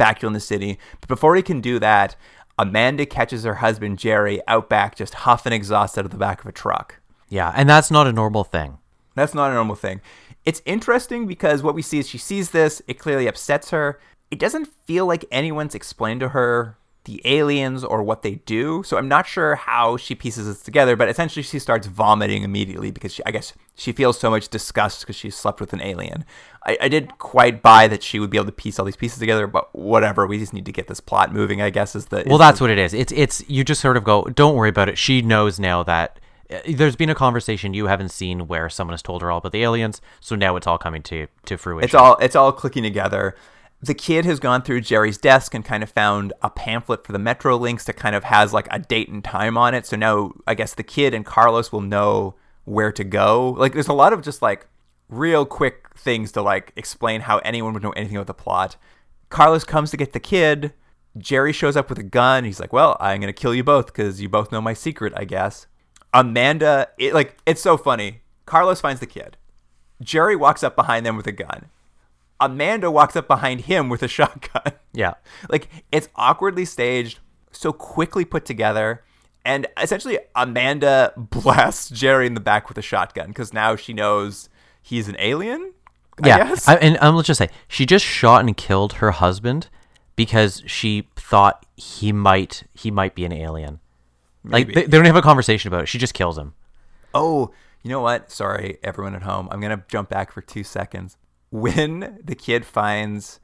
Bakula 0.00 0.28
in 0.28 0.32
the 0.32 0.40
city. 0.40 0.78
But 1.00 1.08
before 1.08 1.36
he 1.36 1.42
can 1.42 1.60
do 1.60 1.78
that, 1.78 2.16
Amanda 2.58 3.06
catches 3.06 3.44
her 3.44 3.54
husband 3.56 3.98
Jerry 3.98 4.40
out 4.48 4.68
back, 4.68 4.96
just 4.96 5.14
huffing 5.14 5.52
exhaust 5.52 5.98
out 5.98 6.04
of 6.04 6.10
the 6.10 6.16
back 6.16 6.40
of 6.40 6.46
a 6.46 6.52
truck. 6.52 7.00
Yeah. 7.28 7.52
And 7.54 7.68
that's 7.68 7.90
not 7.90 8.06
a 8.06 8.12
normal 8.12 8.44
thing. 8.44 8.78
That's 9.14 9.34
not 9.34 9.50
a 9.50 9.54
normal 9.54 9.76
thing. 9.76 10.00
It's 10.44 10.62
interesting 10.64 11.26
because 11.26 11.62
what 11.62 11.74
we 11.74 11.82
see 11.82 11.98
is 11.98 12.08
she 12.08 12.18
sees 12.18 12.50
this, 12.50 12.80
it 12.88 12.98
clearly 12.98 13.26
upsets 13.26 13.70
her. 13.70 14.00
It 14.30 14.38
doesn't 14.38 14.66
feel 14.86 15.06
like 15.06 15.24
anyone's 15.30 15.74
explained 15.74 16.20
to 16.20 16.30
her 16.30 16.76
the 17.10 17.20
aliens 17.24 17.82
or 17.82 18.02
what 18.02 18.22
they 18.22 18.36
do. 18.36 18.82
So 18.84 18.96
I'm 18.96 19.08
not 19.08 19.26
sure 19.26 19.56
how 19.56 19.96
she 19.96 20.14
pieces 20.14 20.46
this 20.46 20.62
together, 20.62 20.94
but 20.94 21.08
essentially 21.08 21.42
she 21.42 21.58
starts 21.58 21.88
vomiting 21.88 22.44
immediately 22.44 22.90
because 22.92 23.14
she, 23.14 23.22
I 23.26 23.32
guess 23.32 23.52
she 23.74 23.90
feels 23.90 24.18
so 24.18 24.30
much 24.30 24.48
disgust 24.48 25.00
because 25.00 25.16
she 25.16 25.28
slept 25.30 25.60
with 25.60 25.72
an 25.72 25.80
alien. 25.80 26.24
I, 26.64 26.78
I 26.82 26.88
did 26.88 27.18
quite 27.18 27.62
buy 27.62 27.88
that 27.88 28.02
she 28.02 28.20
would 28.20 28.30
be 28.30 28.36
able 28.36 28.46
to 28.46 28.52
piece 28.52 28.78
all 28.78 28.84
these 28.84 28.96
pieces 28.96 29.18
together, 29.18 29.48
but 29.48 29.74
whatever. 29.74 30.26
We 30.26 30.38
just 30.38 30.52
need 30.52 30.66
to 30.66 30.72
get 30.72 30.86
this 30.86 31.00
plot 31.00 31.32
moving, 31.32 31.60
I 31.60 31.70
guess, 31.70 31.96
is 31.96 32.06
the. 32.06 32.22
Well, 32.26 32.38
that's 32.38 32.60
what 32.60 32.70
it 32.70 32.78
is. 32.78 32.94
It's 32.94 33.12
it's 33.12 33.42
you 33.48 33.64
just 33.64 33.80
sort 33.80 33.96
of 33.96 34.04
go, 34.04 34.24
don't 34.24 34.54
worry 34.54 34.68
about 34.68 34.88
it. 34.88 34.96
She 34.96 35.20
knows 35.20 35.58
now 35.58 35.82
that 35.82 36.20
uh, 36.50 36.58
there's 36.68 36.96
been 36.96 37.10
a 37.10 37.14
conversation 37.14 37.74
you 37.74 37.86
haven't 37.86 38.10
seen 38.10 38.46
where 38.46 38.68
someone 38.68 38.92
has 38.92 39.02
told 39.02 39.22
her 39.22 39.30
all 39.30 39.38
about 39.38 39.52
the 39.52 39.62
aliens, 39.62 40.00
so 40.20 40.36
now 40.36 40.54
it's 40.56 40.66
all 40.66 40.78
coming 40.78 41.02
to 41.04 41.26
to 41.46 41.56
fruition. 41.56 41.84
It's 41.84 41.94
all 41.94 42.16
it's 42.18 42.36
all 42.36 42.52
clicking 42.52 42.84
together. 42.84 43.34
The 43.82 43.94
kid 43.94 44.26
has 44.26 44.40
gone 44.40 44.62
through 44.62 44.82
Jerry's 44.82 45.16
desk 45.16 45.54
and 45.54 45.64
kind 45.64 45.82
of 45.82 45.90
found 45.90 46.34
a 46.42 46.50
pamphlet 46.50 47.06
for 47.06 47.12
the 47.12 47.18
Metro 47.18 47.56
links 47.56 47.84
that 47.84 47.96
kind 47.96 48.14
of 48.14 48.24
has 48.24 48.52
like 48.52 48.68
a 48.70 48.78
date 48.78 49.08
and 49.08 49.24
time 49.24 49.56
on 49.56 49.74
it. 49.74 49.86
So 49.86 49.96
now 49.96 50.32
I 50.46 50.54
guess 50.54 50.74
the 50.74 50.82
kid 50.82 51.14
and 51.14 51.24
Carlos 51.24 51.72
will 51.72 51.80
know 51.80 52.34
where 52.64 52.92
to 52.92 53.04
go. 53.04 53.50
Like 53.50 53.72
there's 53.72 53.88
a 53.88 53.94
lot 53.94 54.12
of 54.12 54.20
just 54.22 54.42
like 54.42 54.66
real 55.08 55.46
quick 55.46 55.88
things 55.96 56.30
to 56.32 56.42
like 56.42 56.72
explain 56.76 57.22
how 57.22 57.38
anyone 57.38 57.72
would 57.72 57.82
know 57.82 57.90
anything 57.92 58.16
about 58.16 58.26
the 58.26 58.34
plot. 58.34 58.76
Carlos 59.30 59.64
comes 59.64 59.90
to 59.90 59.96
get 59.96 60.12
the 60.12 60.20
kid. 60.20 60.74
Jerry 61.16 61.52
shows 61.52 61.76
up 61.76 61.88
with 61.88 61.98
a 61.98 62.04
gun. 62.04 62.44
He's 62.44 62.60
like, 62.60 62.72
"Well, 62.72 62.96
I'm 63.00 63.20
gonna 63.20 63.32
kill 63.32 63.54
you 63.54 63.64
both 63.64 63.86
because 63.86 64.20
you 64.20 64.28
both 64.28 64.52
know 64.52 64.60
my 64.60 64.74
secret, 64.74 65.12
I 65.16 65.24
guess." 65.24 65.66
Amanda, 66.12 66.88
it, 66.98 67.14
like 67.14 67.36
it's 67.46 67.60
so 67.60 67.76
funny. 67.76 68.20
Carlos 68.46 68.80
finds 68.80 69.00
the 69.00 69.06
kid. 69.06 69.36
Jerry 70.02 70.36
walks 70.36 70.62
up 70.62 70.76
behind 70.76 71.04
them 71.04 71.16
with 71.16 71.26
a 71.26 71.32
gun. 71.32 71.66
Amanda 72.40 72.90
walks 72.90 73.16
up 73.16 73.28
behind 73.28 73.62
him 73.62 73.88
with 73.88 74.02
a 74.02 74.08
shotgun. 74.08 74.72
yeah. 74.92 75.14
like 75.48 75.68
it's 75.92 76.08
awkwardly 76.16 76.64
staged, 76.64 77.18
so 77.52 77.72
quickly 77.72 78.24
put 78.24 78.44
together. 78.44 79.04
And 79.44 79.66
essentially, 79.80 80.18
Amanda 80.34 81.12
blasts 81.16 81.88
Jerry 81.90 82.26
in 82.26 82.34
the 82.34 82.40
back 82.40 82.68
with 82.68 82.76
a 82.78 82.82
shotgun 82.82 83.28
because 83.28 83.52
now 83.52 83.76
she 83.76 83.92
knows 83.92 84.48
he's 84.82 85.08
an 85.08 85.16
alien. 85.18 85.72
I 86.22 86.28
Yeah. 86.28 86.56
I, 86.66 86.76
and 86.76 86.98
um, 87.00 87.16
let's 87.16 87.26
just 87.26 87.38
say 87.38 87.48
she 87.68 87.86
just 87.86 88.04
shot 88.04 88.40
and 88.40 88.56
killed 88.56 88.94
her 88.94 89.12
husband 89.12 89.68
because 90.16 90.62
she 90.66 91.08
thought 91.16 91.64
he 91.76 92.12
might 92.12 92.64
he 92.74 92.90
might 92.90 93.14
be 93.14 93.24
an 93.24 93.32
alien. 93.32 93.80
Like 94.44 94.68
they, 94.68 94.82
they 94.82 94.96
don't 94.96 95.04
have 95.04 95.16
a 95.16 95.22
conversation 95.22 95.68
about 95.68 95.82
it. 95.82 95.86
She 95.86 95.98
just 95.98 96.14
kills 96.14 96.36
him. 96.36 96.54
Oh, 97.14 97.50
you 97.82 97.90
know 97.90 98.00
what? 98.00 98.30
Sorry, 98.30 98.78
everyone 98.82 99.14
at 99.14 99.22
home. 99.22 99.48
I'm 99.50 99.60
gonna 99.60 99.84
jump 99.88 100.08
back 100.08 100.32
for 100.32 100.42
two 100.42 100.64
seconds. 100.64 101.16
When 101.50 102.20
the 102.24 102.34
kid 102.34 102.64
finds 102.64 103.40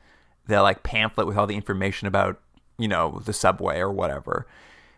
the 0.46 0.62
like 0.62 0.82
pamphlet 0.82 1.26
with 1.26 1.36
all 1.36 1.46
the 1.46 1.56
information 1.56 2.06
about, 2.08 2.40
you 2.78 2.88
know, 2.88 3.20
the 3.24 3.32
subway 3.32 3.78
or 3.78 3.90
whatever, 3.90 4.46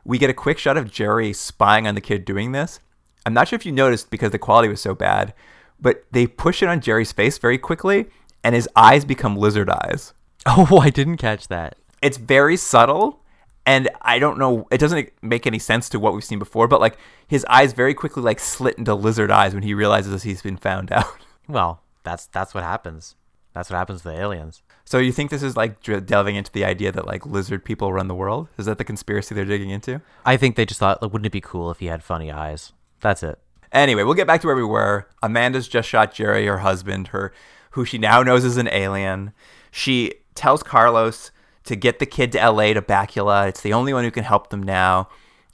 we 0.04 0.18
get 0.18 0.30
a 0.30 0.34
quick 0.34 0.58
shot 0.58 0.76
of 0.76 0.90
Jerry 0.90 1.32
spying 1.32 1.86
on 1.86 1.94
the 1.94 2.00
kid 2.00 2.24
doing 2.24 2.52
this. 2.52 2.80
I'm 3.26 3.34
not 3.34 3.48
sure 3.48 3.56
if 3.56 3.66
you 3.66 3.72
noticed 3.72 4.10
because 4.10 4.32
the 4.32 4.38
quality 4.38 4.68
was 4.68 4.80
so 4.80 4.94
bad, 4.94 5.34
but 5.80 6.04
they 6.12 6.26
push 6.26 6.62
it 6.62 6.68
on 6.68 6.80
Jerry's 6.80 7.12
face 7.12 7.36
very 7.38 7.58
quickly, 7.58 8.06
and 8.42 8.54
his 8.54 8.68
eyes 8.74 9.04
become 9.04 9.36
lizard 9.36 9.70
eyes. 9.70 10.12
Oh, 10.46 10.78
I 10.78 10.88
didn't 10.88 11.18
catch 11.18 11.48
that. 11.48 11.76
It's 12.00 12.16
very 12.16 12.56
subtle, 12.56 13.20
and 13.66 13.90
I 14.00 14.18
don't 14.18 14.38
know. 14.38 14.66
It 14.70 14.78
doesn't 14.78 15.10
make 15.20 15.46
any 15.46 15.58
sense 15.58 15.90
to 15.90 16.00
what 16.00 16.14
we've 16.14 16.24
seen 16.24 16.38
before, 16.38 16.68
but 16.68 16.80
like 16.80 16.96
his 17.26 17.44
eyes 17.50 17.74
very 17.74 17.92
quickly 17.92 18.22
like 18.22 18.40
slit 18.40 18.78
into 18.78 18.94
lizard 18.94 19.30
eyes 19.30 19.52
when 19.52 19.64
he 19.64 19.74
realizes 19.74 20.22
he's 20.22 20.40
been 20.40 20.56
found 20.56 20.90
out. 20.92 21.18
Well, 21.48 21.82
that's 22.08 22.26
that's 22.26 22.54
what 22.54 22.64
happens. 22.64 23.14
That's 23.54 23.70
what 23.70 23.76
happens 23.76 24.02
to 24.02 24.08
the 24.08 24.20
aliens. 24.20 24.62
So 24.84 24.98
you 24.98 25.12
think 25.12 25.30
this 25.30 25.42
is 25.42 25.56
like 25.56 25.82
delving 26.06 26.36
into 26.36 26.52
the 26.52 26.64
idea 26.64 26.92
that 26.92 27.06
like 27.06 27.26
lizard 27.26 27.64
people 27.64 27.92
run 27.92 28.08
the 28.08 28.14
world? 28.14 28.48
Is 28.56 28.66
that 28.66 28.78
the 28.78 28.84
conspiracy 28.84 29.34
they're 29.34 29.44
digging 29.44 29.70
into? 29.70 30.00
I 30.24 30.36
think 30.36 30.56
they 30.56 30.64
just 30.64 30.80
thought, 30.80 31.02
like, 31.02 31.12
wouldn't 31.12 31.26
it 31.26 31.32
be 31.32 31.40
cool 31.40 31.70
if 31.70 31.80
he 31.80 31.86
had 31.86 32.02
funny 32.02 32.30
eyes? 32.30 32.72
That's 33.00 33.22
it. 33.22 33.38
Anyway, 33.72 34.02
we'll 34.02 34.14
get 34.14 34.26
back 34.26 34.40
to 34.40 34.46
where 34.46 34.56
we 34.56 34.64
were. 34.64 35.08
Amanda's 35.22 35.68
just 35.68 35.88
shot 35.88 36.14
Jerry, 36.14 36.46
her 36.46 36.58
husband, 36.58 37.08
her 37.08 37.32
who 37.72 37.84
she 37.84 37.98
now 37.98 38.22
knows 38.22 38.44
is 38.44 38.56
an 38.56 38.68
alien. 38.68 39.32
She 39.70 40.14
tells 40.34 40.62
Carlos 40.62 41.30
to 41.64 41.76
get 41.76 41.98
the 41.98 42.06
kid 42.06 42.32
to 42.32 42.50
LA 42.50 42.72
to 42.72 42.82
Bakula. 42.82 43.48
It's 43.48 43.60
the 43.60 43.72
only 43.72 43.92
one 43.92 44.04
who 44.04 44.10
can 44.10 44.24
help 44.24 44.50
them 44.50 44.62
now. 44.62 45.08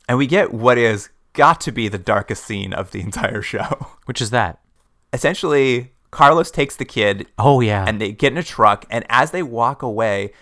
And 0.09 0.19
we 0.19 0.27
get 0.27 0.53
what 0.53 0.79
is 0.79 1.09
got 1.33 1.61
to 1.63 1.73
be 1.73 1.89
the 1.89 1.99
darkest 1.99 2.45
scene 2.45 2.73
of 2.73 2.93
the 2.93 3.01
entire 3.01 3.43
show. 3.53 3.97
Which 4.05 4.21
is 4.21 4.31
that? 4.31 4.61
Essentially, 5.13 5.94
Carlos 6.15 6.51
takes 6.51 6.77
the 6.77 6.85
kid 6.85 7.27
Oh 7.39 7.61
yeah. 7.61 7.85
and 7.87 8.01
they 8.01 8.13
get 8.13 8.33
in 8.33 8.39
a 8.39 8.43
truck 8.43 8.87
and 8.91 9.05
as 9.09 9.31
they 9.33 9.43
walk 9.43 9.83
away 9.83 10.33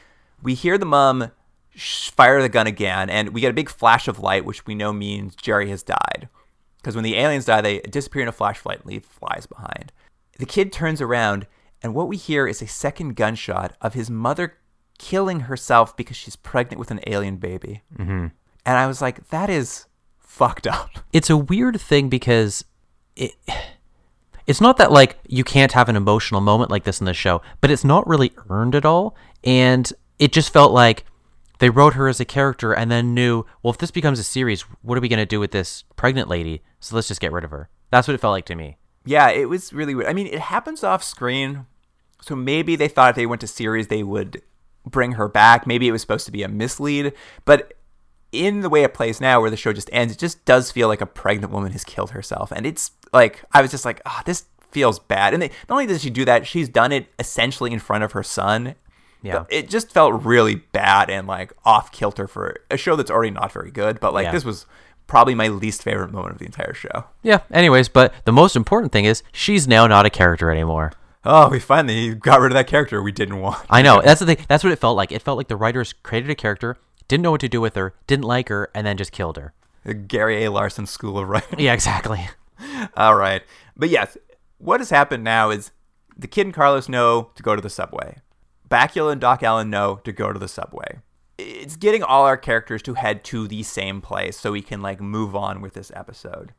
we 0.42 0.54
hear 0.54 0.76
the 0.78 0.86
mom 0.86 1.30
sh- 1.74 2.10
fire 2.10 2.40
the 2.42 2.48
gun 2.48 2.66
again 2.66 3.08
and 3.10 3.30
we 3.30 3.40
get 3.40 3.50
a 3.50 3.54
big 3.54 3.68
flash 3.70 4.06
of 4.08 4.18
light 4.18 4.44
which 4.44 4.66
we 4.66 4.74
know 4.74 4.92
means 4.92 5.34
jerry 5.34 5.68
has 5.70 5.82
died 5.82 6.28
because 6.76 6.94
when 6.94 7.04
the 7.04 7.16
aliens 7.16 7.46
die 7.46 7.60
they 7.60 7.78
disappear 7.80 8.22
in 8.22 8.28
a 8.28 8.32
flash 8.32 8.58
flight 8.58 8.78
and 8.80 8.86
leave 8.86 9.04
flies 9.04 9.46
behind 9.46 9.90
the 10.38 10.46
kid 10.46 10.72
turns 10.72 11.00
around 11.00 11.46
and 11.82 11.94
what 11.94 12.06
we 12.08 12.16
hear 12.16 12.46
is 12.46 12.60
a 12.62 12.66
second 12.66 13.16
gunshot 13.16 13.74
of 13.80 13.94
his 13.94 14.08
mother 14.10 14.58
killing 14.98 15.40
herself 15.40 15.96
because 15.96 16.16
she's 16.16 16.36
pregnant 16.36 16.78
with 16.78 16.90
an 16.90 17.00
alien 17.06 17.36
baby 17.36 17.82
mm-hmm. 17.98 18.26
and 18.66 18.78
i 18.78 18.86
was 18.86 19.00
like 19.00 19.28
that 19.30 19.48
is 19.50 19.86
fucked 20.18 20.66
up 20.66 20.90
it's 21.12 21.30
a 21.30 21.36
weird 21.36 21.80
thing 21.80 22.08
because 22.08 22.64
it 23.16 23.32
it's 24.46 24.60
not 24.60 24.76
that 24.78 24.92
like 24.92 25.18
you 25.26 25.44
can't 25.44 25.72
have 25.72 25.88
an 25.88 25.96
emotional 25.96 26.40
moment 26.40 26.70
like 26.70 26.84
this 26.84 27.00
in 27.00 27.06
the 27.06 27.14
show, 27.14 27.42
but 27.60 27.70
it's 27.70 27.84
not 27.84 28.06
really 28.06 28.32
earned 28.50 28.74
at 28.74 28.84
all. 28.84 29.16
And 29.44 29.92
it 30.18 30.32
just 30.32 30.52
felt 30.52 30.72
like 30.72 31.04
they 31.58 31.70
wrote 31.70 31.94
her 31.94 32.08
as 32.08 32.20
a 32.20 32.24
character 32.24 32.72
and 32.72 32.90
then 32.90 33.14
knew, 33.14 33.44
well, 33.62 33.72
if 33.72 33.78
this 33.78 33.90
becomes 33.90 34.18
a 34.18 34.24
series, 34.24 34.62
what 34.82 34.98
are 34.98 35.00
we 35.00 35.08
going 35.08 35.18
to 35.18 35.26
do 35.26 35.40
with 35.40 35.52
this 35.52 35.84
pregnant 35.96 36.28
lady? 36.28 36.62
So 36.80 36.96
let's 36.96 37.08
just 37.08 37.20
get 37.20 37.32
rid 37.32 37.44
of 37.44 37.50
her. 37.50 37.68
That's 37.90 38.08
what 38.08 38.14
it 38.14 38.20
felt 38.20 38.32
like 38.32 38.46
to 38.46 38.56
me. 38.56 38.78
Yeah, 39.04 39.30
it 39.30 39.48
was 39.48 39.72
really 39.72 39.94
weird. 39.94 40.08
I 40.08 40.12
mean, 40.12 40.26
it 40.26 40.40
happens 40.40 40.82
off 40.84 41.04
screen, 41.04 41.66
so 42.20 42.34
maybe 42.34 42.76
they 42.76 42.88
thought 42.88 43.10
if 43.10 43.16
they 43.16 43.26
went 43.26 43.40
to 43.40 43.46
series 43.46 43.88
they 43.88 44.02
would 44.02 44.42
bring 44.84 45.12
her 45.12 45.28
back. 45.28 45.66
Maybe 45.66 45.88
it 45.88 45.92
was 45.92 46.00
supposed 46.00 46.26
to 46.26 46.32
be 46.32 46.42
a 46.42 46.48
mislead, 46.48 47.12
but 47.44 47.74
in 48.32 48.60
the 48.60 48.68
way 48.68 48.82
it 48.82 48.94
plays 48.94 49.20
now, 49.20 49.40
where 49.40 49.50
the 49.50 49.56
show 49.56 49.72
just 49.72 49.90
ends, 49.92 50.14
it 50.14 50.18
just 50.18 50.44
does 50.44 50.70
feel 50.70 50.88
like 50.88 51.00
a 51.00 51.06
pregnant 51.06 51.52
woman 51.52 51.72
has 51.72 51.84
killed 51.84 52.10
herself, 52.10 52.50
and 52.50 52.66
it's 52.66 52.90
like 53.12 53.42
I 53.52 53.62
was 53.62 53.70
just 53.70 53.84
like, 53.84 54.00
ah, 54.06 54.22
this 54.24 54.44
feels 54.70 54.98
bad. 54.98 55.34
And 55.34 55.42
they, 55.42 55.48
not 55.68 55.74
only 55.74 55.86
does 55.86 56.02
she 56.02 56.08
do 56.10 56.24
that, 56.24 56.46
she's 56.46 56.68
done 56.68 56.92
it 56.92 57.06
essentially 57.18 57.72
in 57.72 57.78
front 57.78 58.04
of 58.04 58.12
her 58.12 58.22
son. 58.22 58.74
Yeah. 59.20 59.44
It 59.50 59.68
just 59.68 59.92
felt 59.92 60.24
really 60.24 60.56
bad 60.56 61.10
and 61.10 61.26
like 61.28 61.52
off 61.64 61.92
kilter 61.92 62.26
for 62.26 62.56
a 62.70 62.76
show 62.78 62.96
that's 62.96 63.10
already 63.10 63.30
not 63.30 63.52
very 63.52 63.70
good. 63.70 64.00
But 64.00 64.14
like 64.14 64.24
Yeah. 64.24 64.32
this 64.32 64.44
was 64.44 64.64
probably 65.06 65.34
my 65.34 65.48
least 65.48 65.82
favorite 65.82 66.10
moment 66.10 66.32
of 66.32 66.38
the 66.38 66.46
entire 66.46 66.72
show. 66.74 67.04
Yeah. 67.22 67.40
Anyways, 67.50 67.88
but 67.90 68.12
the 68.24 68.32
most 68.32 68.56
important 68.56 68.92
thing 68.92 69.04
is 69.04 69.22
she's 69.30 69.68
now 69.68 69.86
not 69.86 70.06
a 70.06 70.10
character 70.10 70.50
anymore. 70.50 70.92
Oh, 71.24 71.50
we 71.50 71.60
finally 71.60 72.14
got 72.14 72.40
rid 72.40 72.50
of 72.50 72.54
that 72.54 72.66
character 72.66 73.00
we 73.02 73.12
didn't 73.12 73.38
want. 73.40 73.64
I 73.70 73.82
know. 73.82 74.00
That's 74.02 74.18
the 74.20 74.26
thing. 74.26 74.38
That's 74.48 74.64
what 74.64 74.72
it 74.72 74.80
felt 74.80 74.96
like. 74.96 75.12
It 75.12 75.22
felt 75.22 75.36
like 75.36 75.46
the 75.48 75.56
writers 75.56 75.92
created 75.92 76.30
a 76.30 76.34
character, 76.34 76.78
didn't 77.08 77.22
know 77.22 77.30
what 77.30 77.40
to 77.42 77.48
do 77.48 77.60
with 77.60 77.74
her, 77.74 77.94
didn't 78.06 78.24
like 78.24 78.48
her, 78.48 78.70
and 78.74 78.86
then 78.86 78.96
just 78.96 79.12
killed 79.12 79.36
her. 79.36 79.52
The 79.84 79.94
Gary 79.94 80.44
A. 80.44 80.50
Larson 80.50 80.86
School 80.86 81.18
of 81.18 81.28
Writing. 81.28 81.58
Yeah, 81.58 81.72
exactly. 81.72 82.28
All 82.96 83.16
right. 83.16 83.42
But 83.76 83.88
yes, 83.88 84.16
what 84.58 84.80
has 84.80 84.90
happened 84.90 85.24
now 85.24 85.50
is 85.50 85.72
the 86.16 86.28
kid 86.28 86.46
and 86.46 86.54
Carlos 86.54 86.88
know 86.88 87.30
to 87.34 87.42
go 87.42 87.56
to 87.56 87.62
the 87.62 87.70
subway. 87.70 88.18
Bakula 88.70 89.12
and 89.12 89.20
Doc 89.20 89.42
Allen 89.42 89.70
know 89.70 89.96
to 90.04 90.12
go 90.12 90.32
to 90.32 90.38
the 90.38 90.48
subway. 90.48 91.00
It's 91.38 91.76
getting 91.76 92.02
all 92.02 92.24
our 92.24 92.36
characters 92.36 92.82
to 92.82 92.94
head 92.94 93.24
to 93.24 93.48
the 93.48 93.62
same 93.62 94.00
place 94.00 94.38
so 94.38 94.52
we 94.52 94.62
can 94.62 94.80
like 94.80 95.00
move 95.00 95.34
on 95.34 95.60
with 95.60 95.74
this 95.74 95.90
episode. 95.94 96.52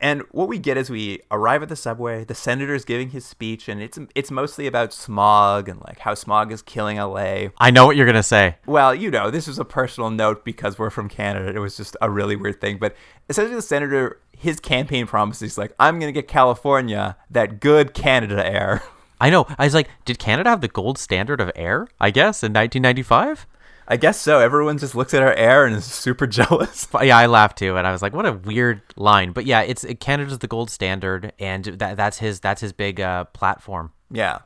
And 0.00 0.22
what 0.30 0.48
we 0.48 0.58
get 0.58 0.78
is 0.78 0.88
we 0.88 1.20
arrive 1.30 1.62
at 1.62 1.68
the 1.68 1.76
subway, 1.76 2.24
the 2.24 2.34
senator 2.34 2.74
is 2.74 2.86
giving 2.86 3.10
his 3.10 3.26
speech 3.26 3.68
and 3.68 3.82
it's 3.82 3.98
it's 4.14 4.30
mostly 4.30 4.66
about 4.66 4.94
smog 4.94 5.68
and 5.68 5.78
like 5.86 5.98
how 5.98 6.14
smog 6.14 6.52
is 6.52 6.62
killing 6.62 6.96
LA. 6.96 7.48
I 7.58 7.70
know 7.70 7.84
what 7.84 7.96
you're 7.96 8.06
gonna 8.06 8.22
say. 8.22 8.56
Well, 8.66 8.94
you 8.94 9.10
know, 9.10 9.30
this 9.30 9.46
was 9.46 9.58
a 9.58 9.64
personal 9.64 10.08
note 10.08 10.44
because 10.44 10.78
we're 10.78 10.90
from 10.90 11.08
Canada. 11.08 11.54
It 11.54 11.58
was 11.58 11.76
just 11.76 11.96
a 12.00 12.10
really 12.10 12.34
weird 12.34 12.60
thing. 12.62 12.78
But 12.78 12.96
essentially, 13.28 13.56
the 13.56 13.62
senator, 13.62 14.20
his 14.36 14.58
campaign 14.58 15.06
promise 15.06 15.42
is 15.42 15.58
like, 15.58 15.72
I'm 15.78 15.98
going 15.98 16.12
to 16.12 16.18
get 16.18 16.28
California 16.28 17.16
that 17.30 17.60
good 17.60 17.92
Canada 17.92 18.44
air. 18.44 18.82
I 19.20 19.28
know. 19.28 19.46
I 19.58 19.64
was 19.64 19.74
like, 19.74 19.88
did 20.06 20.18
Canada 20.18 20.48
have 20.48 20.62
the 20.62 20.68
gold 20.68 20.96
standard 20.96 21.42
of 21.42 21.50
air? 21.54 21.86
I 22.00 22.10
guess 22.10 22.42
in 22.42 22.52
1995. 22.54 23.46
I 23.90 23.96
guess 23.96 24.20
so. 24.20 24.38
Everyone 24.38 24.78
just 24.78 24.94
looks 24.94 25.12
at 25.14 25.22
our 25.22 25.34
air 25.34 25.66
and 25.66 25.74
is 25.74 25.84
super 26.06 26.28
jealous. 26.28 26.86
Yeah, 27.02 27.18
I 27.18 27.26
laughed 27.26 27.58
too, 27.58 27.76
and 27.76 27.86
I 27.86 27.92
was 27.92 28.02
like, 28.02 28.14
"What 28.14 28.24
a 28.24 28.32
weird 28.32 28.82
line." 28.96 29.32
But 29.32 29.46
yeah, 29.46 29.62
it's 29.62 29.84
Canada's 29.98 30.38
the 30.38 30.46
gold 30.46 30.70
standard, 30.70 31.32
and 31.40 31.64
that 31.64 31.96
that's 31.96 32.18
his 32.18 32.38
that's 32.38 32.60
his 32.60 32.72
big 32.72 33.00
uh, 33.00 33.24
platform. 33.24 33.92
Yeah. 34.08 34.38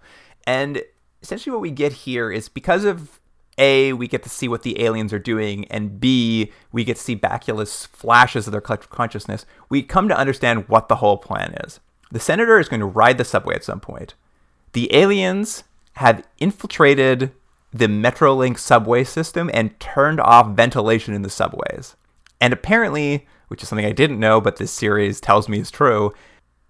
And 0.46 0.82
essentially, 1.22 1.52
what 1.52 1.60
we 1.60 1.70
get 1.70 1.92
here 1.92 2.32
is 2.32 2.48
because 2.48 2.84
of 2.84 3.20
A, 3.58 3.92
we 3.92 4.08
get 4.08 4.22
to 4.22 4.30
see 4.30 4.48
what 4.48 4.62
the 4.62 4.82
aliens 4.82 5.12
are 5.12 5.18
doing, 5.18 5.66
and 5.66 6.00
B, 6.00 6.50
we 6.72 6.82
get 6.82 6.96
to 6.96 7.02
see 7.02 7.14
Bakula's 7.14 7.84
flashes 7.86 8.46
of 8.46 8.52
their 8.52 8.62
collective 8.62 8.90
consciousness, 8.90 9.44
we 9.68 9.82
come 9.82 10.08
to 10.08 10.16
understand 10.16 10.68
what 10.68 10.88
the 10.88 10.96
whole 10.96 11.18
plan 11.18 11.52
is. 11.64 11.80
The 12.10 12.20
senator 12.20 12.58
is 12.58 12.68
going 12.68 12.80
to 12.80 12.86
ride 12.86 13.18
the 13.18 13.24
subway 13.24 13.56
at 13.56 13.64
some 13.64 13.80
point. 13.80 14.14
The 14.72 14.94
aliens 14.94 15.64
have 15.94 16.26
infiltrated 16.38 17.32
the 17.74 17.88
Metrolink 17.88 18.56
subway 18.56 19.02
system 19.02 19.50
and 19.52 19.78
turned 19.80 20.20
off 20.20 20.54
ventilation 20.54 21.12
in 21.12 21.22
the 21.22 21.28
subways. 21.28 21.96
And 22.40 22.52
apparently, 22.52 23.26
which 23.48 23.62
is 23.62 23.68
something 23.68 23.84
I 23.84 23.92
didn't 23.92 24.20
know, 24.20 24.40
but 24.40 24.56
this 24.56 24.70
series 24.70 25.20
tells 25.20 25.48
me 25.48 25.58
is 25.58 25.72
true, 25.72 26.14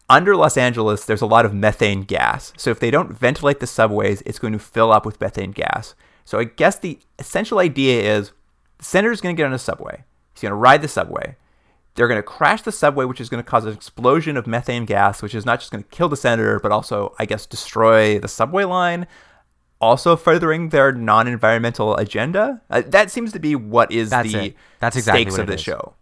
under 0.08 0.34
Los 0.34 0.56
Angeles, 0.56 1.04
there's 1.04 1.22
a 1.22 1.26
lot 1.26 1.44
of 1.44 1.54
methane 1.54 2.02
gas. 2.02 2.54
So 2.56 2.70
if 2.70 2.80
they 2.80 2.90
don't 2.90 3.12
ventilate 3.12 3.60
the 3.60 3.66
subways, 3.66 4.22
it's 4.22 4.38
going 4.38 4.54
to 4.54 4.58
fill 4.58 4.92
up 4.92 5.04
with 5.04 5.20
methane 5.20 5.52
gas. 5.52 5.94
So 6.24 6.38
I 6.38 6.44
guess 6.44 6.78
the 6.78 6.98
essential 7.18 7.58
idea 7.58 8.16
is 8.16 8.32
the 8.78 8.84
senator's 8.84 9.20
going 9.20 9.36
to 9.36 9.40
get 9.40 9.46
on 9.46 9.52
a 9.52 9.58
subway. 9.58 10.04
He's 10.34 10.42
going 10.42 10.50
to 10.50 10.56
ride 10.56 10.82
the 10.82 10.88
subway. 10.88 11.36
They're 11.94 12.08
going 12.08 12.18
to 12.18 12.22
crash 12.22 12.62
the 12.62 12.72
subway, 12.72 13.04
which 13.04 13.20
is 13.20 13.28
going 13.28 13.42
to 13.42 13.48
cause 13.48 13.66
an 13.66 13.72
explosion 13.72 14.36
of 14.36 14.46
methane 14.46 14.84
gas, 14.84 15.22
which 15.22 15.34
is 15.34 15.46
not 15.46 15.60
just 15.60 15.70
going 15.70 15.84
to 15.84 15.90
kill 15.90 16.08
the 16.08 16.16
senator, 16.16 16.58
but 16.58 16.72
also, 16.72 17.14
I 17.18 17.26
guess, 17.26 17.46
destroy 17.46 18.18
the 18.18 18.26
subway 18.28 18.64
line. 18.64 19.06
Also 19.84 20.16
furthering 20.16 20.70
their 20.70 20.92
non-environmental 20.92 21.96
agenda. 21.96 22.62
Uh, 22.70 22.82
that 22.86 23.10
seems 23.10 23.32
to 23.32 23.38
be 23.38 23.54
what 23.54 23.92
is 23.92 24.10
That's 24.10 24.32
the 24.32 24.46
it. 24.46 24.56
That's 24.80 24.96
exactly 24.96 25.22
stakes 25.22 25.32
what 25.32 25.42
of 25.42 25.46
the 25.48 25.58
show 25.58 25.94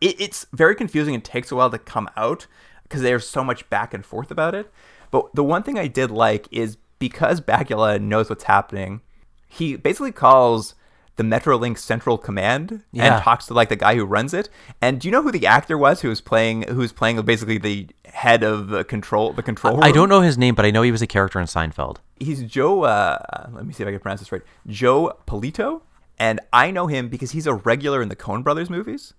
it, 0.00 0.20
it's 0.20 0.46
very 0.52 0.74
confusing 0.74 1.14
and 1.14 1.24
takes 1.24 1.50
a 1.50 1.56
while 1.56 1.70
to 1.70 1.78
come 1.78 2.08
out 2.16 2.46
because 2.82 3.02
there's 3.02 3.26
so 3.26 3.42
much 3.42 3.68
back 3.70 3.94
and 3.94 4.04
forth 4.04 4.30
about 4.30 4.54
it. 4.54 4.70
But 5.10 5.34
the 5.34 5.44
one 5.44 5.62
thing 5.62 5.78
I 5.78 5.86
did 5.86 6.10
like 6.10 6.46
is 6.50 6.76
because 6.98 7.40
Bakula 7.40 8.00
knows 8.00 8.28
what's 8.28 8.44
happening, 8.44 9.00
he 9.48 9.76
basically 9.76 10.12
calls 10.12 10.74
the 11.16 11.22
Metrolink 11.22 11.78
Central 11.78 12.18
Command 12.18 12.82
Yeah. 12.92 13.14
and 13.16 13.22
talks 13.22 13.46
to 13.46 13.54
like 13.54 13.68
the 13.68 13.76
guy 13.76 13.94
who 13.94 14.04
runs 14.04 14.34
it. 14.34 14.48
And 14.80 15.00
do 15.00 15.06
you 15.08 15.12
know 15.12 15.22
who 15.22 15.30
the 15.30 15.46
actor 15.46 15.78
was 15.78 16.00
who 16.00 16.08
was 16.08 16.20
playing 16.20 16.62
who 16.62 16.76
was 16.78 16.92
playing 16.92 17.20
basically 17.22 17.58
the 17.58 17.88
head 18.06 18.42
of 18.42 18.68
the 18.68 18.84
control 18.84 19.32
the 19.32 19.42
control 19.42 19.74
room? 19.74 19.84
I 19.84 19.92
don't 19.92 20.08
know 20.08 20.20
his 20.22 20.36
name, 20.36 20.54
but 20.54 20.64
I 20.64 20.70
know 20.70 20.82
he 20.82 20.90
was 20.92 21.02
a 21.02 21.06
character 21.06 21.38
in 21.40 21.46
Seinfeld. 21.46 21.98
he's 22.18 22.42
Joe. 22.42 22.82
Uh, 22.84 23.48
let 23.52 23.64
me 23.66 23.72
see 23.72 23.82
if 23.82 23.88
I 23.88 23.92
can 23.92 24.00
pronounce 24.00 24.20
this 24.20 24.32
right. 24.32 24.42
Joe 24.66 25.16
Polito, 25.26 25.82
and 26.18 26.40
I 26.52 26.70
know 26.70 26.86
him 26.88 27.08
because 27.08 27.30
he's 27.32 27.46
a 27.46 27.54
regular 27.54 28.02
in 28.02 28.08
the 28.08 28.16
Coen 28.16 28.42
Brothers 28.42 28.68
movies, 28.70 29.14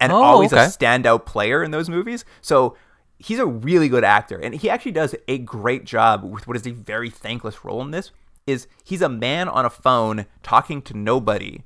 and 0.00 0.12
Oh, 0.12 0.22
always 0.22 0.52
okay. 0.52 0.64
a 0.64 0.66
standout 0.68 1.26
player 1.26 1.62
in 1.64 1.70
those 1.72 1.88
movies. 1.88 2.24
So 2.40 2.76
he's 3.18 3.38
a 3.38 3.46
really 3.46 3.88
good 3.88 4.04
actor, 4.04 4.38
and 4.38 4.54
he 4.54 4.70
actually 4.70 4.92
does 4.92 5.14
a 5.28 5.38
great 5.38 5.84
job 5.84 6.24
with 6.24 6.46
what 6.46 6.56
is 6.56 6.66
a 6.66 6.70
very 6.72 7.10
thankless 7.10 7.64
role 7.64 7.82
in 7.82 7.90
this. 7.90 8.10
Is 8.46 8.66
he's 8.82 9.02
a 9.02 9.08
man 9.08 9.48
on 9.48 9.64
a 9.64 9.70
phone 9.70 10.26
talking 10.42 10.82
to 10.82 10.96
nobody 10.96 11.62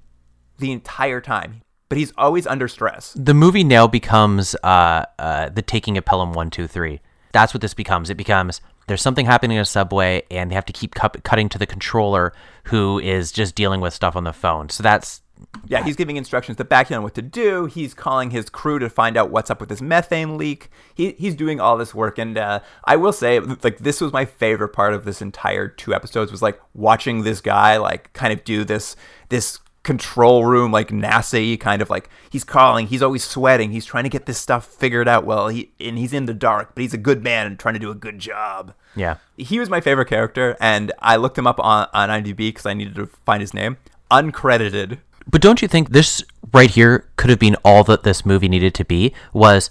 the 0.58 0.70
entire 0.70 1.20
time, 1.20 1.62
but 1.88 1.98
he's 1.98 2.12
always 2.18 2.46
under 2.46 2.68
stress. 2.68 3.14
The 3.16 3.34
movie 3.34 3.64
now 3.64 3.86
becomes 3.86 4.54
uh, 4.62 5.04
uh, 5.18 5.48
the 5.48 5.62
taking 5.62 5.96
of 5.96 6.04
Pelham 6.04 6.32
one 6.32 6.50
two 6.50 6.66
three. 6.66 7.00
That's 7.32 7.54
what 7.54 7.60
this 7.60 7.74
becomes. 7.74 8.10
It 8.10 8.16
becomes 8.16 8.60
there's 8.86 9.02
something 9.02 9.26
happening 9.26 9.56
in 9.56 9.62
a 9.62 9.64
subway, 9.64 10.22
and 10.30 10.50
they 10.50 10.54
have 10.54 10.66
to 10.66 10.72
keep 10.72 10.94
cu- 10.94 11.20
cutting 11.22 11.48
to 11.48 11.58
the 11.58 11.66
controller, 11.66 12.32
who 12.64 12.98
is 12.98 13.32
just 13.32 13.54
dealing 13.54 13.80
with 13.80 13.94
stuff 13.94 14.14
on 14.14 14.24
the 14.24 14.32
phone. 14.32 14.68
So 14.68 14.82
that's 14.82 15.22
Yeah, 15.66 15.82
he's 15.82 15.96
giving 15.96 16.16
instructions 16.16 16.58
to 16.58 16.64
Bakula 16.64 16.98
on 16.98 17.02
what 17.02 17.14
to 17.14 17.22
do. 17.22 17.66
He's 17.66 17.94
calling 17.94 18.30
his 18.30 18.50
crew 18.50 18.78
to 18.78 18.90
find 18.90 19.16
out 19.16 19.30
what's 19.30 19.50
up 19.50 19.60
with 19.60 19.68
this 19.68 19.80
methane 19.80 20.36
leak. 20.36 20.70
He, 20.94 21.12
he's 21.12 21.34
doing 21.34 21.60
all 21.60 21.76
this 21.76 21.94
work, 21.94 22.18
and 22.18 22.36
uh, 22.36 22.60
I 22.84 22.96
will 22.96 23.12
say, 23.12 23.40
like, 23.40 23.78
this 23.78 24.00
was 24.00 24.12
my 24.12 24.24
favorite 24.24 24.70
part 24.70 24.94
of 24.94 25.04
this 25.04 25.22
entire 25.22 25.68
two 25.68 25.94
episodes 25.94 26.30
was 26.30 26.42
like 26.42 26.60
watching 26.74 27.22
this 27.22 27.40
guy 27.40 27.76
like 27.76 28.12
kind 28.12 28.32
of 28.32 28.44
do 28.44 28.64
this 28.64 28.96
this 29.28 29.60
control 29.82 30.46
room 30.46 30.72
like 30.72 30.88
NASA 30.88 31.60
kind 31.60 31.82
of 31.82 31.90
like 31.90 32.08
he's 32.30 32.44
calling, 32.44 32.86
he's 32.86 33.02
always 33.02 33.24
sweating, 33.24 33.70
he's 33.70 33.84
trying 33.84 34.04
to 34.04 34.10
get 34.10 34.26
this 34.26 34.38
stuff 34.38 34.66
figured 34.66 35.08
out. 35.08 35.24
Well, 35.24 35.48
he 35.48 35.72
and 35.80 35.98
he's 35.98 36.12
in 36.12 36.26
the 36.26 36.34
dark, 36.34 36.74
but 36.74 36.82
he's 36.82 36.94
a 36.94 36.98
good 36.98 37.22
man 37.22 37.46
and 37.46 37.58
trying 37.58 37.74
to 37.74 37.80
do 37.80 37.90
a 37.90 37.94
good 37.94 38.18
job 38.18 38.74
yeah. 38.96 39.16
he 39.36 39.58
was 39.58 39.68
my 39.68 39.80
favorite 39.80 40.08
character, 40.08 40.56
and 40.60 40.92
I 40.98 41.16
looked 41.16 41.38
him 41.38 41.46
up 41.46 41.58
on, 41.60 41.88
on 41.92 42.08
IMDb 42.08 42.36
because 42.36 42.66
I 42.66 42.74
needed 42.74 42.94
to 42.96 43.06
find 43.06 43.40
his 43.40 43.54
name. 43.54 43.76
Uncredited. 44.10 44.98
But 45.26 45.40
don't 45.40 45.62
you 45.62 45.68
think 45.68 45.90
this 45.90 46.22
right 46.52 46.70
here 46.70 47.08
could 47.16 47.30
have 47.30 47.38
been 47.38 47.56
all 47.64 47.84
that 47.84 48.02
this 48.02 48.26
movie 48.26 48.48
needed 48.48 48.74
to 48.74 48.84
be? 48.84 49.14
Was 49.32 49.70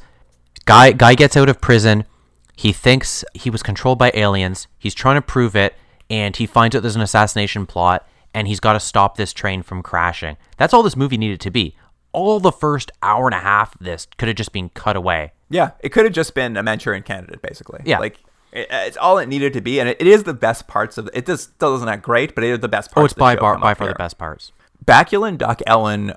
guy 0.66 0.92
guy 0.92 1.16
gets 1.16 1.38
out 1.38 1.50
of 1.50 1.62
prison, 1.62 2.06
he 2.56 2.72
thinks 2.72 3.24
he 3.34 3.50
was 3.50 3.64
controlled 3.64 4.00
by 4.00 4.12
aliens, 4.14 4.68
he's 4.78 4.94
trying 4.94 5.16
to 5.16 5.22
prove 5.22 5.56
it, 5.56 5.76
and 6.10 6.36
he 6.36 6.46
finds 6.46 6.76
out 6.76 6.82
there's 6.82 6.96
an 6.96 7.02
assassination 7.02 7.66
plot, 7.66 8.08
and 8.34 8.48
he's 8.48 8.60
got 8.60 8.74
to 8.74 8.80
stop 8.80 9.18
this 9.18 9.34
train 9.34 9.64
from 9.64 9.82
crashing. 9.82 10.38
That's 10.58 10.74
all 10.74 10.84
this 10.84 10.96
movie 10.96 11.18
needed 11.18 11.40
to 11.42 11.52
be. 11.52 11.76
All 12.12 12.40
the 12.40 12.52
first 12.52 12.92
hour 13.02 13.26
and 13.28 13.34
a 13.34 13.40
half 13.40 13.76
of 13.76 13.86
this 13.86 14.08
could 14.18 14.28
have 14.28 14.38
just 14.38 14.52
been 14.52 14.70
cut 14.70 14.96
away. 14.96 15.34
Yeah, 15.50 15.72
it 15.80 15.90
could 15.90 16.06
have 16.06 16.14
just 16.14 16.36
been 16.36 16.58
a 16.58 16.64
Manchurian 16.64 17.04
candidate, 17.04 17.42
basically. 17.42 17.82
Yeah. 17.86 18.00
like 18.00 18.20
it, 18.52 18.68
it's 18.70 18.98
all 18.98 19.18
it 19.18 19.28
needed 19.28 19.54
to 19.54 19.62
be, 19.62 19.80
and 19.80 19.90
it, 19.90 19.98
it 20.00 20.08
is 20.08 20.24
the 20.24 20.34
best 20.34 20.68
parts 20.68 20.98
of 20.98 21.10
it. 21.14 21.26
Just 21.26 21.56
still 21.56 21.76
isn't 21.76 21.86
that 21.88 22.02
great, 22.02 22.36
but 22.36 22.44
it 22.44 22.52
is 22.52 22.60
the 22.60 22.68
best 22.68 22.92
parts. 22.92 23.02
Oh, 23.02 23.06
it's 23.06 23.14
by 23.14 23.36
bar, 23.36 23.58
by 23.58 23.74
far 23.74 23.88
the 23.88 23.96
best 23.96 24.18
parts. 24.18 24.52
Bakula 24.84 25.30
and 25.30 25.40
Doc 25.40 25.62
Ellen 25.66 26.14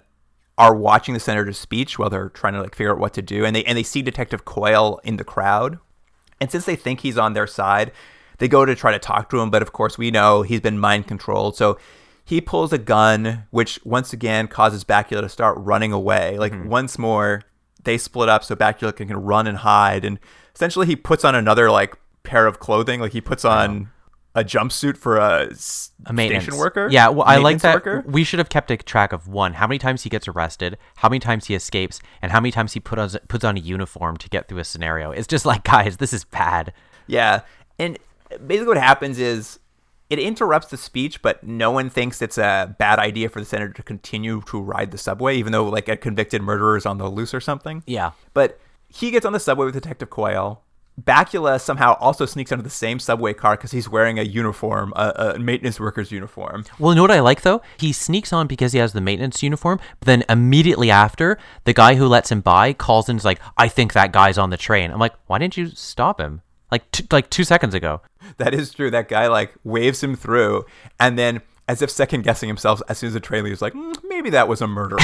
are 0.58 0.74
watching 0.74 1.14
the 1.14 1.20
senator's 1.20 1.58
speech 1.58 1.98
while 1.98 2.10
they're 2.10 2.30
trying 2.30 2.54
to 2.54 2.62
like 2.62 2.74
figure 2.74 2.92
out 2.92 2.98
what 2.98 3.14
to 3.14 3.22
do, 3.22 3.44
and 3.44 3.54
they 3.54 3.64
and 3.64 3.76
they 3.76 3.82
see 3.82 4.02
Detective 4.02 4.44
Coyle 4.44 5.00
in 5.04 5.16
the 5.16 5.24
crowd, 5.24 5.78
and 6.40 6.50
since 6.50 6.64
they 6.64 6.76
think 6.76 7.00
he's 7.00 7.18
on 7.18 7.34
their 7.34 7.46
side, 7.46 7.92
they 8.38 8.48
go 8.48 8.64
to 8.64 8.74
try 8.74 8.92
to 8.92 8.98
talk 8.98 9.30
to 9.30 9.40
him, 9.40 9.50
but 9.50 9.62
of 9.62 9.72
course 9.72 9.98
we 9.98 10.10
know 10.10 10.42
he's 10.42 10.60
been 10.60 10.78
mind 10.78 11.06
controlled, 11.06 11.56
so. 11.56 11.78
He 12.28 12.40
pulls 12.40 12.72
a 12.72 12.78
gun, 12.78 13.44
which 13.52 13.78
once 13.84 14.12
again 14.12 14.48
causes 14.48 14.82
Bakula 14.82 15.20
to 15.20 15.28
start 15.28 15.56
running 15.58 15.92
away. 15.92 16.36
Like 16.38 16.50
mm-hmm. 16.50 16.68
once 16.68 16.98
more, 16.98 17.42
they 17.84 17.98
split 17.98 18.28
up 18.28 18.42
so 18.42 18.56
Bakula 18.56 18.96
can, 18.96 19.06
can 19.06 19.16
run 19.16 19.46
and 19.46 19.58
hide, 19.58 20.04
and 20.04 20.18
essentially 20.52 20.88
he 20.88 20.96
puts 20.96 21.24
on 21.24 21.36
another 21.36 21.70
like 21.70 21.96
pair 22.24 22.48
of 22.48 22.58
clothing. 22.58 23.00
Like 23.00 23.12
he 23.12 23.20
puts 23.20 23.44
on 23.44 23.92
a 24.36 24.44
jumpsuit 24.44 24.98
for 24.98 25.16
a 25.16 25.48
maintenance 26.12 26.44
station 26.44 26.58
worker. 26.58 26.88
Yeah, 26.90 27.08
well, 27.08 27.26
I 27.26 27.38
like 27.38 27.62
that. 27.62 27.74
worker? 27.74 28.04
We 28.06 28.22
should 28.22 28.38
have 28.38 28.50
kept 28.50 28.70
a 28.70 28.76
track 28.76 29.14
of 29.14 29.26
one, 29.26 29.54
how 29.54 29.66
many 29.66 29.78
times 29.78 30.02
he 30.02 30.10
gets 30.10 30.28
arrested, 30.28 30.76
how 30.96 31.08
many 31.08 31.20
times 31.20 31.46
he 31.46 31.54
escapes, 31.54 32.00
and 32.20 32.30
how 32.30 32.38
many 32.38 32.52
times 32.52 32.74
he 32.74 32.80
put 32.80 32.98
on 32.98 33.08
puts 33.28 33.44
on 33.44 33.56
a 33.56 33.60
uniform 33.60 34.18
to 34.18 34.28
get 34.28 34.46
through 34.46 34.58
a 34.58 34.64
scenario. 34.64 35.10
It's 35.10 35.26
just 35.26 35.46
like, 35.46 35.64
guys, 35.72 35.96
this 35.96 36.12
is 36.12 36.24
bad. 36.24 36.74
Yeah, 37.06 37.40
and 37.78 37.98
basically 38.46 38.68
what 38.68 38.76
happens 38.76 39.18
is 39.18 39.58
it 40.10 40.18
interrupts 40.18 40.68
the 40.68 40.76
speech, 40.76 41.22
but 41.22 41.42
no 41.42 41.70
one 41.70 41.88
thinks 41.88 42.20
it's 42.20 42.38
a 42.38 42.76
bad 42.78 42.98
idea 42.98 43.30
for 43.30 43.40
the 43.40 43.46
senator 43.46 43.72
to 43.72 43.82
continue 43.82 44.42
to 44.42 44.60
ride 44.60 44.90
the 44.90 44.98
subway, 44.98 45.36
even 45.36 45.52
though 45.52 45.64
like 45.64 45.88
a 45.88 45.96
convicted 45.96 46.42
murderer 46.42 46.76
is 46.76 46.84
on 46.84 46.98
the 46.98 47.08
loose 47.08 47.32
or 47.32 47.40
something. 47.40 47.82
Yeah. 47.86 48.12
But 48.34 48.60
he 48.88 49.10
gets 49.10 49.24
on 49.24 49.32
the 49.32 49.40
subway 49.40 49.64
with 49.64 49.74
Detective 49.74 50.10
Coyle. 50.10 50.62
Bakula 51.00 51.60
somehow 51.60 51.94
also 52.00 52.24
sneaks 52.24 52.52
under 52.52 52.62
the 52.62 52.70
same 52.70 52.98
subway 52.98 53.34
car 53.34 53.56
because 53.56 53.70
he's 53.70 53.88
wearing 53.88 54.18
a 54.18 54.22
uniform, 54.22 54.92
a, 54.96 55.34
a 55.36 55.38
maintenance 55.38 55.78
worker's 55.78 56.10
uniform. 56.10 56.64
Well, 56.78 56.92
you 56.92 56.96
know 56.96 57.02
what 57.02 57.10
I 57.10 57.20
like 57.20 57.42
though? 57.42 57.60
He 57.78 57.92
sneaks 57.92 58.32
on 58.32 58.46
because 58.46 58.72
he 58.72 58.78
has 58.78 58.92
the 58.92 59.00
maintenance 59.00 59.42
uniform, 59.42 59.78
but 60.00 60.06
then 60.06 60.24
immediately 60.28 60.90
after, 60.90 61.38
the 61.64 61.74
guy 61.74 61.96
who 61.96 62.06
lets 62.06 62.32
him 62.32 62.40
by 62.40 62.72
calls 62.72 63.08
and 63.08 63.18
is 63.18 63.24
like, 63.24 63.40
"I 63.58 63.68
think 63.68 63.92
that 63.92 64.12
guy's 64.12 64.38
on 64.38 64.50
the 64.50 64.56
train." 64.56 64.90
I'm 64.90 64.98
like, 64.98 65.14
"Why 65.26 65.38
didn't 65.38 65.56
you 65.56 65.68
stop 65.68 66.20
him?" 66.20 66.40
Like, 66.70 66.90
t- 66.90 67.06
like 67.10 67.30
two 67.30 67.44
seconds 67.44 67.74
ago. 67.74 68.00
That 68.38 68.54
is 68.54 68.72
true. 68.72 68.90
That 68.90 69.08
guy 69.08 69.28
like 69.28 69.54
waves 69.64 70.02
him 70.02 70.16
through, 70.16 70.64
and 70.98 71.18
then 71.18 71.42
as 71.68 71.82
if 71.82 71.90
second 71.90 72.22
guessing 72.22 72.48
himself, 72.48 72.80
as 72.88 72.98
soon 72.98 73.08
as 73.08 73.14
the 73.14 73.20
train 73.20 73.44
leaves, 73.44 73.60
like 73.60 73.74
"Mm, 73.74 73.96
maybe 74.04 74.30
that 74.30 74.48
was 74.48 74.62
a 74.62 74.66
murderer. 74.66 74.98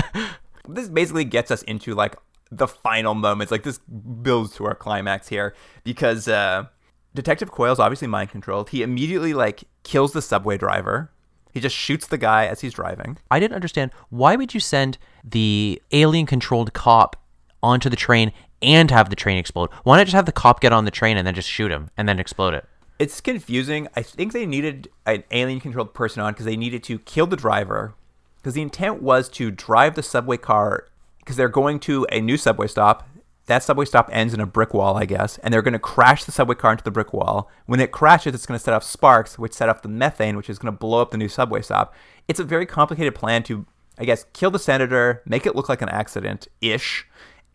this 0.68 0.88
basically 0.88 1.24
gets 1.24 1.50
us 1.50 1.62
into 1.62 1.94
like 1.94 2.14
the 2.50 2.68
final 2.68 3.14
moments. 3.14 3.50
Like 3.50 3.62
this 3.62 3.78
builds 3.78 4.54
to 4.56 4.66
our 4.66 4.74
climax 4.74 5.28
here 5.28 5.54
because 5.82 6.28
uh, 6.28 6.66
Detective 7.14 7.50
Coyle's 7.50 7.78
obviously 7.78 8.08
mind 8.08 8.30
controlled. 8.30 8.70
He 8.70 8.82
immediately 8.82 9.34
like 9.34 9.64
kills 9.82 10.12
the 10.12 10.22
subway 10.22 10.58
driver. 10.58 11.10
He 11.52 11.60
just 11.60 11.76
shoots 11.76 12.08
the 12.08 12.18
guy 12.18 12.46
as 12.46 12.60
he's 12.60 12.74
driving. 12.74 13.18
I 13.30 13.38
didn't 13.38 13.54
understand 13.54 13.92
why 14.10 14.34
would 14.34 14.54
you 14.54 14.60
send 14.60 14.98
the 15.22 15.80
alien-controlled 15.92 16.72
cop 16.72 17.16
onto 17.62 17.88
the 17.88 17.96
train 17.96 18.32
and 18.60 18.90
have 18.90 19.08
the 19.08 19.16
train 19.16 19.38
explode? 19.38 19.70
Why 19.84 19.96
not 19.96 20.04
just 20.04 20.16
have 20.16 20.26
the 20.26 20.32
cop 20.32 20.60
get 20.60 20.72
on 20.72 20.84
the 20.84 20.90
train 20.90 21.16
and 21.16 21.24
then 21.24 21.34
just 21.34 21.48
shoot 21.48 21.70
him 21.70 21.90
and 21.96 22.08
then 22.08 22.18
explode 22.18 22.54
it? 22.54 22.66
It's 22.98 23.20
confusing. 23.20 23.88
I 23.94 24.02
think 24.02 24.32
they 24.32 24.46
needed 24.46 24.88
an 25.06 25.24
alien 25.30 25.60
controlled 25.60 25.94
person 25.94 26.22
on 26.22 26.32
because 26.32 26.46
they 26.46 26.56
needed 26.56 26.82
to 26.84 26.98
kill 27.00 27.26
the 27.26 27.36
driver. 27.36 27.94
Because 28.36 28.54
the 28.54 28.62
intent 28.62 29.00
was 29.00 29.28
to 29.30 29.50
drive 29.50 29.94
the 29.94 30.02
subway 30.02 30.36
car 30.36 30.88
because 31.24 31.36
they're 31.36 31.48
going 31.48 31.80
to 31.80 32.06
a 32.12 32.20
new 32.20 32.36
subway 32.36 32.66
stop. 32.66 33.08
That 33.46 33.62
subway 33.62 33.84
stop 33.84 34.08
ends 34.12 34.34
in 34.34 34.40
a 34.40 34.46
brick 34.46 34.72
wall, 34.72 34.96
I 34.96 35.04
guess, 35.04 35.38
and 35.38 35.52
they're 35.52 35.62
going 35.62 35.72
to 35.72 35.78
crash 35.78 36.24
the 36.24 36.32
subway 36.32 36.54
car 36.54 36.72
into 36.72 36.84
the 36.84 36.90
brick 36.90 37.12
wall. 37.12 37.50
When 37.66 37.80
it 37.80 37.92
crashes, 37.92 38.34
it's 38.34 38.46
going 38.46 38.58
to 38.58 38.62
set 38.64 38.74
off 38.74 38.84
sparks, 38.84 39.38
which 39.38 39.52
set 39.52 39.68
off 39.68 39.82
the 39.82 39.88
methane, 39.88 40.36
which 40.36 40.48
is 40.48 40.58
going 40.58 40.72
to 40.72 40.78
blow 40.78 41.02
up 41.02 41.10
the 41.10 41.18
new 41.18 41.28
subway 41.28 41.60
stop. 41.62 41.94
It's 42.28 42.40
a 42.40 42.44
very 42.44 42.64
complicated 42.64 43.14
plan 43.14 43.42
to, 43.44 43.66
I 43.98 44.04
guess, 44.04 44.24
kill 44.32 44.50
the 44.50 44.58
senator, 44.58 45.22
make 45.26 45.46
it 45.46 45.54
look 45.54 45.68
like 45.68 45.82
an 45.82 45.90
accident 45.90 46.48
ish, 46.60 47.06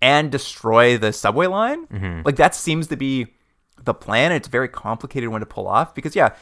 and 0.01 0.31
destroy 0.31 0.97
the 0.97 1.11
subway 1.11 1.47
line. 1.47 1.87
Mm-hmm. 1.87 2.21
Like 2.23 2.35
that 2.35 2.53
seems 2.55 2.87
to 2.87 2.97
be 2.97 3.27
the 3.83 3.93
plan. 3.93 4.31
It's 4.31 4.47
a 4.47 4.51
very 4.51 4.67
complicated 4.67 5.29
one 5.29 5.39
to 5.39 5.45
pull 5.45 5.67
off 5.67 5.95
because 5.95 6.15
yeah, 6.15 6.35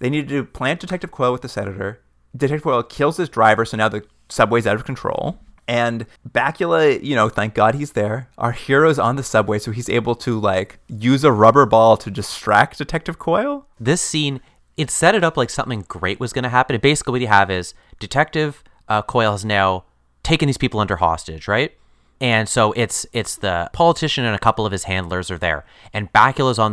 they 0.00 0.10
needed 0.10 0.28
to 0.30 0.44
plant 0.44 0.80
Detective 0.80 1.10
Coyle 1.10 1.32
with 1.32 1.42
the 1.42 1.48
senator. 1.48 2.02
Detective 2.36 2.62
Coyle 2.62 2.82
kills 2.82 3.16
his 3.16 3.28
driver, 3.28 3.64
so 3.64 3.76
now 3.76 3.88
the 3.88 4.04
subway's 4.28 4.66
out 4.66 4.76
of 4.76 4.84
control. 4.84 5.38
And 5.68 6.06
Bakula, 6.26 7.00
you 7.04 7.14
know, 7.14 7.28
thank 7.28 7.52
God 7.52 7.74
he's 7.74 7.92
there. 7.92 8.30
Our 8.38 8.52
hero's 8.52 8.98
on 8.98 9.16
the 9.16 9.22
subway, 9.22 9.58
so 9.58 9.70
he's 9.70 9.90
able 9.90 10.14
to 10.16 10.40
like 10.40 10.80
use 10.88 11.24
a 11.24 11.30
rubber 11.30 11.66
ball 11.66 11.98
to 11.98 12.10
distract 12.10 12.78
Detective 12.78 13.18
Coyle. 13.18 13.66
This 13.78 14.00
scene, 14.00 14.40
it 14.78 14.90
set 14.90 15.14
it 15.14 15.22
up 15.22 15.36
like 15.36 15.50
something 15.50 15.84
great 15.86 16.18
was 16.18 16.32
going 16.32 16.44
to 16.44 16.48
happen. 16.48 16.74
And 16.74 16.82
basically, 16.82 17.12
what 17.12 17.20
you 17.20 17.26
have 17.26 17.50
is 17.50 17.74
Detective 18.00 18.64
uh, 18.88 19.02
Coyle 19.02 19.32
has 19.32 19.44
now 19.44 19.84
taken 20.22 20.46
these 20.46 20.56
people 20.56 20.80
under 20.80 20.96
hostage, 20.96 21.46
right? 21.46 21.76
And 22.20 22.48
so 22.48 22.72
it's 22.72 23.06
it's 23.12 23.36
the 23.36 23.70
politician 23.72 24.24
and 24.24 24.34
a 24.34 24.40
couple 24.40 24.66
of 24.66 24.72
his 24.72 24.84
handlers 24.84 25.30
are 25.30 25.38
there, 25.38 25.64
and 25.92 26.12
Bakula's 26.12 26.58
on 26.58 26.66